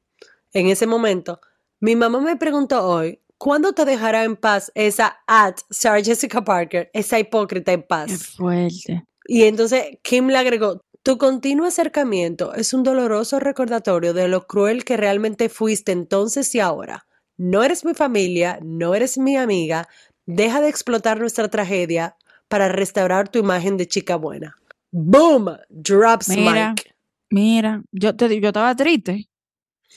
en 0.53 0.68
ese 0.68 0.86
momento, 0.88 1.39
mi 1.80 1.95
mamá 1.95 2.20
me 2.20 2.36
preguntó 2.36 2.84
hoy, 2.88 3.20
¿cuándo 3.38 3.74
te 3.74 3.86
dejará 3.86 4.24
en 4.26 4.36
paz 4.36 4.72
esa 4.76 5.20
at 5.28 5.55
Sarah 5.70 6.01
Jessica 6.03 6.43
Parker, 6.43 6.89
esa 6.93 7.18
hipócrita 7.20 7.72
en 7.72 7.82
Qué 7.82 7.88
paz? 7.88 8.28
fuerte. 8.36 9.05
Y 9.32 9.43
entonces 9.43 9.99
Kim 10.01 10.25
le 10.30 10.39
agregó, 10.39 10.82
tu 11.03 11.19
continuo 11.19 11.67
acercamiento 11.67 12.55
es 12.55 12.73
un 12.73 12.82
doloroso 12.82 13.39
recordatorio 13.39 14.15
de 14.15 14.27
lo 14.27 14.47
cruel 14.47 14.84
que 14.84 14.97
realmente 14.97 15.49
fuiste 15.49 15.91
entonces 15.91 16.55
y 16.55 16.59
ahora. 16.59 17.05
No 17.38 17.61
eres 17.61 17.86
mi 17.86 17.93
familia, 17.93 18.57
no 18.63 18.95
eres 18.95 19.19
mi 19.19 19.38
amiga, 19.38 19.88
deja 20.25 20.61
de 20.61 20.69
explotar 20.69 21.19
nuestra 21.19 21.47
tragedia 21.47 22.15
para 22.47 22.69
restaurar 22.69 23.30
tu 23.30 23.38
imagen 23.38 23.77
de 23.77 23.88
chica 23.88 24.15
buena. 24.15 24.55
Boom, 24.89 25.55
drops 25.69 26.30
Mira. 26.30 26.71
mic. 26.71 26.95
Mira, 27.30 27.84
yo 27.91 28.15
te 28.15 28.41
yo 28.41 28.47
estaba 28.47 28.75
triste. 28.75 29.30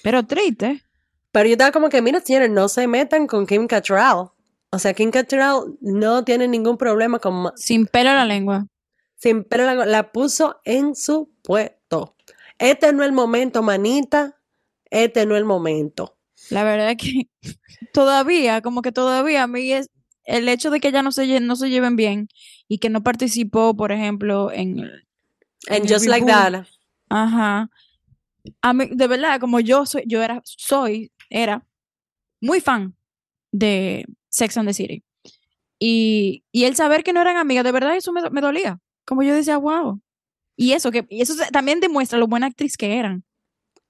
Pero 0.02 0.26
triste. 0.26 0.82
Pero 1.30 1.46
yo 1.46 1.52
estaba 1.52 1.72
como 1.72 1.88
que, 1.88 2.02
mira, 2.02 2.20
señores, 2.20 2.50
no 2.50 2.68
se 2.68 2.86
metan 2.86 3.26
con 3.26 3.46
Kim 3.46 3.66
Cattrall. 3.66 4.28
O 4.70 4.78
sea, 4.78 4.92
Kim 4.92 5.10
Cattrall 5.10 5.78
no 5.80 6.22
tiene 6.22 6.48
ningún 6.48 6.76
problema 6.76 7.18
con... 7.18 7.50
Sin 7.56 7.86
pelo 7.86 8.10
en 8.10 8.16
la 8.16 8.26
lengua. 8.26 8.66
Sin 9.22 9.46
largo, 9.50 9.84
la 9.84 10.10
puso 10.10 10.60
en 10.64 10.96
su 10.96 11.30
puesto. 11.42 12.16
Este 12.58 12.92
no 12.92 13.04
es 13.04 13.08
el 13.08 13.14
momento, 13.14 13.62
manita. 13.62 14.36
Este 14.90 15.24
no 15.26 15.36
es 15.36 15.38
el 15.38 15.44
momento. 15.44 16.18
La 16.50 16.64
verdad 16.64 16.90
es 16.90 16.96
que 16.96 17.28
todavía, 17.92 18.62
como 18.62 18.82
que 18.82 18.90
todavía 18.90 19.44
a 19.44 19.46
mí 19.46 19.72
es 19.72 19.90
el 20.24 20.48
hecho 20.48 20.72
de 20.72 20.80
que 20.80 20.88
ella 20.88 21.04
no 21.04 21.12
se, 21.12 21.38
no 21.38 21.54
se 21.54 21.70
lleven 21.70 21.94
bien 21.94 22.28
y 22.66 22.78
que 22.78 22.90
no 22.90 23.04
participó, 23.04 23.76
por 23.76 23.92
ejemplo, 23.92 24.50
en, 24.50 24.90
just 25.88 26.06
like 26.06 26.26
that. 26.26 26.66
Ajá. 27.08 27.70
A 28.60 28.72
mí, 28.72 28.88
de 28.90 29.06
verdad, 29.06 29.38
como 29.38 29.60
yo 29.60 29.86
soy, 29.86 30.02
yo 30.06 30.20
era, 30.20 30.42
soy, 30.44 31.12
era 31.30 31.64
muy 32.40 32.60
fan 32.60 32.96
de 33.52 34.04
Sex 34.30 34.56
and 34.56 34.68
the 34.68 34.74
City. 34.74 35.04
Y, 35.78 36.42
y 36.50 36.64
el 36.64 36.74
saber 36.74 37.04
que 37.04 37.12
no 37.12 37.20
eran 37.20 37.36
amigas, 37.36 37.62
de 37.62 37.70
verdad, 37.70 37.96
eso 37.96 38.12
me, 38.12 38.28
me 38.30 38.40
dolía. 38.40 38.80
Como 39.04 39.22
yo 39.22 39.34
decía, 39.34 39.56
wow. 39.56 40.00
Y 40.56 40.72
eso, 40.72 40.90
que, 40.90 41.06
y 41.08 41.22
eso 41.22 41.34
también 41.52 41.80
demuestra 41.80 42.18
lo 42.18 42.26
buena 42.26 42.46
actriz 42.46 42.76
que 42.76 42.98
eran. 42.98 43.24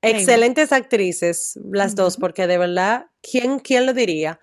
Excelentes 0.01 0.73
actrices, 0.73 1.59
las 1.71 1.95
dos, 1.95 2.17
porque 2.17 2.47
de 2.47 2.59
verdad, 2.59 3.07
¿quién, 3.21 3.61
quién 3.61 3.87
lo 3.87 3.95
diría? 3.95 4.41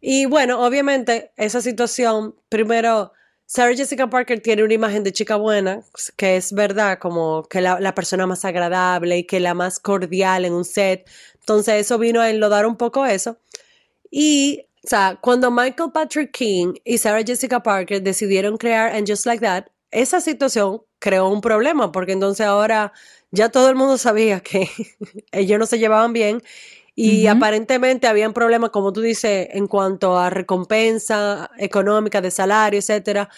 Y 0.00 0.26
bueno, 0.26 0.64
obviamente, 0.64 1.32
esa 1.36 1.60
situación, 1.60 2.36
primero, 2.48 3.12
Sarah 3.46 3.74
Jessica 3.74 4.08
Parker 4.08 4.40
tiene 4.40 4.62
una 4.62 4.74
imagen 4.74 5.04
de 5.04 5.12
chica 5.12 5.36
buena, 5.36 5.82
que 6.16 6.36
es 6.36 6.52
verdad, 6.52 6.98
como 6.98 7.44
que 7.44 7.60
la, 7.60 7.80
la 7.80 7.94
persona 7.94 8.26
más 8.26 8.44
agradable 8.44 9.18
y 9.18 9.24
que 9.24 9.40
la 9.40 9.54
más 9.54 9.78
cordial 9.78 10.44
en 10.44 10.52
un 10.52 10.64
set. 10.64 11.08
Entonces, 11.40 11.74
eso 11.74 11.98
vino 11.98 12.20
a 12.20 12.30
enlodar 12.30 12.66
un 12.66 12.76
poco 12.76 13.04
eso. 13.04 13.38
Y, 14.10 14.66
o 14.84 14.88
sea, 14.88 15.18
cuando 15.20 15.50
Michael 15.50 15.90
Patrick 15.92 16.32
King 16.32 16.74
y 16.84 16.98
Sarah 16.98 17.24
Jessica 17.24 17.62
Parker 17.62 18.02
decidieron 18.02 18.56
crear 18.56 18.94
And 18.94 19.08
Just 19.08 19.26
Like 19.26 19.44
That, 19.44 19.66
esa 19.92 20.20
situación 20.20 20.82
creó 20.98 21.28
un 21.28 21.40
problema, 21.40 21.92
porque 21.92 22.12
entonces 22.12 22.46
ahora 22.46 22.92
ya 23.30 23.50
todo 23.50 23.68
el 23.70 23.76
mundo 23.76 23.98
sabía 23.98 24.40
que 24.40 24.68
ellos 25.32 25.58
no 25.58 25.66
se 25.66 25.78
llevaban 25.78 26.12
bien 26.12 26.42
y 26.94 27.26
Ujú. 27.26 27.36
aparentemente 27.36 28.06
habían 28.06 28.32
problemas, 28.34 28.70
como 28.70 28.92
tú 28.92 29.00
dices, 29.00 29.48
en 29.52 29.66
cuanto 29.68 30.18
a 30.18 30.30
recompensa 30.30 31.50
económica, 31.58 32.20
de 32.20 32.30
salario, 32.30 32.78
etcétera, 32.80 33.30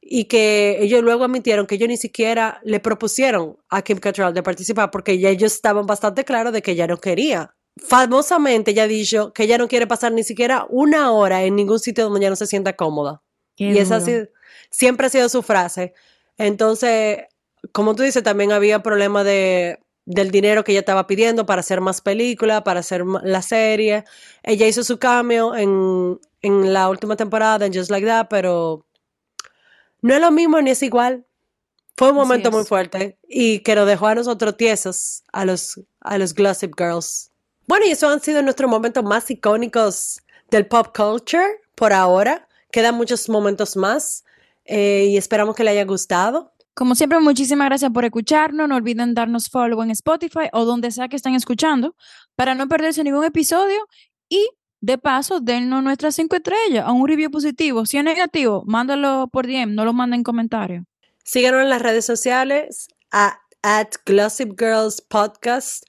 y 0.00 0.24
que 0.26 0.78
ellos 0.82 1.02
luego 1.02 1.24
admitieron 1.24 1.66
que 1.66 1.76
ellos 1.76 1.88
ni 1.88 1.96
siquiera 1.96 2.60
le 2.64 2.80
propusieron 2.80 3.58
a 3.68 3.82
Kim 3.82 3.98
Cattrall 3.98 4.34
de 4.34 4.42
participar 4.42 4.90
porque 4.90 5.18
ya 5.18 5.30
ellos 5.30 5.54
estaban 5.54 5.86
bastante 5.86 6.24
claros 6.24 6.52
de 6.52 6.62
que 6.62 6.72
ella 6.72 6.86
no 6.86 6.98
quería. 6.98 7.54
Famosamente 7.78 8.72
ella 8.72 8.84
ha 8.84 8.88
dicho 8.88 9.32
que 9.32 9.44
ella 9.44 9.58
no 9.58 9.68
quiere 9.68 9.86
pasar 9.86 10.12
ni 10.12 10.24
siquiera 10.24 10.66
una 10.70 11.12
hora 11.12 11.44
en 11.44 11.56
ningún 11.56 11.78
sitio 11.80 12.04
donde 12.04 12.20
ella 12.20 12.30
no 12.30 12.36
se 12.36 12.46
sienta 12.46 12.74
cómoda. 12.74 13.22
Qué 13.56 13.74
Y 13.74 13.78
esa 13.78 13.96
ha 13.96 14.00
duro. 14.00 14.06
sido- 14.06 14.28
siempre 14.70 15.06
ha 15.06 15.10
sido 15.10 15.28
su 15.28 15.42
frase. 15.42 15.94
Entonces, 16.36 17.20
como 17.72 17.94
tú 17.94 18.02
dices, 18.02 18.22
también 18.22 18.52
había 18.52 18.82
problema 18.82 19.24
de, 19.24 19.80
del 20.04 20.30
dinero 20.30 20.64
que 20.64 20.72
ella 20.72 20.80
estaba 20.80 21.06
pidiendo 21.06 21.46
para 21.46 21.60
hacer 21.60 21.80
más 21.80 22.00
películas, 22.00 22.62
para 22.62 22.80
hacer 22.80 23.04
la 23.22 23.42
serie. 23.42 24.04
Ella 24.42 24.66
hizo 24.66 24.82
su 24.84 24.98
cameo 24.98 25.54
en, 25.54 26.18
en 26.40 26.72
la 26.72 26.88
última 26.88 27.16
temporada, 27.16 27.66
en 27.66 27.74
Just 27.74 27.90
Like 27.90 28.06
That, 28.06 28.28
pero 28.30 28.86
no 30.00 30.14
es 30.14 30.20
lo 30.20 30.30
mismo 30.30 30.60
ni 30.60 30.70
es 30.70 30.82
igual. 30.82 31.26
Fue 31.96 32.10
un 32.10 32.14
momento 32.14 32.52
muy 32.52 32.64
fuerte 32.64 33.18
y 33.28 33.58
que 33.58 33.74
nos 33.74 33.86
dejó 33.86 34.06
a 34.06 34.14
nosotros 34.14 34.56
tiesos, 34.56 35.24
a 35.32 35.44
los, 35.44 35.80
a 36.00 36.16
los 36.16 36.32
Gossip 36.32 36.72
Girls. 36.78 37.32
Bueno, 37.66 37.86
y 37.86 37.90
esos 37.90 38.12
han 38.12 38.20
sido 38.22 38.40
nuestros 38.40 38.70
momentos 38.70 39.02
más 39.02 39.30
icónicos 39.30 40.22
del 40.50 40.66
pop 40.66 40.96
culture 40.96 41.60
por 41.74 41.92
ahora. 41.92 42.48
Quedan 42.70 42.94
muchos 42.94 43.28
momentos 43.28 43.76
más 43.76 44.24
eh, 44.68 45.06
y 45.10 45.16
esperamos 45.16 45.56
que 45.56 45.64
les 45.64 45.72
haya 45.72 45.84
gustado. 45.84 46.52
Como 46.74 46.94
siempre, 46.94 47.18
muchísimas 47.18 47.66
gracias 47.68 47.90
por 47.90 48.04
escucharnos. 48.04 48.68
No 48.68 48.76
olviden 48.76 49.14
darnos 49.14 49.48
follow 49.48 49.82
en 49.82 49.90
Spotify 49.90 50.48
o 50.52 50.64
donde 50.64 50.92
sea 50.92 51.08
que 51.08 51.16
estén 51.16 51.34
escuchando 51.34 51.96
para 52.36 52.54
no 52.54 52.68
perderse 52.68 53.02
ningún 53.02 53.24
episodio. 53.24 53.88
Y 54.28 54.48
de 54.80 54.98
paso, 54.98 55.40
dennos 55.40 55.82
nuestras 55.82 56.14
cinco 56.14 56.36
estrellas 56.36 56.84
a 56.86 56.92
un 56.92 57.08
review 57.08 57.30
positivo. 57.30 57.84
Si 57.86 57.96
es 57.96 58.04
negativo, 58.04 58.62
mándalo 58.66 59.28
por 59.32 59.46
DM, 59.46 59.74
no 59.74 59.84
lo 59.84 59.92
manden 59.92 60.20
en 60.20 60.24
comentarios. 60.24 60.84
Síganos 61.24 61.62
en 61.62 61.70
las 61.70 61.82
redes 61.82 62.04
sociales 62.04 62.88
a, 63.10 63.40
at 63.62 63.94
Gossip 64.06 64.50
Girls 64.58 65.00
Podcast 65.00 65.84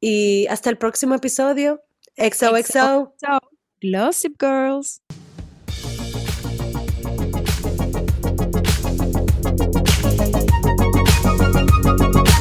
y 0.00 0.46
hasta 0.48 0.70
el 0.70 0.78
próximo 0.78 1.14
episodio. 1.14 1.82
XOXO. 2.16 3.14
XOXO. 3.20 3.40
Gossip 3.82 4.34
Girls. 4.40 5.02